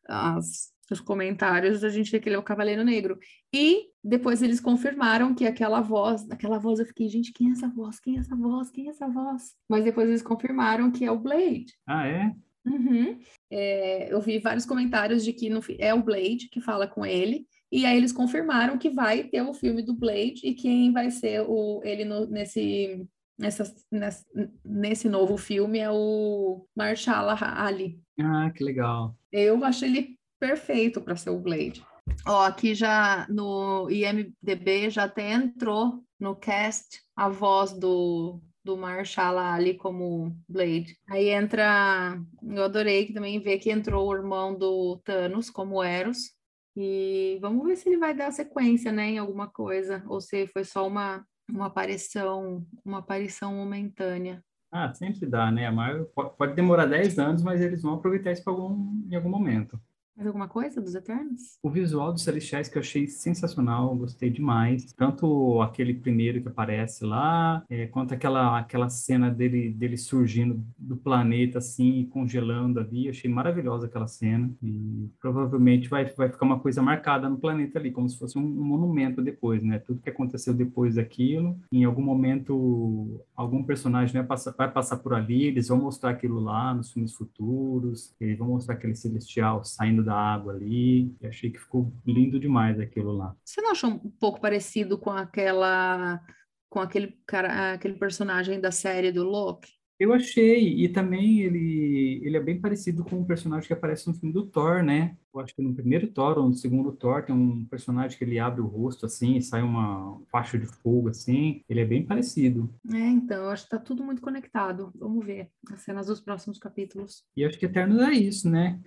as, 0.08 0.74
os 0.91 1.00
comentários, 1.00 1.84
a 1.84 1.89
gente 1.89 2.12
vê 2.12 2.20
que 2.20 2.28
ele 2.28 2.36
é 2.36 2.39
o 2.39 2.43
Cavaleiro 2.43 2.84
Negro. 2.84 3.20
E 3.54 3.89
depois 4.04 4.41
eles 4.41 4.60
confirmaram 4.60 5.36
que 5.36 5.45
aquela 5.45 5.82
voz, 5.82 6.30
aquela 6.32 6.58
voz, 6.58 6.80
eu 6.80 6.86
fiquei, 6.86 7.08
gente, 7.08 7.32
quem 7.32 7.50
é 7.50 7.52
essa 7.52 7.68
voz? 7.68 8.00
Quem 8.00 8.18
é 8.18 8.20
essa 8.20 8.36
voz? 8.36 8.72
Quem 8.72 8.88
é 8.88 8.89
essa 8.89 9.08
voz? 9.08 9.56
Mas 9.70 9.84
depois 9.84 10.10
eles 10.10 10.22
confirmaram 10.22 10.91
que 10.91 11.06
é 11.06 11.12
o 11.12 11.20
Blade. 11.20 11.74
Ah, 11.86 12.08
é? 12.08 12.34
Uhum. 12.66 13.20
É, 13.50 14.14
eu 14.14 14.22
vi 14.22 14.39
vários 14.39 14.66
comentários 14.66 15.24
de 15.24 15.34
que 15.34 15.50
no, 15.50 15.62
é 15.78 15.93
o 15.93 16.04
Blade 16.04 16.50
que 16.50 16.62
fala 16.62 16.88
com 16.88 17.06
ele, 17.06 17.47
e 17.72 17.86
aí 17.86 17.97
eles 17.97 18.12
confirmaram 18.12 18.78
que 18.78 18.89
vai 18.89 19.24
ter 19.24 19.41
o 19.41 19.54
filme 19.54 19.82
do 19.82 19.93
Blade 19.93 20.41
e 20.43 20.54
quem 20.54 20.91
vai 20.91 21.12
ser 21.12 21.41
o, 21.47 21.82
ele 21.84 22.04
no, 22.04 22.26
nesse, 22.26 23.08
nessa, 23.40 23.74
nessa, 23.90 24.26
nesse 24.64 25.08
novo 25.08 25.38
filme 25.38 25.80
é 25.80 25.90
o 25.90 26.68
Marshall 26.76 27.30
Ali. 27.42 28.00
Ah, 28.20 28.52
que 28.54 28.64
legal. 28.64 29.16
Eu 29.32 29.64
acho 29.64 29.86
ele 29.86 30.20
perfeito 30.40 31.02
para 31.02 31.16
ser 31.16 31.30
o 31.30 31.40
Blade. 31.40 31.86
Ó, 32.28 32.44
aqui 32.44 32.76
já 32.76 33.26
no 33.30 33.90
IMDB 33.90 34.90
já 34.90 35.06
até 35.06 35.32
entrou 35.32 36.04
no 36.20 36.36
cast 36.36 37.02
a 37.16 37.30
voz 37.30 37.72
do, 37.72 38.42
do 38.64 38.76
Marshall 38.76 39.38
ali 39.38 39.76
como 39.76 40.36
Blade. 40.48 40.98
Aí 41.10 41.30
entra, 41.30 42.20
eu 42.44 42.64
adorei 42.64 43.06
que 43.06 43.14
também 43.14 43.40
ver 43.40 43.60
que 43.60 43.72
entrou 43.72 44.08
o 44.08 44.16
irmão 44.16 44.58
do 44.58 44.98
Thanos 45.06 45.50
como 45.50 45.84
Eros. 45.84 46.38
E 46.76 47.38
vamos 47.42 47.66
ver 47.66 47.76
se 47.76 47.90
ele 47.90 47.98
vai 47.98 48.14
dar 48.14 48.32
sequência, 48.32 48.92
né, 48.92 49.10
em 49.10 49.18
alguma 49.18 49.50
coisa, 49.50 50.04
ou 50.08 50.22
se 50.22 50.48
foi 50.48 50.64
só 50.64 50.88
uma, 50.88 51.26
uma 51.52 51.68
aparição, 51.68 52.66
uma 52.84 53.00
aparição 53.00 53.54
momentânea. 53.54 54.43
Ah, 54.72 54.93
sempre 54.93 55.26
dá, 55.26 55.52
né? 55.52 55.66
A 55.66 55.72
Marvel 55.72 56.06
pode 56.38 56.54
demorar 56.54 56.86
10 56.86 57.18
anos, 57.18 57.41
mas 57.41 57.60
eles 57.60 57.82
vão 57.82 57.95
aproveitar 57.95 58.32
isso 58.32 58.47
algum, 58.47 59.04
em 59.10 59.16
algum 59.16 59.30
momento. 59.30 59.80
Mais 60.20 60.28
alguma 60.28 60.49
coisa 60.49 60.82
dos 60.82 60.93
Eternos? 60.95 61.57
O 61.63 61.70
visual 61.70 62.11
dos 62.11 62.24
Celestiais 62.24 62.67
que 62.67 62.78
eu 62.78 62.82
achei 62.82 63.07
sensacional, 63.07 63.95
gostei 63.95 64.30
demais. 64.30 64.91
Tanto 64.91 65.61
aquele 65.61 65.93
primeiro 65.93 66.41
que 66.41 66.49
aparece 66.49 67.05
lá, 67.05 67.63
é, 67.70 67.88
quanto 67.88 68.13
aquela, 68.13 68.59
aquela 68.59 68.89
cena 68.89 69.32
dele, 69.32 69.70
dele 69.70 69.95
surgindo 69.95 70.61
do 70.78 70.97
planeta, 70.97 71.59
assim, 71.59 72.05
congelando 72.11 72.82
ali. 72.82 73.07
achei 73.07 73.32
maravilhosa 73.32 73.86
aquela 73.86 74.07
cena. 74.07 74.51
E 74.61 75.09
provavelmente 75.22 75.88
vai, 75.88 76.03
vai 76.13 76.28
ficar 76.28 76.45
uma 76.45 76.59
coisa 76.59 76.82
marcada 76.82 77.30
no 77.30 77.38
planeta 77.38 77.80
ali, 77.80 77.89
como 77.89 78.09
se 78.09 78.20
fosse 78.20 78.38
um, 78.38 78.41
um 78.41 78.65
monumento 78.65 79.22
depois, 79.22 79.63
né? 79.63 79.80
Tudo 79.80 80.01
que 80.01 80.09
aconteceu 80.09 80.53
depois 80.53 80.95
daquilo, 80.95 81.57
em 81.72 81.86
algum 81.86 82.01
momento, 82.01 83.24
algum 83.34 83.63
personagem 83.63 84.15
vai 84.15 84.26
passar, 84.26 84.51
vai 84.51 84.70
passar 84.70 84.97
por 84.97 85.13
ali, 85.13 85.45
eles 85.45 85.70
vão 85.70 85.78
mostrar 85.78 86.09
aquilo 86.09 86.41
lá 86.41 86.74
nos 86.74 86.91
filmes 86.91 87.13
futuros, 87.13 88.13
eles 88.20 88.38
vão 88.38 88.49
mostrar 88.49 88.76
aquele 88.76 88.95
Celestial 88.95 89.63
saindo 89.63 90.09
da 90.10 90.16
água 90.16 90.53
ali. 90.53 91.16
E 91.22 91.28
achei 91.28 91.51
que 91.51 91.60
ficou 91.60 91.93
lindo 92.05 92.39
demais 92.39 92.80
aquilo 92.80 93.12
lá. 93.12 93.36
Você 93.45 93.62
não 93.62 93.72
achou 93.72 93.91
um 93.91 93.97
pouco 94.20 94.41
parecido 94.41 94.97
com 94.97 95.12
aquela 95.12 96.20
com 96.68 96.80
aquele 96.80 97.18
cara, 97.26 97.74
aquele 97.74 97.95
personagem 97.95 98.60
da 98.60 98.72
série 98.72 99.12
do 99.12 99.24
Loki? 99.24 99.80
Eu 99.99 100.14
achei, 100.14 100.82
e 100.82 100.88
também 100.88 101.41
ele, 101.41 102.22
ele 102.24 102.38
é 102.38 102.39
bem 102.39 102.62
parecido 102.62 103.03
com 103.03 103.18
um 103.18 103.26
personagem 103.26 103.68
que 103.68 103.74
aparece 103.74 104.07
no 104.07 104.14
filme 104.14 104.32
do 104.32 104.45
Thor, 104.45 104.82
né? 104.82 105.18
Eu 105.34 105.41
acho 105.41 105.53
que 105.53 105.62
no 105.62 105.76
primeiro 105.76 106.07
Thor 106.07 106.38
ou 106.38 106.47
no 106.47 106.53
segundo 106.53 106.93
Thor 106.93 107.24
tem 107.24 107.36
um 107.36 107.66
personagem 107.66 108.18
que 108.18 108.24
ele 108.24 108.39
abre 108.39 108.62
o 108.62 108.68
rosto 108.68 109.05
assim 109.05 109.36
e 109.36 109.41
sai 109.41 109.62
uma 109.62 110.22
faixa 110.32 110.57
de 110.57 110.66
fogo 110.66 111.10
assim. 111.10 111.62
Ele 111.68 111.82
é 111.82 111.86
bem 111.86 112.05
parecido. 112.05 112.74
É, 112.93 112.97
então, 112.97 113.43
eu 113.43 113.49
acho 113.49 113.66
que 113.66 113.72
tá 113.72 113.78
tudo 113.78 114.01
muito 114.01 114.22
conectado. 114.22 114.89
Vamos 114.95 115.26
ver 115.26 115.49
as 115.70 115.82
cenas 115.82 116.07
dos 116.07 116.22
próximos 116.22 116.57
capítulos. 116.57 117.26
E 117.36 117.43
acho 117.43 117.60
que 117.60 117.66
Eternos 117.66 117.99
é 117.99 118.14
isso, 118.14 118.49
né? 118.49 118.80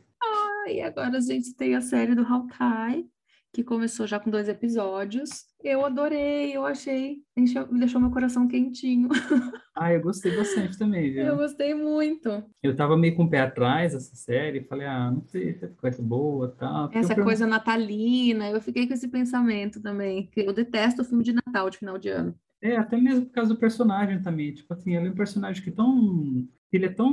E 0.68 0.80
agora 0.80 1.18
a 1.18 1.20
gente 1.20 1.54
tem 1.54 1.74
a 1.74 1.80
série 1.80 2.14
do 2.14 2.22
Hawkeye, 2.22 3.06
que 3.52 3.62
começou 3.62 4.06
já 4.06 4.18
com 4.18 4.30
dois 4.30 4.48
episódios. 4.48 5.44
Eu 5.62 5.84
adorei, 5.84 6.56
eu 6.56 6.64
achei, 6.64 7.18
me 7.36 7.78
deixou 7.78 8.00
meu 8.00 8.10
coração 8.10 8.48
quentinho. 8.48 9.08
Ah, 9.74 9.90
eu 9.90 10.02
gostei 10.02 10.36
bastante 10.36 10.76
também, 10.76 11.10
viu? 11.10 11.24
Eu 11.24 11.36
gostei 11.36 11.74
muito. 11.74 12.44
Eu 12.62 12.76
tava 12.76 12.94
meio 12.94 13.16
com 13.16 13.24
o 13.24 13.30
pé 13.30 13.40
atrás 13.40 13.94
dessa 13.94 14.14
série, 14.14 14.64
falei, 14.64 14.86
ah, 14.86 15.10
não 15.10 15.24
sei 15.24 15.54
se 15.54 15.66
vai 15.80 15.90
ser 15.90 16.02
boa 16.02 16.54
tal. 16.58 16.90
Essa 16.92 17.14
eu... 17.14 17.24
coisa 17.24 17.46
natalina, 17.46 18.50
eu 18.50 18.60
fiquei 18.60 18.86
com 18.86 18.92
esse 18.92 19.08
pensamento 19.08 19.80
também, 19.80 20.26
que 20.26 20.40
eu 20.40 20.52
detesto 20.52 21.00
o 21.00 21.04
filme 21.06 21.24
de 21.24 21.32
Natal 21.32 21.70
de 21.70 21.78
final 21.78 21.96
de 21.96 22.10
ano. 22.10 22.34
É, 22.60 22.76
até 22.76 22.98
mesmo 22.98 23.24
por 23.24 23.32
causa 23.32 23.54
do 23.54 23.58
personagem 23.58 24.20
também. 24.20 24.52
Tipo 24.52 24.74
assim, 24.74 24.94
ele 24.94 25.08
é 25.08 25.10
um 25.10 25.14
personagem 25.14 25.64
que 25.64 25.70
tão 25.70 26.46
ele 26.72 26.86
é 26.86 26.88
tão 26.88 27.12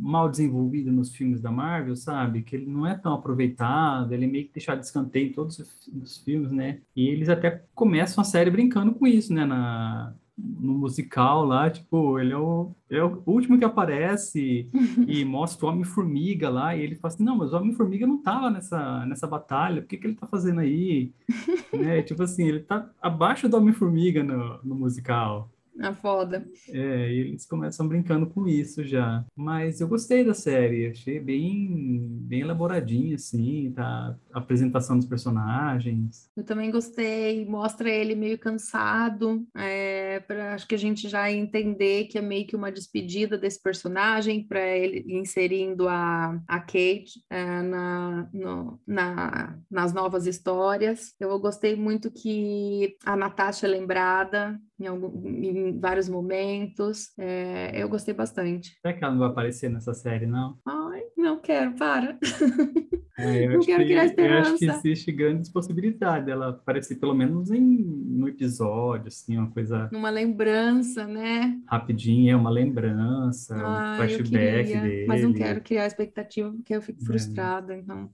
mal 0.00 0.28
desenvolvido 0.28 0.92
nos 0.92 1.14
filmes 1.14 1.40
da 1.40 1.50
Marvel, 1.50 1.96
sabe? 1.96 2.42
Que 2.42 2.56
ele 2.56 2.66
não 2.66 2.86
é 2.86 2.94
tão 2.94 3.14
aproveitado, 3.14 4.12
ele 4.12 4.24
é 4.24 4.28
meio 4.28 4.46
que 4.46 4.52
deixado 4.52 4.80
de 4.80 4.86
escanteio 4.86 5.28
em 5.28 5.32
todos 5.32 5.58
os 5.58 6.18
filmes, 6.18 6.52
né? 6.52 6.80
E 6.94 7.08
eles 7.08 7.28
até 7.28 7.62
começam 7.74 8.20
a 8.20 8.24
série 8.24 8.50
brincando 8.50 8.94
com 8.94 9.06
isso, 9.06 9.32
né? 9.32 9.44
Na, 9.44 10.14
no 10.36 10.74
musical 10.74 11.44
lá, 11.44 11.70
tipo, 11.70 12.18
ele 12.18 12.32
é 12.32 12.36
o, 12.36 12.72
é 12.90 13.02
o 13.02 13.22
último 13.24 13.56
que 13.56 13.64
aparece 13.64 14.68
e 15.06 15.24
mostra 15.24 15.66
o 15.66 15.68
Homem-Formiga 15.70 16.50
lá, 16.50 16.76
e 16.76 16.82
ele 16.82 16.96
fala 16.96 17.14
assim, 17.14 17.24
não, 17.24 17.36
mas 17.36 17.52
o 17.52 17.56
Homem-Formiga 17.56 18.06
não 18.06 18.20
tava 18.20 18.50
nessa, 18.50 19.06
nessa 19.06 19.26
batalha, 19.26 19.80
o 19.80 19.86
que 19.86 19.96
que 19.96 20.06
ele 20.06 20.16
tá 20.16 20.26
fazendo 20.26 20.60
aí? 20.60 21.12
né? 21.72 22.02
Tipo 22.02 22.24
assim, 22.24 22.46
ele 22.46 22.60
tá 22.60 22.90
abaixo 23.00 23.48
do 23.48 23.56
Homem-Formiga 23.56 24.22
no, 24.22 24.58
no 24.62 24.74
musical. 24.74 25.50
É 25.80 25.92
foda. 25.92 26.46
É, 26.68 27.12
eles 27.12 27.46
começam 27.46 27.88
brincando 27.88 28.26
com 28.26 28.46
isso 28.46 28.84
já. 28.84 29.24
Mas 29.34 29.80
eu 29.80 29.88
gostei 29.88 30.24
da 30.24 30.34
série, 30.34 30.86
achei 30.86 31.18
bem, 31.18 32.06
bem 32.22 32.40
elaboradinha, 32.40 33.16
assim, 33.16 33.72
tá? 33.74 34.16
A 34.32 34.38
apresentação 34.38 34.96
dos 34.96 35.06
personagens. 35.06 36.30
Eu 36.36 36.44
também 36.44 36.70
gostei, 36.70 37.44
mostra 37.46 37.90
ele 37.90 38.14
meio 38.14 38.38
cansado, 38.38 39.46
é, 39.56 40.20
pra, 40.20 40.54
acho 40.54 40.66
que 40.66 40.74
a 40.74 40.78
gente 40.78 41.08
já 41.08 41.30
entender 41.30 42.04
que 42.04 42.18
é 42.18 42.22
meio 42.22 42.46
que 42.46 42.56
uma 42.56 42.70
despedida 42.70 43.36
desse 43.36 43.60
personagem, 43.60 44.44
para 44.46 44.64
ele 44.64 45.04
inserindo 45.08 45.88
a, 45.88 46.40
a 46.46 46.60
Kate 46.60 47.24
é, 47.30 47.62
na, 47.62 48.28
no, 48.32 48.80
na, 48.86 49.58
nas 49.70 49.92
novas 49.92 50.26
histórias. 50.26 51.14
Eu 51.18 51.38
gostei 51.38 51.74
muito 51.74 52.10
que 52.10 52.96
a 53.04 53.16
Natasha 53.16 53.66
é 53.66 53.70
lembrada 53.70 54.60
em, 54.78 54.86
algum, 54.86 55.26
em 55.26 55.78
vários 55.78 56.08
momentos. 56.08 57.12
É, 57.18 57.70
eu 57.74 57.88
gostei 57.88 58.14
bastante. 58.14 58.76
Será 58.80 58.94
que 58.94 59.04
ela 59.04 59.12
não 59.12 59.20
vai 59.20 59.28
aparecer 59.28 59.70
nessa 59.70 59.94
série, 59.94 60.26
não? 60.26 60.58
Ai, 60.66 61.02
não 61.16 61.40
quero, 61.40 61.74
para. 61.74 62.18
É, 63.16 63.46
não 63.46 63.60
quero 63.60 63.84
que, 63.84 63.90
criar 63.90 64.06
esperança. 64.06 64.50
Eu 64.50 64.54
acho 64.54 64.58
que 64.58 64.88
existe 64.88 65.12
grandes 65.12 65.48
possibilidades 65.48 66.26
dela 66.26 66.48
aparecer 66.48 66.96
pelo 66.96 67.14
menos 67.14 67.48
em 67.48 67.62
no 67.62 68.28
episódio, 68.28 69.08
assim, 69.08 69.36
uma 69.36 69.50
coisa... 69.50 69.88
Uma 69.92 70.10
lembrança, 70.10 71.06
né? 71.06 71.56
Rapidinho, 71.68 72.32
é 72.32 72.36
uma 72.36 72.50
lembrança, 72.50 73.54
ah, 73.56 73.92
um 73.92 73.96
flashback 73.98 74.30
dele. 74.68 75.06
Mas 75.06 75.22
não 75.22 75.32
quero 75.32 75.60
criar 75.60 75.86
expectativa 75.86 76.50
porque 76.50 76.74
eu 76.74 76.82
fico 76.82 77.00
é. 77.02 77.04
frustrada, 77.04 77.76
então... 77.76 78.10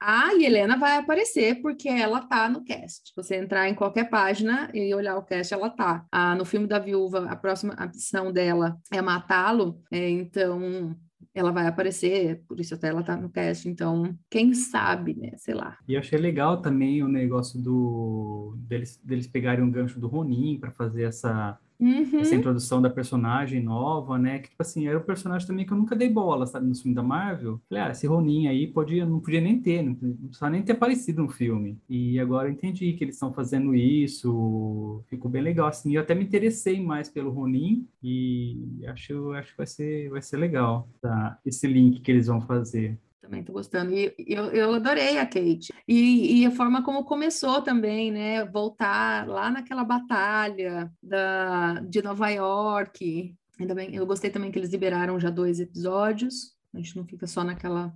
A 0.00 0.34
Helena 0.34 0.76
vai 0.76 0.96
aparecer 0.96 1.60
porque 1.60 1.88
ela 1.88 2.20
tá 2.20 2.48
no 2.48 2.64
cast. 2.64 3.12
Você 3.16 3.36
entrar 3.36 3.68
em 3.68 3.74
qualquer 3.74 4.08
página 4.08 4.70
e 4.74 4.94
olhar 4.94 5.16
o 5.16 5.24
cast, 5.24 5.52
ela 5.52 5.70
tá. 5.70 6.04
Ah, 6.10 6.34
no 6.34 6.44
filme 6.44 6.66
da 6.66 6.78
viúva, 6.78 7.26
a 7.30 7.36
próxima 7.36 7.74
opção 7.82 8.32
dela 8.32 8.76
é 8.92 9.00
matá-lo, 9.00 9.80
é, 9.90 10.08
então 10.08 10.96
ela 11.34 11.50
vai 11.50 11.66
aparecer, 11.66 12.44
por 12.46 12.60
isso 12.60 12.74
até 12.74 12.88
ela 12.88 13.02
tá 13.02 13.16
no 13.16 13.28
cast, 13.28 13.68
então 13.68 14.16
quem 14.30 14.54
sabe, 14.54 15.14
né, 15.16 15.32
sei 15.36 15.54
lá. 15.54 15.76
E 15.88 15.94
eu 15.94 15.98
achei 15.98 16.18
legal 16.18 16.62
também 16.62 17.02
o 17.02 17.08
negócio 17.08 17.60
do 17.60 18.54
deles, 18.56 19.00
deles 19.02 19.26
pegarem 19.26 19.64
um 19.64 19.70
gancho 19.70 19.98
do 19.98 20.06
Ronin 20.06 20.58
para 20.60 20.70
fazer 20.70 21.02
essa 21.02 21.58
Uhum. 21.78 22.20
Essa 22.20 22.34
introdução 22.34 22.80
da 22.80 22.88
personagem 22.88 23.62
nova, 23.62 24.18
né? 24.18 24.38
Que, 24.38 24.50
tipo 24.50 24.62
assim, 24.62 24.86
era 24.86 24.98
um 24.98 25.02
personagem 25.02 25.46
também 25.46 25.66
que 25.66 25.72
eu 25.72 25.76
nunca 25.76 25.96
dei 25.96 26.08
bola, 26.08 26.46
sabe? 26.46 26.66
No 26.66 26.74
filme 26.74 26.94
da 26.94 27.02
Marvel. 27.02 27.60
Falei, 27.68 27.84
ah, 27.84 27.90
esse 27.90 28.06
Ronin 28.06 28.46
aí 28.46 28.66
podia, 28.66 29.04
não 29.04 29.20
podia 29.20 29.40
nem 29.40 29.60
ter, 29.60 29.82
não 29.82 29.94
precisava 29.94 30.50
nem 30.50 30.62
ter 30.62 30.72
aparecido 30.72 31.22
no 31.22 31.28
filme. 31.28 31.78
E 31.88 32.18
agora 32.20 32.48
eu 32.48 32.52
entendi 32.52 32.92
que 32.92 33.04
eles 33.04 33.16
estão 33.16 33.32
fazendo 33.32 33.74
isso. 33.74 35.02
Ficou 35.08 35.30
bem 35.30 35.42
legal, 35.42 35.68
assim. 35.68 35.94
Eu 35.94 36.02
até 36.02 36.14
me 36.14 36.24
interessei 36.24 36.80
mais 36.80 37.08
pelo 37.08 37.30
Ronin 37.30 37.86
e 38.02 38.80
acho, 38.86 39.32
acho 39.32 39.50
que 39.52 39.56
vai 39.56 39.66
ser, 39.66 40.10
vai 40.10 40.22
ser 40.22 40.36
legal 40.36 40.88
tá? 41.00 41.38
esse 41.44 41.66
link 41.66 42.00
que 42.00 42.10
eles 42.10 42.26
vão 42.26 42.40
fazer. 42.40 42.98
Também 43.24 43.40
estou 43.40 43.54
gostando. 43.54 43.90
E 43.90 44.14
eu, 44.18 44.50
eu 44.50 44.74
adorei 44.74 45.16
a 45.16 45.24
Kate. 45.24 45.72
E, 45.88 46.42
e, 46.42 46.46
a 46.46 46.50
forma 46.50 46.84
como 46.84 47.06
começou 47.06 47.62
também, 47.62 48.12
né? 48.12 48.44
Voltar 48.44 49.26
lá 49.26 49.50
naquela 49.50 49.82
batalha 49.82 50.92
da, 51.02 51.80
de 51.80 52.02
Nova 52.02 52.28
York. 52.28 53.34
Ainda 53.58 53.74
bem, 53.74 53.94
eu 53.94 54.04
gostei 54.04 54.30
também 54.30 54.50
que 54.50 54.58
eles 54.58 54.70
liberaram 54.70 55.18
já 55.18 55.30
dois 55.30 55.58
episódios. 55.58 56.54
A 56.74 56.76
gente 56.76 56.94
não 56.98 57.06
fica 57.06 57.26
só 57.26 57.42
naquela 57.42 57.94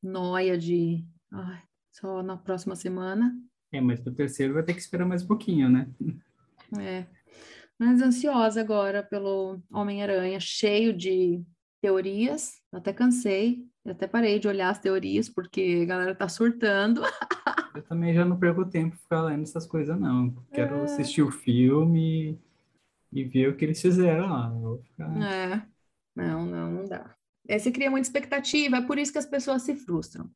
noia 0.00 0.56
de 0.56 1.04
ai, 1.32 1.60
só 1.90 2.22
na 2.22 2.36
próxima 2.36 2.76
semana. 2.76 3.36
É, 3.72 3.80
mas 3.80 3.98
para 3.98 4.12
o 4.12 4.14
terceiro 4.14 4.54
vai 4.54 4.62
ter 4.62 4.74
que 4.74 4.80
esperar 4.80 5.04
mais 5.04 5.24
um 5.24 5.26
pouquinho, 5.26 5.68
né? 5.68 5.90
É. 6.78 7.06
Mas 7.76 8.00
ansiosa 8.00 8.60
agora 8.60 9.02
pelo 9.02 9.60
Homem-Aranha, 9.68 10.38
cheio 10.38 10.92
de 10.92 11.42
teorias, 11.80 12.60
até 12.72 12.92
cansei, 12.92 13.66
até 13.86 14.06
parei 14.06 14.38
de 14.38 14.48
olhar 14.48 14.70
as 14.70 14.78
teorias, 14.78 15.28
porque 15.28 15.80
a 15.82 15.86
galera 15.86 16.14
tá 16.14 16.28
surtando. 16.28 17.02
Eu 17.74 17.82
também 17.82 18.12
já 18.12 18.24
não 18.24 18.38
perco 18.38 18.64
tempo 18.64 18.96
ficar 18.96 19.22
lendo 19.22 19.42
essas 19.42 19.66
coisas, 19.66 19.98
não. 19.98 20.34
Quero 20.52 20.76
é... 20.76 20.82
assistir 20.82 21.22
o 21.22 21.30
filme 21.30 22.38
e 23.12 23.24
ver 23.24 23.48
o 23.48 23.56
que 23.56 23.64
eles 23.64 23.80
fizeram 23.80 24.28
lá. 24.28 24.52
Ficar... 24.82 25.22
É, 25.22 25.66
não, 26.14 26.44
não, 26.44 26.70
não 26.70 26.84
dá. 26.84 27.14
É, 27.46 27.58
você 27.58 27.70
cria 27.70 27.90
muita 27.90 28.06
expectativa, 28.06 28.78
é 28.78 28.82
por 28.82 28.98
isso 28.98 29.12
que 29.12 29.18
as 29.18 29.26
pessoas 29.26 29.62
se 29.62 29.74
frustram. 29.74 30.30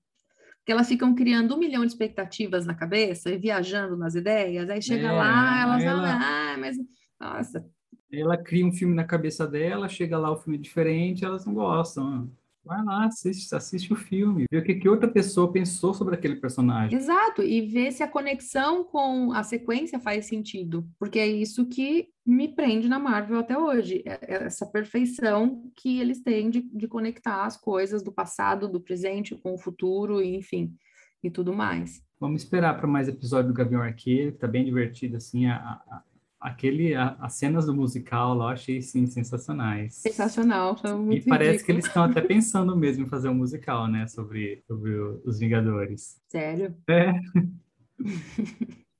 Porque 0.59 0.71
elas 0.71 0.89
ficam 0.89 1.15
criando 1.15 1.55
um 1.55 1.59
milhão 1.59 1.85
de 1.85 1.89
expectativas 1.89 2.65
na 2.65 2.75
cabeça 2.75 3.31
e 3.31 3.37
viajando 3.37 3.97
nas 3.97 4.15
ideias, 4.15 4.71
aí 4.71 4.81
chega 4.81 5.09
é, 5.09 5.13
lá, 5.13 5.63
elas 5.63 5.83
ela... 5.83 6.03
falam, 6.03 6.21
ah, 6.23 6.57
mas, 6.59 6.77
nossa. 7.21 7.69
Ela 8.13 8.37
cria 8.37 8.67
um 8.67 8.73
filme 8.73 8.95
na 8.95 9.05
cabeça 9.05 9.47
dela, 9.47 9.89
chega 9.89 10.19
lá 10.19 10.31
o 10.31 10.37
filme 10.37 10.59
é 10.59 10.61
diferente, 10.61 11.25
elas 11.25 11.47
não 11.47 11.55
gostam. 11.55 12.31
Vai 12.65 12.83
lá, 12.85 13.07
assiste, 13.07 13.53
assiste 13.55 13.93
o 13.93 13.97
filme, 13.97 14.45
vê 14.49 14.59
o 14.59 14.63
que, 14.63 14.75
que 14.75 14.89
outra 14.89 15.09
pessoa 15.09 15.51
pensou 15.51 15.93
sobre 15.93 16.15
aquele 16.15 16.37
personagem. 16.37 16.97
Exato, 16.97 17.43
e 17.43 17.61
vê 17.63 17.91
se 17.91 18.05
a 18.05 18.09
conexão 18.09 18.85
com 18.85 19.33
a 19.33 19.43
sequência 19.43 19.99
faz 19.99 20.27
sentido, 20.27 20.87
porque 20.97 21.19
é 21.19 21.27
isso 21.27 21.67
que 21.67 22.09
me 22.25 22.47
prende 22.47 22.89
na 22.89 23.01
Marvel 23.01 23.41
até 23.41 23.59
hoje, 23.59 24.05
é, 24.07 24.35
é 24.35 24.45
essa 24.45 24.65
perfeição 24.65 25.73
que 25.75 25.99
eles 25.99 26.23
têm 26.23 26.51
de, 26.51 26.61
de 26.61 26.87
conectar 26.87 27.45
as 27.45 27.57
coisas 27.57 28.01
do 28.01 28.13
passado, 28.13 28.69
do 28.69 28.81
presente 28.81 29.35
com 29.35 29.55
o 29.55 29.59
futuro, 29.59 30.23
enfim, 30.23 30.73
e 31.21 31.29
tudo 31.29 31.53
mais. 31.53 32.01
Vamos 32.21 32.43
esperar 32.43 32.77
para 32.79 32.87
mais 32.87 33.09
episódio 33.09 33.49
do 33.49 33.55
Gavião 33.55 33.83
Arqueiro, 33.83 34.31
que 34.31 34.39
tá 34.39 34.47
bem 34.47 34.65
divertido, 34.65 35.17
assim, 35.17 35.47
a, 35.47 35.57
a 35.57 36.03
aquele, 36.43 36.95
a, 36.95 37.17
as 37.21 37.35
cenas 37.35 37.67
do 37.67 37.75
musical 37.75 38.35
lá 38.35 38.47
eu 38.47 38.49
achei, 38.49 38.83
sim, 38.83 39.07
sensacionais. 39.07 39.95
Sensacional, 39.95 40.77
foi 40.77 40.93
muito 40.95 41.25
E 41.27 41.29
parece 41.29 41.51
ridículo. 41.53 41.67
que 41.67 41.73
eles 41.73 41.87
estão 41.87 42.03
até 42.05 42.21
pensando 42.21 42.77
mesmo 42.77 43.05
em 43.05 43.09
fazer 43.09 43.29
um 43.29 43.35
musical, 43.35 43.87
né, 43.89 44.07
sobre, 44.09 44.63
sobre 44.67 44.93
os 45.25 45.39
Vingadores. 45.39 46.21
Sério? 46.29 46.75
É. 46.89 47.13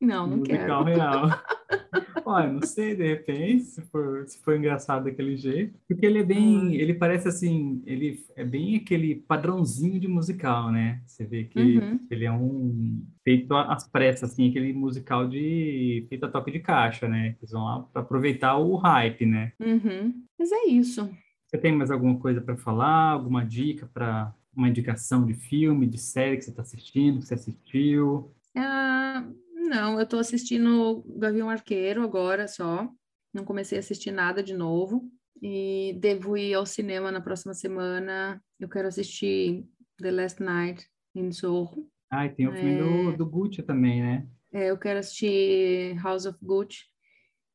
Não, 0.01 0.27
não 0.27 0.39
musical 0.39 0.85
quero. 0.85 0.97
real. 0.97 1.29
Olha, 2.25 2.53
não 2.53 2.63
sei, 2.63 2.95
de 2.95 3.07
repente, 3.07 3.65
se 3.65 3.83
for, 3.83 4.27
se 4.27 4.41
for 4.43 4.57
engraçado 4.57 5.05
daquele 5.05 5.37
jeito. 5.37 5.79
Porque 5.87 6.07
ele 6.07 6.19
é 6.19 6.23
bem, 6.23 6.59
hum. 6.59 6.71
ele 6.71 6.95
parece 6.95 7.29
assim, 7.29 7.83
ele 7.85 8.25
é 8.37 8.45
bem 8.45 8.77
aquele 8.77 9.17
padrãozinho 9.17 10.01
de 10.01 10.09
musical, 10.09 10.71
né? 10.71 11.03
Você 11.07 11.25
vê 11.25 11.45
que 11.45 11.59
uhum. 11.59 12.01
ele 12.11 12.25
é 12.25 12.33
um 12.33 13.05
feito 13.25 13.55
às 13.55 13.89
pressas, 13.89 14.33
assim, 14.33 14.49
aquele 14.49 14.73
musical 14.73 15.29
de 15.29 16.07
feito 16.09 16.25
a 16.25 16.29
toque 16.29 16.51
de 16.51 16.61
caixa, 16.61 17.09
né? 17.09 17.37
Eles 17.39 17.53
vão 17.53 17.65
lá 17.65 17.81
para 17.81 18.03
aproveitar 18.03 18.57
o 18.57 18.77
hype, 18.77 19.27
né? 19.27 19.53
Uhum. 19.61 20.15
Mas 20.39 20.51
é 20.51 20.69
isso. 20.69 21.11
Você 21.47 21.59
tem 21.59 21.73
mais 21.73 21.91
alguma 21.91 22.19
coisa 22.19 22.41
para 22.41 22.57
falar? 22.57 23.11
Alguma 23.11 23.45
dica 23.45 23.87
para 23.93 24.35
uma 24.57 24.69
indicação 24.69 25.27
de 25.27 25.35
filme, 25.35 25.87
de 25.87 25.99
série 25.99 26.37
que 26.37 26.45
você 26.45 26.51
está 26.51 26.63
assistindo, 26.63 27.19
que 27.19 27.27
você 27.27 27.35
assistiu? 27.35 28.33
Ah, 28.57 29.25
não, 29.69 29.99
eu 29.99 30.07
tô 30.07 30.19
assistindo 30.19 31.05
Gavião 31.17 31.49
Arqueiro 31.49 32.03
agora 32.03 32.47
só. 32.47 32.89
Não 33.33 33.45
comecei 33.45 33.79
a 33.79 33.81
assistir 33.81 34.11
nada 34.11 34.43
de 34.43 34.55
novo. 34.55 35.11
E 35.41 35.97
devo 35.99 36.37
ir 36.37 36.55
ao 36.55 36.67
cinema 36.67 37.11
na 37.11 37.21
próxima 37.21 37.55
semana. 37.55 38.43
Eu 38.61 38.69
quero 38.69 38.89
assistir 38.89 39.67
The 39.99 40.11
Last 40.11 40.43
Night 40.43 40.87
in 41.15 41.33
Soho. 41.33 41.89
Ah, 42.11 42.27
e 42.27 42.31
tem 42.31 42.47
o 42.47 42.53
filme 42.53 42.75
é... 42.75 42.79
do, 42.79 43.17
do 43.17 43.27
Gucci 43.27 43.63
também, 43.63 44.03
né? 44.03 44.29
É, 44.53 44.71
eu 44.71 44.79
quero 44.79 44.99
assistir 44.99 45.97
House 46.03 46.27
of 46.27 46.39
Gucci, 46.43 46.85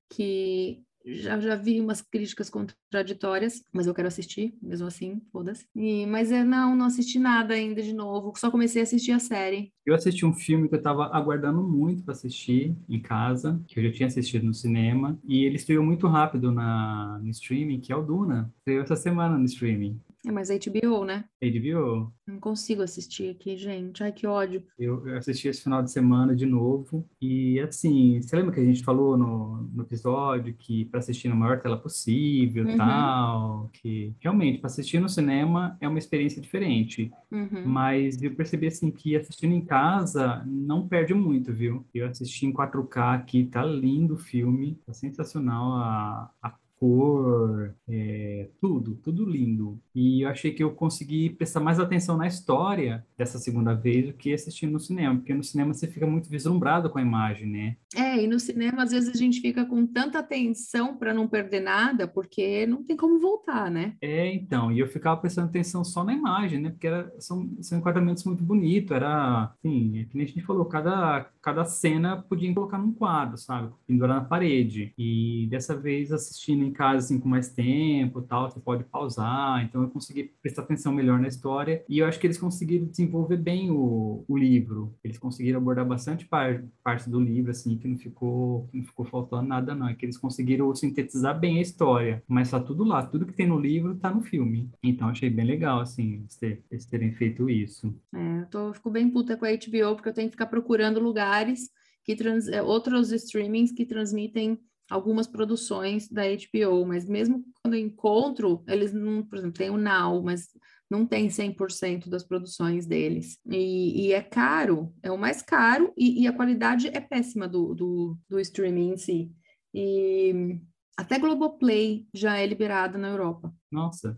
que 0.09 0.83
já, 1.07 1.39
já 1.39 1.55
vi 1.55 1.79
umas 1.79 2.01
críticas 2.01 2.49
contraditórias, 2.49 3.63
mas 3.71 3.87
eu 3.87 3.93
quero 3.93 4.07
assistir, 4.07 4.53
mesmo 4.61 4.87
assim, 4.87 5.21
foda-se. 5.31 5.65
Mas 6.07 6.31
é, 6.31 6.43
não, 6.43 6.75
não 6.75 6.85
assisti 6.85 7.17
nada 7.17 7.53
ainda 7.53 7.81
de 7.81 7.93
novo, 7.93 8.33
só 8.35 8.51
comecei 8.51 8.81
a 8.81 8.83
assistir 8.83 9.11
a 9.11 9.19
série. 9.19 9.71
Eu 9.85 9.95
assisti 9.95 10.25
um 10.25 10.33
filme 10.33 10.67
que 10.67 10.75
eu 10.75 10.81
tava 10.81 11.05
aguardando 11.05 11.63
muito 11.63 12.03
para 12.03 12.13
assistir 12.13 12.75
em 12.89 12.99
casa, 12.99 13.61
que 13.67 13.79
eu 13.79 13.83
já 13.83 13.91
tinha 13.91 14.07
assistido 14.07 14.45
no 14.45 14.53
cinema, 14.53 15.17
e 15.23 15.45
ele 15.45 15.55
estreou 15.55 15.83
muito 15.83 16.07
rápido 16.07 16.51
na, 16.51 17.19
no 17.19 17.29
streaming, 17.29 17.79
que 17.79 17.93
é 17.93 17.95
o 17.95 18.03
Duna. 18.03 18.53
Estreou 18.57 18.83
essa 18.83 18.95
semana 18.95 19.37
no 19.37 19.45
streaming. 19.45 19.99
É, 20.27 20.31
mas 20.31 20.49
HBO, 20.49 21.05
né? 21.05 21.23
HBO. 21.41 22.11
Não 22.27 22.39
consigo 22.39 22.81
assistir 22.81 23.29
aqui, 23.29 23.55
gente. 23.55 24.03
Ai, 24.03 24.11
que 24.11 24.27
ódio. 24.27 24.61
Eu, 24.77 25.07
eu 25.07 25.17
assisti 25.17 25.47
esse 25.47 25.63
final 25.63 25.81
de 25.81 25.89
semana 25.89 26.35
de 26.35 26.45
novo. 26.45 27.07
E, 27.21 27.57
assim, 27.61 28.21
você 28.21 28.35
lembra 28.35 28.53
que 28.53 28.59
a 28.59 28.65
gente 28.65 28.83
falou 28.83 29.17
no, 29.17 29.63
no 29.73 29.83
episódio 29.83 30.53
que 30.53 30.83
para 30.85 30.99
assistir 30.99 31.29
na 31.29 31.35
maior 31.35 31.61
tela 31.61 31.77
possível 31.77 32.65
uhum. 32.65 32.75
tal? 32.75 33.69
Que 33.71 34.13
realmente, 34.19 34.59
para 34.59 34.67
assistir 34.67 34.99
no 34.99 35.07
cinema 35.07 35.77
é 35.79 35.87
uma 35.87 35.99
experiência 35.99 36.41
diferente. 36.41 37.09
Uhum. 37.31 37.65
Mas 37.65 38.21
eu 38.21 38.35
percebi, 38.35 38.67
assim, 38.67 38.91
que 38.91 39.15
assistindo 39.15 39.53
em 39.53 39.63
casa 39.63 40.43
não 40.45 40.85
perde 40.85 41.13
muito, 41.13 41.53
viu? 41.53 41.85
Eu 41.93 42.07
assisti 42.07 42.45
em 42.45 42.53
4K 42.53 43.15
aqui, 43.15 43.45
tá 43.45 43.63
lindo 43.63 44.15
o 44.15 44.17
filme. 44.17 44.77
Tá 44.85 44.91
sensacional 44.91 45.71
a, 45.77 46.31
a 46.41 46.53
cor, 46.79 47.73
é, 47.87 48.49
tudo, 48.61 48.95
tudo 48.95 49.25
lindo. 49.25 49.79
E 49.93 50.21
eu 50.21 50.29
achei 50.29 50.51
que 50.51 50.63
eu 50.63 50.71
consegui 50.71 51.29
prestar 51.29 51.59
mais 51.59 51.79
atenção 51.79 52.17
na 52.17 52.27
história 52.27 53.05
dessa 53.17 53.39
segunda 53.39 53.73
vez 53.73 54.07
do 54.07 54.13
que 54.13 54.33
assistindo 54.33 54.73
no 54.73 54.79
cinema, 54.79 55.15
porque 55.15 55.33
no 55.33 55.43
cinema 55.43 55.73
você 55.73 55.87
fica 55.87 56.05
muito 56.05 56.29
vislumbrado 56.29 56.89
com 56.89 56.99
a 56.99 57.01
imagem, 57.01 57.47
né? 57.47 57.75
É, 57.95 58.23
e 58.23 58.27
no 58.27 58.39
cinema 58.39 58.83
às 58.83 58.91
vezes 58.91 59.13
a 59.13 59.17
gente 59.17 59.41
fica 59.41 59.65
com 59.65 59.85
tanta 59.85 60.19
atenção 60.19 60.95
para 60.95 61.13
não 61.13 61.27
perder 61.27 61.61
nada, 61.61 62.07
porque 62.07 62.65
não 62.67 62.83
tem 62.83 62.95
como 62.95 63.19
voltar, 63.19 63.71
né? 63.71 63.95
É, 64.01 64.31
então, 64.33 64.71
e 64.71 64.79
eu 64.79 64.87
ficava 64.87 65.19
prestando 65.19 65.47
atenção 65.47 65.83
só 65.83 66.03
na 66.03 66.13
imagem, 66.13 66.59
né? 66.59 66.69
Porque 66.69 66.87
era, 66.87 67.11
são, 67.19 67.49
são 67.61 67.79
enquadramentos 67.79 68.23
muito 68.23 68.43
bonitos, 68.43 68.91
era, 68.91 69.51
assim, 69.57 69.99
é 69.99 70.03
que 70.05 70.15
nem 70.15 70.25
a 70.25 70.29
gente 70.29 70.41
falou, 70.41 70.65
cada, 70.65 71.27
cada 71.41 71.65
cena 71.65 72.21
podia 72.21 72.53
colocar 72.53 72.77
num 72.77 72.93
quadro, 72.93 73.37
sabe? 73.37 73.73
Pendurar 73.87 74.21
na 74.21 74.25
parede. 74.27 74.93
E 74.97 75.47
dessa 75.49 75.75
vez 75.75 76.11
assistindo 76.11 76.66
em 76.67 76.71
casa, 76.71 77.05
assim, 77.05 77.19
com 77.19 77.27
mais 77.27 77.49
tempo 77.49 78.21
tal, 78.21 78.49
você 78.49 78.59
pode 78.59 78.83
pausar. 78.83 79.63
Então, 79.63 79.81
eu 79.81 79.89
consegui 79.89 80.31
prestar 80.41 80.63
atenção 80.63 80.93
melhor 80.93 81.19
na 81.19 81.27
história. 81.27 81.83
E 81.87 81.99
eu 81.99 82.05
acho 82.05 82.19
que 82.19 82.27
eles 82.27 82.37
conseguiram 82.37 82.85
desenvolver 82.85 83.37
bem 83.37 83.71
o, 83.71 84.23
o 84.27 84.37
livro. 84.37 84.93
Eles 85.03 85.17
conseguiram 85.17 85.59
abordar 85.59 85.85
bastante 85.85 86.25
par, 86.25 86.63
parte 86.83 87.09
do 87.09 87.19
livro, 87.19 87.51
assim, 87.51 87.77
que 87.77 87.87
não 87.87 87.97
ficou, 87.97 88.67
que 88.67 88.77
não 88.77 88.85
ficou 88.85 89.05
faltando 89.05 89.47
nada, 89.47 89.73
não. 89.73 89.87
É 89.87 89.95
que 89.95 90.05
eles 90.05 90.17
conseguiram 90.17 90.73
sintetizar 90.75 91.39
bem 91.39 91.59
a 91.59 91.61
história. 91.61 92.23
Mas 92.27 92.51
tá 92.51 92.59
tudo 92.59 92.83
lá. 92.83 93.05
Tudo 93.05 93.25
que 93.25 93.33
tem 93.33 93.47
no 93.47 93.59
livro 93.59 93.95
tá 93.95 94.11
no 94.11 94.21
filme. 94.21 94.69
Então, 94.83 95.09
achei 95.09 95.29
bem 95.29 95.45
legal, 95.45 95.81
assim, 95.81 96.25
eles, 96.41 96.61
eles 96.69 96.85
terem 96.85 97.11
feito 97.13 97.49
isso. 97.49 97.93
É, 98.13 98.41
eu 98.41 98.45
tô, 98.47 98.73
fico 98.73 98.89
bem 98.89 99.09
puta 99.09 99.37
com 99.37 99.45
a 99.45 99.49
HBO, 99.49 99.95
porque 99.95 100.09
eu 100.09 100.13
tenho 100.13 100.27
que 100.27 100.33
ficar 100.33 100.47
procurando 100.47 100.99
lugares 100.99 101.69
que 102.07 102.15
trans, 102.15 102.47
é, 102.47 102.61
outros 102.61 103.11
streamings 103.11 103.73
que 103.73 103.85
transmitem 103.85 104.57
algumas 104.89 105.27
produções 105.27 106.07
da 106.09 106.23
HBO, 106.23 106.85
mas 106.85 107.07
mesmo 107.07 107.43
quando 107.61 107.75
eu 107.75 107.79
encontro, 107.79 108.63
eles 108.67 108.93
não, 108.93 109.23
por 109.23 109.37
exemplo, 109.37 109.57
tem 109.57 109.69
o 109.69 109.77
Now, 109.77 110.21
mas 110.23 110.47
não 110.89 111.05
tem 111.05 111.27
100% 111.27 112.07
das 112.07 112.23
produções 112.23 112.85
deles. 112.85 113.37
E, 113.45 114.07
e, 114.07 114.13
é 114.13 114.21
caro, 114.21 114.93
é 115.03 115.11
o 115.11 115.17
mais 115.17 115.41
caro, 115.41 115.91
e, 115.97 116.23
e 116.23 116.27
a 116.27 116.33
qualidade 116.33 116.87
é 116.87 117.01
péssima 117.01 117.47
do, 117.47 117.73
do, 117.73 118.17
do, 118.29 118.39
streaming 118.39 118.93
em 118.93 118.97
si. 118.97 119.31
E 119.73 120.57
até 120.95 121.19
Globoplay 121.19 122.07
já 122.13 122.37
é 122.37 122.45
liberada 122.45 122.97
na 122.97 123.09
Europa. 123.09 123.53
Nossa. 123.69 124.17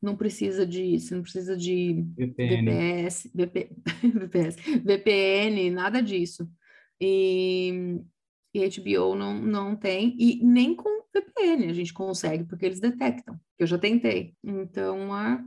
Não 0.00 0.14
precisa 0.14 0.66
de, 0.66 1.00
você 1.00 1.14
não 1.14 1.22
precisa 1.22 1.56
de 1.56 2.04
VPN. 2.14 2.70
VPS, 2.70 3.30
VP, 3.34 3.70
VPS, 4.02 4.56
VPN, 4.84 5.70
nada 5.70 6.02
disso. 6.02 6.46
E 7.00 8.02
e 8.54 8.68
HBO 8.68 9.16
não, 9.16 9.34
não 9.34 9.74
tem, 9.74 10.14
e 10.16 10.40
nem 10.44 10.76
com 10.76 11.02
VPN 11.12 11.68
a 11.68 11.72
gente 11.72 11.92
consegue, 11.92 12.44
porque 12.44 12.64
eles 12.64 12.80
detectam. 12.80 13.38
Eu 13.58 13.66
já 13.66 13.76
tentei. 13.76 14.34
Então, 14.42 15.16
é 15.16 15.42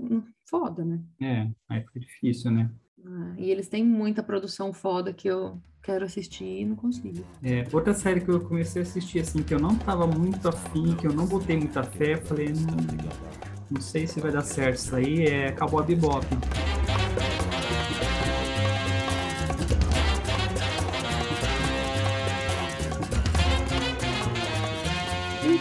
foda, 0.49 0.84
né? 0.84 0.99
É, 1.22 1.49
aí 1.70 1.82
fica 1.82 1.99
difícil, 1.99 2.51
né? 2.51 2.70
É, 2.99 3.41
e 3.41 3.51
eles 3.51 3.70
têm 3.70 3.84
muita 3.84 4.22
produção 4.22 4.74
foda 4.74 5.14
que 5.14 5.28
eu 5.28 5.62
quero 5.82 6.03
assistir 6.03 6.62
e 6.62 6.66
não 6.66 6.76
consigo. 6.76 7.24
É, 7.41 7.66
outra 7.72 7.93
série 7.93 8.20
que 8.20 8.30
eu 8.30 8.41
comecei 8.41 8.82
a 8.82 8.84
assistir, 8.84 9.20
assim, 9.20 9.41
que 9.41 9.53
eu 9.53 9.60
não 9.60 9.78
tava 9.78 10.05
muito 10.05 10.47
afim, 10.49 10.95
que 10.95 11.08
eu 11.08 11.14
não 11.14 11.26
botei 11.26 11.55
muita 11.55 11.84
fé, 11.84 12.18
falei, 12.18 12.49
não, 12.49 12.76
não 13.72 13.82
sei 13.82 14.05
se 14.05 14.20
vai 14.20 14.32
dar 14.32 14.41
certo 14.41 14.78
isso 14.78 14.95
aí, 14.95 15.26
é 15.26 15.51
Cowboy 15.53 15.86
Bebop. 15.86 16.26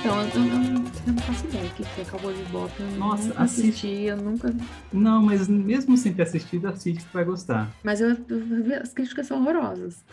Então, 0.06 0.20
eu, 0.20 0.28
eu, 0.28 0.44
eu, 1.08 1.12
não 1.14 1.22
faço 1.22 1.46
ideia 1.46 1.68
que 1.70 2.04
Cowboy 2.08 2.32
Bebop. 2.32 2.72
Eu 2.78 2.90
Nossa, 2.92 3.26
nunca 3.26 3.42
assisti, 3.42 3.68
assisti, 3.70 4.02
eu 4.04 4.16
nunca... 4.16 4.54
Não, 4.92 5.20
mas 5.20 5.48
mesmo 5.48 5.96
sem 5.96 6.14
ter 6.14 6.22
assistido, 6.22 6.68
assiste 6.68 7.00
que 7.00 7.10
tu 7.10 7.12
vai 7.12 7.24
gostar. 7.24 7.68
Mas 7.82 8.00
eu, 8.00 8.10
eu, 8.10 8.80
as 8.80 8.92
críticas 8.92 9.26
são 9.26 9.40
horrorosas. 9.40 10.04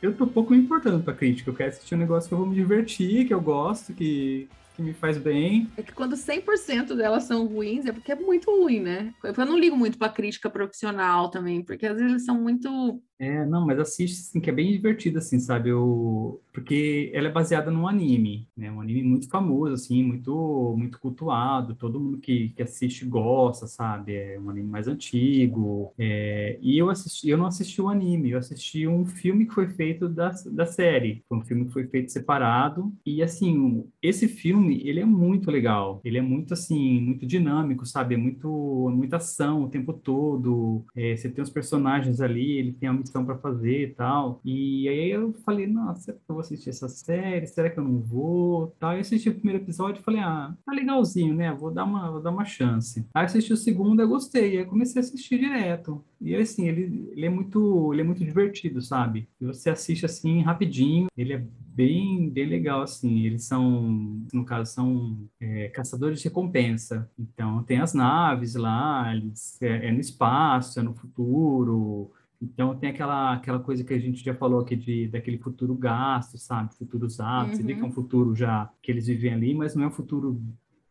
eu 0.00 0.14
tô 0.14 0.24
pouco 0.24 0.52
me 0.52 0.60
importando 0.60 1.02
pra 1.02 1.14
crítica. 1.14 1.50
Eu 1.50 1.54
quero 1.54 1.70
assistir 1.70 1.96
um 1.96 1.98
negócio 1.98 2.28
que 2.28 2.34
eu 2.34 2.38
vou 2.38 2.46
me 2.46 2.54
divertir, 2.54 3.26
que 3.26 3.34
eu 3.34 3.40
gosto, 3.40 3.92
que 3.92 4.48
que 4.74 4.82
me 4.82 4.92
faz 4.92 5.16
bem. 5.16 5.70
É 5.76 5.82
que 5.82 5.92
quando 5.92 6.16
100% 6.16 6.96
delas 6.96 7.24
são 7.24 7.46
ruins, 7.46 7.86
é 7.86 7.92
porque 7.92 8.12
é 8.12 8.16
muito 8.16 8.50
ruim, 8.50 8.80
né? 8.80 9.14
Eu 9.22 9.46
não 9.46 9.58
ligo 9.58 9.76
muito 9.76 9.96
pra 9.96 10.08
crítica 10.08 10.50
profissional 10.50 11.30
também, 11.30 11.62
porque 11.62 11.86
às 11.86 11.96
vezes 11.96 12.10
eles 12.10 12.24
são 12.24 12.40
muito 12.40 13.00
é, 13.18 13.46
não, 13.46 13.64
mas 13.64 13.78
assiste, 13.78 14.20
assim, 14.20 14.40
que 14.40 14.50
é 14.50 14.52
bem 14.52 14.72
divertido, 14.72 15.18
assim, 15.18 15.38
sabe? 15.38 15.70
Eu... 15.70 16.40
Porque 16.52 17.10
ela 17.14 17.28
é 17.28 17.32
baseada 17.32 17.70
num 17.70 17.86
anime, 17.86 18.48
né? 18.56 18.70
Um 18.70 18.80
anime 18.80 19.02
muito 19.02 19.28
famoso, 19.28 19.74
assim, 19.74 20.02
muito, 20.02 20.74
muito 20.76 20.98
cultuado, 20.98 21.74
todo 21.74 22.00
mundo 22.00 22.18
que, 22.18 22.50
que 22.50 22.62
assiste 22.62 23.04
gosta, 23.04 23.66
sabe? 23.66 24.14
É 24.14 24.38
um 24.38 24.50
anime 24.50 24.68
mais 24.68 24.88
antigo. 24.88 25.92
É... 25.98 26.58
E 26.60 26.76
eu 26.76 26.90
assisti, 26.90 27.28
eu 27.28 27.38
não 27.38 27.46
assisti 27.46 27.80
o 27.80 27.88
anime, 27.88 28.30
eu 28.30 28.38
assisti 28.38 28.86
um 28.86 29.06
filme 29.06 29.46
que 29.46 29.54
foi 29.54 29.68
feito 29.68 30.08
da, 30.08 30.30
da 30.50 30.66
série. 30.66 31.24
Foi 31.28 31.38
um 31.38 31.44
filme 31.44 31.66
que 31.66 31.72
foi 31.72 31.86
feito 31.86 32.10
separado. 32.10 32.92
E, 33.06 33.22
assim, 33.22 33.84
esse 34.02 34.26
filme, 34.26 34.63
ele 34.70 35.00
é 35.00 35.04
muito 35.04 35.50
legal. 35.50 36.00
Ele 36.04 36.18
é 36.18 36.22
muito, 36.22 36.54
assim, 36.54 37.00
muito 37.00 37.26
dinâmico, 37.26 37.86
sabe? 37.86 38.14
É 38.14 38.18
muito, 38.18 38.48
muita 38.94 39.16
ação 39.16 39.64
o 39.64 39.68
tempo 39.68 39.92
todo. 39.92 40.84
É, 40.94 41.16
você 41.16 41.28
tem 41.30 41.42
os 41.42 41.50
personagens 41.50 42.20
ali, 42.20 42.58
ele 42.58 42.72
tem 42.72 42.88
a 42.88 42.92
missão 42.92 43.24
para 43.24 43.38
fazer 43.38 43.82
e 43.82 43.94
tal. 43.94 44.40
E 44.44 44.88
aí 44.88 45.10
eu 45.10 45.32
falei, 45.44 45.66
nossa, 45.66 46.00
será 46.02 46.18
que 46.18 46.24
eu 46.28 46.34
vou 46.34 46.40
assistir 46.40 46.70
essa 46.70 46.88
série? 46.88 47.46
Será 47.46 47.70
que 47.70 47.78
eu 47.78 47.84
não 47.84 48.00
vou? 48.00 48.74
Tal. 48.78 48.94
Eu 48.94 49.00
assisti 49.00 49.28
o 49.28 49.34
primeiro 49.34 49.62
episódio 49.62 50.00
e 50.00 50.04
falei, 50.04 50.20
ah, 50.20 50.54
tá 50.64 50.72
legalzinho, 50.72 51.34
né? 51.34 51.52
Vou 51.52 51.70
dar 51.70 51.84
uma, 51.84 52.10
vou 52.10 52.22
dar 52.22 52.30
uma 52.30 52.44
chance. 52.44 53.06
Aí 53.14 53.24
assisti 53.24 53.52
o 53.52 53.56
segundo, 53.56 54.00
eu 54.00 54.08
gostei. 54.08 54.58
Aí 54.58 54.64
comecei 54.64 55.00
a 55.00 55.04
assistir 55.04 55.38
direto. 55.38 56.04
E 56.24 56.34
assim, 56.34 56.66
ele, 56.66 57.10
ele 57.12 57.26
é 57.26 57.28
muito, 57.28 57.92
ele 57.92 58.00
é 58.00 58.04
muito 58.04 58.24
divertido, 58.24 58.80
sabe? 58.80 59.28
E 59.38 59.44
você 59.44 59.68
assiste 59.68 60.06
assim 60.06 60.40
rapidinho. 60.40 61.08
Ele 61.14 61.34
é 61.34 61.38
bem, 61.38 62.30
bem 62.30 62.46
legal, 62.46 62.80
assim. 62.80 63.26
Eles 63.26 63.44
são, 63.44 64.24
no 64.32 64.42
caso, 64.42 64.72
são 64.72 65.28
é, 65.38 65.68
caçadores 65.68 66.20
de 66.20 66.24
recompensa. 66.24 67.10
Então, 67.18 67.62
tem 67.62 67.78
as 67.78 67.92
naves 67.92 68.54
lá, 68.54 69.14
eles, 69.14 69.60
é, 69.60 69.88
é 69.88 69.92
no 69.92 70.00
espaço, 70.00 70.80
é 70.80 70.82
no 70.82 70.94
futuro. 70.94 72.10
Então 72.40 72.76
tem 72.76 72.90
aquela, 72.90 73.34
aquela 73.34 73.58
coisa 73.58 73.82
que 73.84 73.94
a 73.94 73.98
gente 73.98 74.22
já 74.22 74.34
falou 74.34 74.60
aqui 74.60 74.76
de 74.76 75.08
daquele 75.08 75.38
futuro 75.38 75.74
gasto, 75.74 76.36
sabe? 76.36 76.74
Futuro 76.74 77.06
usado. 77.06 77.48
Uhum. 77.48 77.56
Você 77.56 77.62
vê 77.62 77.74
que 77.74 77.80
é 77.80 77.82
um 77.82 77.86
uhum. 77.86 77.92
futuro 77.92 78.34
já 78.34 78.70
que 78.82 78.90
eles 78.90 79.06
vivem 79.06 79.32
ali, 79.32 79.54
mas 79.54 79.74
não 79.74 79.84
é 79.84 79.86
um 79.86 79.90
futuro 79.90 80.40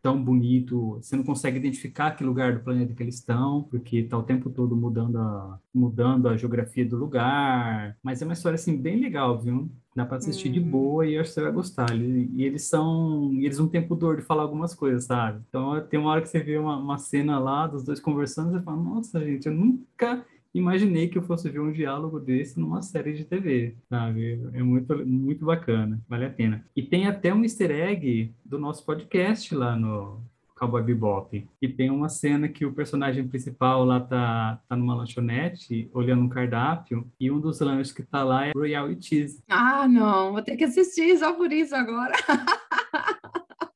tão 0.03 0.21
bonito. 0.21 0.99
Você 1.01 1.15
não 1.15 1.23
consegue 1.23 1.57
identificar 1.57 2.11
que 2.11 2.25
lugar 2.25 2.53
do 2.53 2.59
planeta 2.59 2.93
que 2.93 3.01
eles 3.01 3.15
estão, 3.15 3.63
porque 3.63 3.99
está 3.99 4.17
o 4.17 4.23
tempo 4.23 4.49
todo 4.49 4.75
mudando 4.75 5.17
a, 5.17 5.57
mudando 5.73 6.27
a 6.27 6.35
geografia 6.35 6.85
do 6.85 6.97
lugar. 6.97 7.97
Mas 8.03 8.21
é 8.21 8.25
uma 8.25 8.33
história 8.33 8.55
assim 8.55 8.75
bem 8.77 8.99
legal, 8.99 9.39
viu? 9.39 9.71
Dá 9.95 10.05
para 10.05 10.17
assistir 10.17 10.49
de 10.49 10.59
uhum. 10.59 10.69
boa 10.69 11.07
e 11.07 11.17
acho 11.17 11.29
que 11.29 11.35
você 11.35 11.41
vai 11.41 11.51
gostar. 11.51 11.95
E 11.95 12.43
eles 12.43 12.63
são. 12.63 13.31
Eles 13.35 13.57
não 13.57 13.67
têm 13.67 13.87
pudor 13.87 14.17
de 14.17 14.23
falar 14.23 14.41
algumas 14.41 14.75
coisas, 14.75 15.05
sabe? 15.05 15.41
Então 15.47 15.79
tem 15.87 15.99
uma 15.99 16.09
hora 16.09 16.21
que 16.21 16.27
você 16.27 16.39
vê 16.39 16.57
uma, 16.57 16.75
uma 16.77 16.97
cena 16.97 17.39
lá 17.39 17.65
dos 17.65 17.83
dois 17.83 17.99
conversando 17.99 18.49
e 18.49 18.59
você 18.59 18.61
fala, 18.61 18.83
nossa, 18.83 19.23
gente, 19.23 19.47
eu 19.47 19.53
nunca 19.53 20.25
imaginei 20.53 21.07
que 21.07 21.17
eu 21.17 21.23
fosse 21.23 21.49
ver 21.49 21.59
um 21.59 21.71
diálogo 21.71 22.19
desse 22.19 22.59
numa 22.59 22.81
série 22.81 23.13
de 23.13 23.25
TV, 23.25 23.75
sabe? 23.89 24.39
É 24.53 24.61
muito, 24.61 25.05
muito 25.05 25.45
bacana, 25.45 25.99
vale 26.07 26.25
a 26.25 26.29
pena. 26.29 26.63
E 26.75 26.81
tem 26.81 27.07
até 27.07 27.33
um 27.33 27.43
easter 27.43 27.71
egg 27.71 28.33
do 28.45 28.59
nosso 28.59 28.85
podcast 28.85 29.53
lá 29.55 29.75
no 29.75 30.21
Cowboy 30.55 30.81
Bebop. 30.81 31.47
E 31.61 31.67
tem 31.67 31.89
uma 31.89 32.07
cena 32.07 32.47
que 32.47 32.65
o 32.65 32.73
personagem 32.73 33.27
principal 33.27 33.83
lá 33.83 33.99
tá, 33.99 34.61
tá 34.67 34.75
numa 34.75 34.95
lanchonete, 34.95 35.89
olhando 35.93 36.23
um 36.23 36.29
cardápio, 36.29 37.05
e 37.19 37.29
um 37.29 37.39
dos 37.39 37.59
lanches 37.59 37.91
que 37.91 38.03
tá 38.03 38.23
lá 38.23 38.45
é 38.47 38.51
Royal 38.55 38.89
Cheese. 38.99 39.43
Ah, 39.49 39.87
não, 39.87 40.31
vou 40.31 40.41
ter 40.41 40.55
que 40.55 40.63
assistir 40.63 41.17
só 41.17 41.33
por 41.33 41.51
isso 41.51 41.75
agora. 41.75 42.13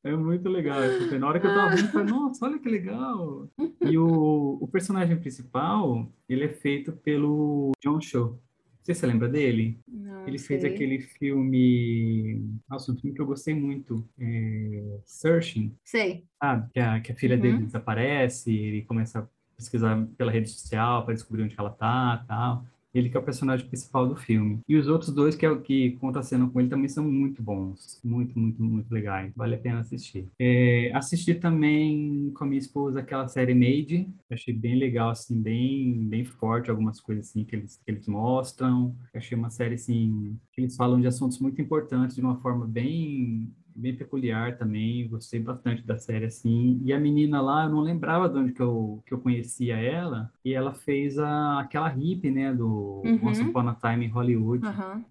É 0.08 0.16
muito 0.16 0.48
legal. 0.50 0.82
Porque 1.00 1.18
na 1.18 1.28
hora 1.28 1.40
que 1.40 1.48
eu 1.48 1.54
tava 1.54 1.76
vendo, 1.76 1.86
eu 1.86 1.92
falei, 1.92 2.08
nossa, 2.08 2.46
olha 2.46 2.60
que 2.60 2.70
legal. 2.70 3.50
E 3.82 3.98
o, 3.98 4.58
o 4.62 4.68
personagem 4.68 5.18
principal, 5.18 6.10
ele 6.30 6.46
é 6.46 6.50
feito 6.50 6.92
pelo 6.92 7.72
John 7.84 8.00
Cho. 8.00 8.40
Sei 8.84 8.96
se 8.96 9.02
você 9.02 9.08
lembra 9.08 9.28
dele. 9.28 9.78
Não, 9.86 10.26
ele 10.26 10.40
sei. 10.40 10.60
fez 10.60 10.74
aquele 10.74 11.00
filme. 11.00 12.42
Nossa, 12.70 12.90
um 12.90 12.96
filme 12.96 13.14
que 13.14 13.22
eu 13.22 13.26
gostei 13.26 13.54
muito. 13.54 14.08
É... 14.18 15.00
Searching. 15.04 15.76
Sei. 15.84 16.24
Sabe? 16.42 16.70
Que 16.72 16.80
a, 16.80 17.02
que 17.02 17.12
a 17.12 17.16
filha 17.16 17.36
uhum. 17.36 17.42
dele 17.42 17.66
desaparece, 17.66 18.56
ele 18.56 18.84
começa 18.84 19.20
a 19.20 19.28
pesquisar 19.58 20.08
pela 20.18 20.32
rede 20.32 20.50
social 20.50 21.04
para 21.04 21.14
descobrir 21.14 21.44
onde 21.44 21.56
ela 21.58 21.70
tá 21.70 22.24
tal. 22.26 22.66
Ele 22.98 23.10
que 23.10 23.18
é 23.18 23.20
o 23.20 23.24
personagem 23.24 23.68
principal 23.68 24.08
do 24.08 24.16
filme. 24.16 24.60
E 24.68 24.76
os 24.76 24.88
outros 24.88 25.14
dois 25.14 25.36
que 25.36 25.46
é 25.46 25.52
o 25.52 25.62
que 25.62 25.92
conta 26.00 26.20
a 26.20 26.24
cena 26.24 26.50
com 26.50 26.60
ele 26.60 26.70
também 26.70 26.90
são 26.90 27.04
muito 27.04 27.42
bons. 27.42 28.00
Muito, 28.04 28.38
muito, 28.38 28.62
muito 28.64 28.92
legais. 28.92 29.32
Vale 29.36 29.56
a 29.56 29.60
pena 29.60 29.80
assistir. 29.80 30.28
É, 30.40 30.92
assisti 30.94 31.36
também 31.36 32.32
com 32.36 32.44
a 32.44 32.48
minha 32.48 32.60
esposa 32.60 33.00
aquela 33.00 33.28
série 33.28 33.54
Made. 33.54 34.08
Achei 34.32 34.54
bem 34.54 34.76
legal, 34.76 35.10
assim, 35.10 35.42
bem, 35.42 36.08
bem 36.08 36.26
forte 36.26 36.70
algumas 36.70 37.00
coisas 37.00 37.30
assim 37.30 37.44
que 37.44 37.56
eles, 37.56 37.80
que 37.84 37.92
eles 37.92 38.08
mostram. 38.08 38.96
Achei 39.14 39.38
uma 39.38 39.50
série, 39.50 39.76
assim, 39.76 40.38
que 40.52 40.62
eles 40.62 40.76
falam 40.76 41.00
de 41.00 41.08
assuntos 41.08 41.40
muito 41.40 41.62
importantes 41.62 42.16
de 42.16 42.22
uma 42.22 42.38
forma 42.38 42.66
bem 42.66 43.50
bem 43.78 43.96
peculiar 43.96 44.58
também, 44.58 45.08
gostei 45.08 45.40
bastante 45.40 45.86
da 45.86 45.98
série, 45.98 46.26
assim, 46.26 46.82
e 46.84 46.92
a 46.92 47.00
menina 47.00 47.40
lá, 47.40 47.66
eu 47.66 47.70
não 47.70 47.82
lembrava 47.82 48.28
de 48.28 48.38
onde 48.38 48.54
que 48.54 48.62
eu, 48.62 49.04
que 49.06 49.14
eu 49.14 49.20
conhecia 49.20 49.78
ela, 49.78 50.32
e 50.44 50.54
ela 50.54 50.74
fez 50.74 51.20
a, 51.20 51.60
aquela 51.60 51.88
hippie, 51.88 52.32
né, 52.32 52.54
do 52.54 53.02
uhum. 53.06 53.20
Once 53.24 53.42
Upon 53.42 53.70
a 53.70 53.76
Time 53.76 54.06
em 54.06 54.10
Hollywood. 54.10 54.66
Uhum. 54.66 55.06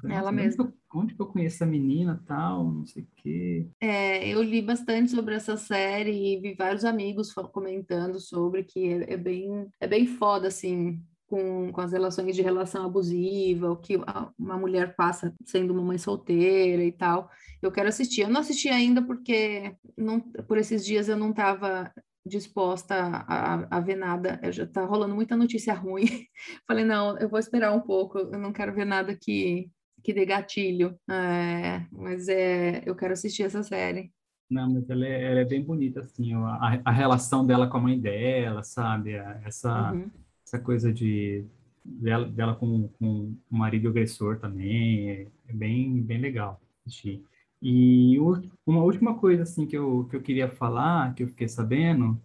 Falei, 0.00 0.16
ela 0.16 0.30
mesma. 0.30 0.72
Onde, 0.94 1.14
que 1.14 1.20
eu 1.20 1.26
conheço 1.26 1.64
a 1.64 1.66
menina, 1.66 2.22
tal, 2.26 2.70
não 2.70 2.84
sei 2.84 3.02
o 3.02 3.06
quê. 3.16 3.66
É, 3.80 4.28
eu 4.28 4.42
li 4.42 4.60
bastante 4.60 5.10
sobre 5.10 5.34
essa 5.34 5.56
série 5.56 6.34
e 6.34 6.38
vi 6.38 6.54
vários 6.54 6.84
amigos 6.84 7.32
comentando 7.50 8.20
sobre 8.20 8.62
que 8.62 8.92
é, 8.92 9.14
é 9.14 9.16
bem, 9.16 9.66
é 9.80 9.86
bem 9.86 10.06
foda, 10.06 10.48
assim, 10.48 11.00
com, 11.32 11.72
com 11.72 11.80
as 11.80 11.92
relações 11.92 12.36
de 12.36 12.42
relação 12.42 12.84
abusiva, 12.84 13.70
o 13.70 13.76
que 13.78 13.96
uma 14.38 14.58
mulher 14.58 14.94
passa 14.94 15.34
sendo 15.46 15.72
uma 15.72 15.82
mãe 15.82 15.96
solteira 15.96 16.84
e 16.84 16.92
tal. 16.92 17.30
Eu 17.62 17.72
quero 17.72 17.88
assistir. 17.88 18.20
Eu 18.20 18.28
não 18.28 18.42
assisti 18.42 18.68
ainda 18.68 19.00
porque 19.00 19.74
não, 19.96 20.20
por 20.20 20.58
esses 20.58 20.84
dias 20.84 21.08
eu 21.08 21.16
não 21.16 21.30
estava 21.30 21.90
disposta 22.24 22.94
a, 23.26 23.78
a, 23.78 23.80
ver 23.80 23.96
nada. 23.96 24.38
Já 24.52 24.66
tá 24.66 24.84
rolando 24.84 25.14
muita 25.14 25.34
notícia 25.34 25.72
ruim. 25.72 26.04
Falei, 26.68 26.84
não, 26.84 27.18
eu 27.18 27.30
vou 27.30 27.38
esperar 27.38 27.72
um 27.72 27.80
pouco. 27.80 28.18
Eu 28.18 28.38
não 28.38 28.52
quero 28.52 28.74
ver 28.74 28.84
nada 28.84 29.16
que, 29.18 29.70
que 30.04 30.12
dê 30.12 30.26
gatilho. 30.26 31.00
É, 31.10 31.86
mas 31.90 32.28
é, 32.28 32.82
eu 32.84 32.94
quero 32.94 33.14
assistir 33.14 33.44
essa 33.44 33.62
série. 33.62 34.12
Não, 34.50 34.70
mas 34.70 34.90
ela 34.90 35.06
é, 35.06 35.30
ela 35.30 35.40
é 35.40 35.44
bem 35.46 35.64
bonita, 35.64 36.00
assim, 36.00 36.34
a, 36.34 36.82
a 36.84 36.90
relação 36.90 37.46
dela 37.46 37.70
com 37.70 37.78
a 37.78 37.80
mãe 37.80 37.98
dela, 37.98 38.62
sabe? 38.62 39.12
Essa, 39.46 39.92
uhum 39.92 40.10
essa 40.52 40.58
coisa 40.62 40.92
de 40.92 41.44
dela, 41.82 42.28
dela 42.28 42.54
com, 42.54 42.88
com 42.98 43.34
o 43.50 43.56
marido 43.56 43.88
agressor 43.88 44.38
também 44.38 45.10
é, 45.10 45.26
é 45.48 45.52
bem 45.52 46.02
bem 46.02 46.20
legal 46.20 46.60
assistir. 46.84 47.24
E 47.60 48.18
uma 48.66 48.82
última 48.82 49.18
coisa 49.18 49.44
assim 49.44 49.66
que 49.66 49.76
eu, 49.76 50.06
que 50.10 50.16
eu 50.16 50.20
queria 50.20 50.50
falar, 50.50 51.14
que 51.14 51.22
eu 51.22 51.28
fiquei 51.28 51.48
sabendo, 51.48 52.20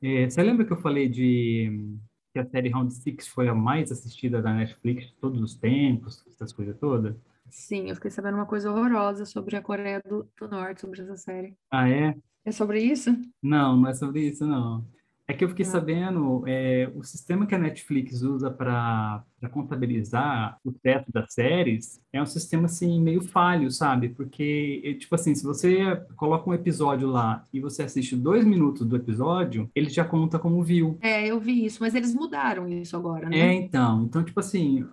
é, 0.00 0.30
você 0.30 0.42
lembra 0.42 0.64
que 0.64 0.72
eu 0.72 0.76
falei 0.76 1.08
de 1.08 1.96
que 2.32 2.38
a 2.38 2.46
série 2.46 2.68
Round 2.68 2.94
Six 2.94 3.26
foi 3.26 3.48
a 3.48 3.54
mais 3.54 3.90
assistida 3.90 4.40
da 4.40 4.54
Netflix 4.54 5.06
de 5.06 5.14
todos 5.14 5.42
os 5.42 5.56
tempos, 5.56 6.24
essas 6.28 6.52
coisas 6.52 6.78
todas? 6.78 7.16
Sim, 7.50 7.88
eu 7.88 7.96
fiquei 7.96 8.10
sabendo 8.10 8.36
uma 8.36 8.46
coisa 8.46 8.70
horrorosa 8.70 9.24
sobre 9.24 9.56
a 9.56 9.62
Coreia 9.62 10.00
do, 10.06 10.28
do 10.38 10.48
Norte, 10.48 10.82
sobre 10.82 11.00
essa 11.00 11.16
série. 11.16 11.56
Ah, 11.70 11.88
é? 11.88 12.16
É 12.44 12.52
sobre 12.52 12.80
isso? 12.80 13.10
Não, 13.42 13.76
não 13.76 13.88
é 13.88 13.94
sobre 13.94 14.28
isso, 14.28 14.46
não. 14.46 14.86
É 15.28 15.34
que 15.34 15.42
eu 15.42 15.48
fiquei 15.48 15.64
sabendo, 15.64 16.44
é, 16.46 16.88
o 16.94 17.02
sistema 17.02 17.46
que 17.46 17.54
a 17.54 17.58
Netflix 17.58 18.22
usa 18.22 18.48
para 18.48 19.24
contabilizar 19.50 20.58
o 20.64 20.70
teto 20.72 21.10
das 21.10 21.32
séries 21.34 22.00
é 22.12 22.22
um 22.22 22.26
sistema, 22.26 22.66
assim, 22.66 23.00
meio 23.00 23.20
falho, 23.20 23.70
sabe? 23.70 24.10
Porque, 24.10 24.96
tipo 25.00 25.14
assim, 25.14 25.34
se 25.34 25.42
você 25.42 25.96
coloca 26.16 26.48
um 26.48 26.54
episódio 26.54 27.08
lá 27.08 27.44
e 27.52 27.60
você 27.60 27.82
assiste 27.82 28.14
dois 28.14 28.44
minutos 28.44 28.86
do 28.86 28.96
episódio, 28.96 29.68
ele 29.74 29.90
já 29.90 30.04
conta 30.04 30.38
como 30.38 30.62
viu. 30.62 30.96
É, 31.00 31.26
eu 31.26 31.40
vi 31.40 31.64
isso, 31.64 31.78
mas 31.80 31.94
eles 31.94 32.14
mudaram 32.14 32.68
isso 32.68 32.96
agora, 32.96 33.28
né? 33.28 33.36
É, 33.36 33.52
então. 33.52 34.04
Então, 34.04 34.22
tipo 34.22 34.38
assim, 34.38 34.86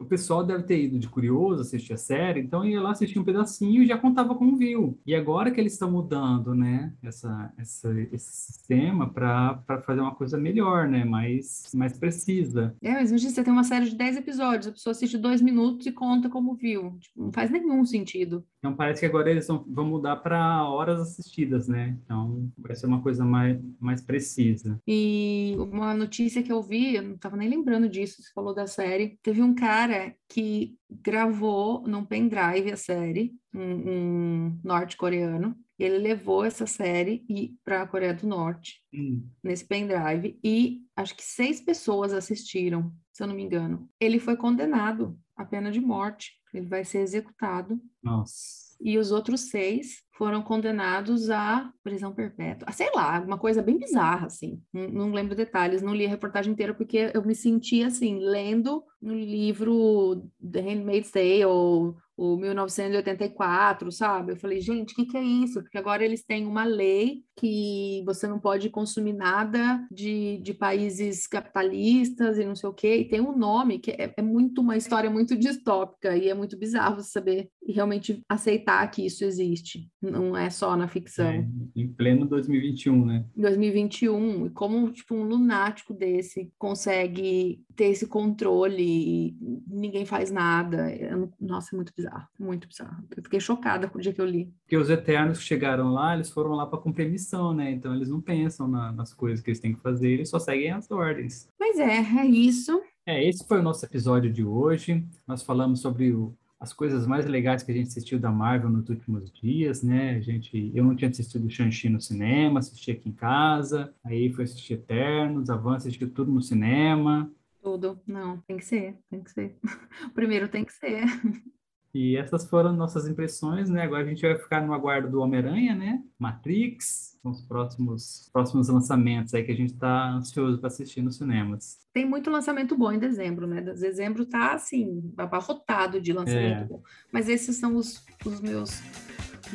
o 0.00 0.04
pessoal 0.06 0.42
deve 0.42 0.62
ter 0.62 0.82
ido 0.82 0.98
de 0.98 1.08
curioso 1.08 1.60
assistir 1.60 1.92
a 1.92 1.96
série, 1.98 2.40
então 2.40 2.64
ia 2.64 2.80
lá 2.80 2.92
assistir 2.92 3.18
um 3.18 3.24
pedacinho 3.24 3.82
e 3.82 3.86
já 3.86 3.98
contava 3.98 4.34
como 4.34 4.56
viu. 4.56 4.98
E 5.06 5.14
agora 5.14 5.50
que 5.50 5.60
eles 5.60 5.74
estão 5.74 5.90
mudando, 5.90 6.54
né, 6.54 6.92
essa, 7.02 7.52
essa 7.58 7.90
esse 8.10 8.32
sistema 8.32 9.08
para 9.12 9.82
fazer 9.84 10.00
uma 10.00 10.14
coisa 10.14 10.38
melhor, 10.38 10.88
né, 10.88 11.04
mais, 11.04 11.70
mais 11.74 11.98
precisa. 11.98 12.74
É, 12.80 12.92
mas 12.94 13.10
imagina, 13.10 13.30
você 13.30 13.44
tem 13.44 13.52
uma 13.52 13.64
série 13.64 13.90
de 13.90 13.96
10 13.96 14.16
episódios, 14.16 14.68
a 14.68 14.72
pessoa 14.72 14.92
assiste 14.92 15.18
dois 15.18 15.42
minutos 15.42 15.86
e 15.86 15.92
conta 15.92 16.30
como 16.30 16.54
viu. 16.54 16.96
Tipo, 16.98 17.24
não 17.24 17.32
faz 17.32 17.50
nenhum 17.50 17.84
sentido. 17.84 18.42
Então 18.58 18.74
parece 18.74 19.00
que 19.00 19.06
agora 19.06 19.30
eles 19.30 19.46
vão, 19.46 19.64
vão 19.68 19.86
mudar 19.86 20.16
para 20.16 20.66
horas 20.68 21.00
assistidas, 21.00 21.68
né? 21.68 21.96
Então 22.04 22.50
vai 22.56 22.74
ser 22.74 22.86
uma 22.86 23.02
coisa 23.02 23.24
mais, 23.24 23.58
mais 23.78 24.00
precisa. 24.02 24.80
E 24.86 25.54
uma 25.58 25.94
notícia 25.94 26.42
que 26.42 26.52
eu 26.52 26.62
vi, 26.62 26.96
eu 26.96 27.02
não 27.02 27.14
estava 27.14 27.36
nem 27.36 27.48
lembrando 27.48 27.88
disso, 27.88 28.22
você 28.22 28.30
falou 28.34 28.54
da 28.54 28.66
série, 28.66 29.18
teve 29.22 29.42
um 29.42 29.54
cara 29.54 29.89
que 30.28 30.76
gravou 30.90 31.82
num 31.86 32.04
pendrive 32.04 32.72
a 32.72 32.76
série, 32.76 33.32
um, 33.54 33.90
um 33.90 34.60
norte-coreano, 34.64 35.56
Ele 35.78 35.98
levou 35.98 36.44
essa 36.44 36.66
série 36.66 37.24
para 37.64 37.82
a 37.82 37.86
Coreia 37.86 38.12
do 38.12 38.26
Norte, 38.26 38.82
Hum. 38.92 39.26
nesse 39.42 39.64
pendrive, 39.66 40.38
e 40.44 40.82
acho 40.94 41.16
que 41.16 41.22
seis 41.22 41.60
pessoas 41.60 42.12
assistiram, 42.12 42.92
se 43.12 43.22
eu 43.22 43.26
não 43.26 43.34
me 43.34 43.42
engano. 43.42 43.88
Ele 43.98 44.18
foi 44.18 44.36
condenado 44.36 45.18
à 45.36 45.44
pena 45.44 45.70
de 45.70 45.80
morte. 45.80 46.32
Ele 46.52 46.66
vai 46.66 46.84
ser 46.84 46.98
executado. 46.98 47.80
Nossa. 48.02 48.76
E 48.80 48.98
os 48.98 49.10
outros 49.12 49.42
seis 49.50 50.02
foram 50.20 50.42
condenados 50.42 51.30
à 51.30 51.72
prisão 51.82 52.12
perpétua. 52.12 52.68
Ah, 52.68 52.72
sei 52.72 52.90
lá, 52.94 53.18
uma 53.20 53.38
coisa 53.38 53.62
bem 53.62 53.78
bizarra, 53.78 54.26
assim. 54.26 54.60
Não, 54.70 54.86
não 54.88 55.12
lembro 55.12 55.34
detalhes, 55.34 55.80
não 55.80 55.94
li 55.94 56.04
a 56.04 56.10
reportagem 56.10 56.52
inteira, 56.52 56.74
porque 56.74 57.10
eu 57.14 57.24
me 57.24 57.34
senti, 57.34 57.82
assim, 57.82 58.18
lendo 58.18 58.84
no 59.00 59.14
livro 59.14 60.22
The 60.42 60.60
Handmaid's 60.60 61.10
Tale, 61.10 61.46
ou 61.46 61.96
o 62.20 62.36
1984, 62.36 63.90
sabe? 63.90 64.32
Eu 64.32 64.36
falei, 64.36 64.60
gente, 64.60 64.92
o 64.92 64.96
que, 64.96 65.06
que 65.06 65.16
é 65.16 65.22
isso? 65.22 65.62
Porque 65.62 65.78
agora 65.78 66.04
eles 66.04 66.22
têm 66.22 66.46
uma 66.46 66.64
lei 66.64 67.24
que 67.34 68.02
você 68.04 68.28
não 68.28 68.38
pode 68.38 68.68
consumir 68.68 69.14
nada 69.14 69.82
de, 69.90 70.36
de 70.42 70.52
países 70.52 71.26
capitalistas 71.26 72.38
e 72.38 72.44
não 72.44 72.54
sei 72.54 72.68
o 72.68 72.74
quê, 72.74 72.96
e 72.96 73.08
tem 73.08 73.22
um 73.22 73.34
nome 73.34 73.78
que 73.78 73.92
é, 73.92 74.12
é 74.14 74.20
muito 74.20 74.60
uma 74.60 74.76
história 74.76 75.08
muito 75.08 75.34
distópica 75.34 76.14
e 76.14 76.28
é 76.28 76.34
muito 76.34 76.58
bizarro 76.58 77.00
saber 77.02 77.48
e 77.66 77.72
realmente 77.72 78.22
aceitar 78.28 78.86
que 78.90 79.06
isso 79.06 79.24
existe, 79.24 79.88
não 80.10 80.36
é 80.36 80.50
só 80.50 80.76
na 80.76 80.88
ficção. 80.88 81.26
É, 81.26 81.46
em 81.74 81.88
pleno 81.88 82.26
2021, 82.26 83.06
né? 83.06 83.24
2021, 83.36 84.46
e 84.46 84.50
como 84.50 84.90
tipo 84.90 85.14
um 85.14 85.22
lunático 85.22 85.94
desse 85.94 86.52
consegue 86.58 87.64
ter 87.76 87.86
esse 87.86 88.06
controle 88.06 88.82
e 88.82 89.36
ninguém 89.66 90.04
faz 90.04 90.30
nada. 90.30 90.90
É, 90.90 91.10
nossa, 91.40 91.74
é 91.74 91.76
muito 91.76 91.92
bizarro, 91.96 92.28
muito 92.38 92.68
bizarro. 92.68 93.04
Eu 93.16 93.22
fiquei 93.22 93.40
chocada 93.40 93.88
com 93.88 93.98
o 93.98 94.00
dia 94.00 94.12
que 94.12 94.20
eu 94.20 94.26
li. 94.26 94.52
Porque 94.62 94.76
os 94.76 94.90
Eternos 94.90 95.38
que 95.38 95.44
chegaram 95.44 95.92
lá, 95.92 96.14
eles 96.14 96.30
foram 96.30 96.50
lá 96.52 96.66
para 96.66 96.78
cumprir 96.78 97.10
missão, 97.10 97.54
né? 97.54 97.70
Então 97.70 97.94
eles 97.94 98.10
não 98.10 98.20
pensam 98.20 98.68
na, 98.68 98.92
nas 98.92 99.14
coisas 99.14 99.40
que 99.40 99.50
eles 99.50 99.60
têm 99.60 99.74
que 99.74 99.80
fazer, 99.80 100.10
eles 100.10 100.28
só 100.28 100.38
seguem 100.38 100.72
as 100.72 100.90
ordens. 100.90 101.48
Mas 101.58 101.78
é, 101.78 101.98
é 101.98 102.26
isso. 102.26 102.80
É, 103.06 103.26
esse 103.26 103.46
foi 103.46 103.58
o 103.58 103.62
nosso 103.62 103.84
episódio 103.84 104.32
de 104.32 104.44
hoje. 104.44 105.04
Nós 105.26 105.42
falamos 105.42 105.80
sobre 105.80 106.12
o, 106.12 106.36
as 106.60 106.74
coisas 106.74 107.06
mais 107.06 107.24
legais 107.24 107.62
que 107.62 107.72
a 107.72 107.74
gente 107.74 107.88
assistiu 107.88 108.18
da 108.18 108.30
Marvel 108.30 108.68
nos 108.68 108.88
últimos 108.90 109.32
dias, 109.32 109.82
né? 109.82 110.16
A 110.16 110.20
gente, 110.20 110.70
eu 110.74 110.84
não 110.84 110.94
tinha 110.94 111.08
assistido 111.10 111.48
Shang-Chi 111.48 111.88
no 111.88 112.00
cinema, 112.00 112.60
assisti 112.60 112.90
aqui 112.90 113.08
em 113.08 113.12
casa, 113.12 113.94
aí 114.04 114.30
foi 114.30 114.44
assistir 114.44 114.74
Eternos, 114.74 115.48
Avança, 115.48 115.88
assistiu 115.88 116.10
tudo 116.12 116.30
no 116.30 116.42
cinema. 116.42 117.32
Tudo, 117.62 117.98
não, 118.06 118.38
tem 118.42 118.58
que 118.58 118.64
ser, 118.64 118.98
tem 119.08 119.22
que 119.22 119.30
ser. 119.30 119.56
Primeiro 120.14 120.48
tem 120.48 120.64
que 120.64 120.72
ser. 120.72 121.04
E 121.92 122.16
essas 122.16 122.48
foram 122.48 122.72
nossas 122.72 123.08
impressões, 123.08 123.68
né? 123.68 123.82
Agora 123.82 124.04
a 124.04 124.06
gente 124.06 124.22
vai 124.22 124.38
ficar 124.38 124.64
no 124.64 124.72
aguardo 124.72 125.10
do 125.10 125.20
Homem-Aranha, 125.20 125.74
né? 125.74 126.00
Matrix, 126.18 127.18
com 127.20 127.30
os 127.30 127.42
próximos, 127.42 128.30
próximos 128.32 128.68
lançamentos 128.68 129.34
aí 129.34 129.42
que 129.42 129.50
a 129.50 129.56
gente 129.56 129.72
está 129.74 130.10
ansioso 130.10 130.58
para 130.58 130.68
assistir 130.68 131.02
nos 131.02 131.16
cinemas. 131.16 131.78
Tem 131.92 132.06
muito 132.08 132.30
lançamento 132.30 132.76
bom 132.76 132.92
em 132.92 132.98
dezembro, 132.98 133.46
né? 133.46 133.60
Dezembro 133.60 134.24
tá 134.24 134.54
assim, 134.54 135.12
abarrotado 135.16 136.00
de 136.00 136.12
lançamento 136.12 136.62
É. 136.62 136.64
bom. 136.64 136.82
Mas 137.12 137.28
esses 137.28 137.56
são 137.56 137.74
os, 137.74 138.04
os 138.24 138.40
meus 138.40 138.80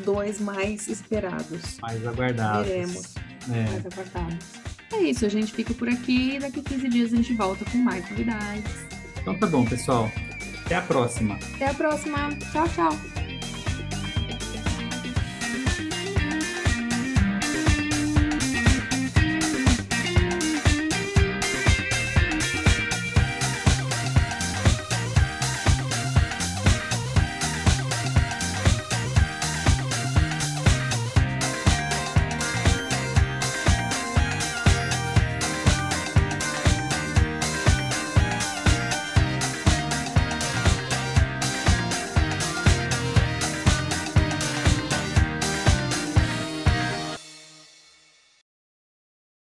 dois 0.04 0.42
mais 0.42 0.90
esperados. 0.90 1.80
Mais 1.80 2.06
aguardados. 2.06 2.68
Veremos. 2.68 3.16
É. 3.50 3.64
mais 3.64 3.86
aguardados. 3.86 4.46
É 4.92 4.98
isso, 5.04 5.26
a 5.26 5.30
gente 5.30 5.54
fica 5.54 5.74
por 5.74 5.88
aqui. 5.88 6.38
Daqui 6.38 6.62
15 6.62 6.90
dias 6.90 7.14
a 7.14 7.16
gente 7.16 7.34
volta 7.34 7.64
com 7.72 7.78
mais 7.78 8.10
novidades. 8.10 8.86
Então 9.22 9.40
tá 9.40 9.48
bom, 9.48 9.66
pessoal. 9.66 10.12
Até 10.66 10.76
a 10.76 10.82
próxima. 10.82 11.38
Até 11.56 11.68
a 11.68 11.74
próxima. 11.74 12.30
Tchau, 12.52 12.68
tchau. 12.70 13.15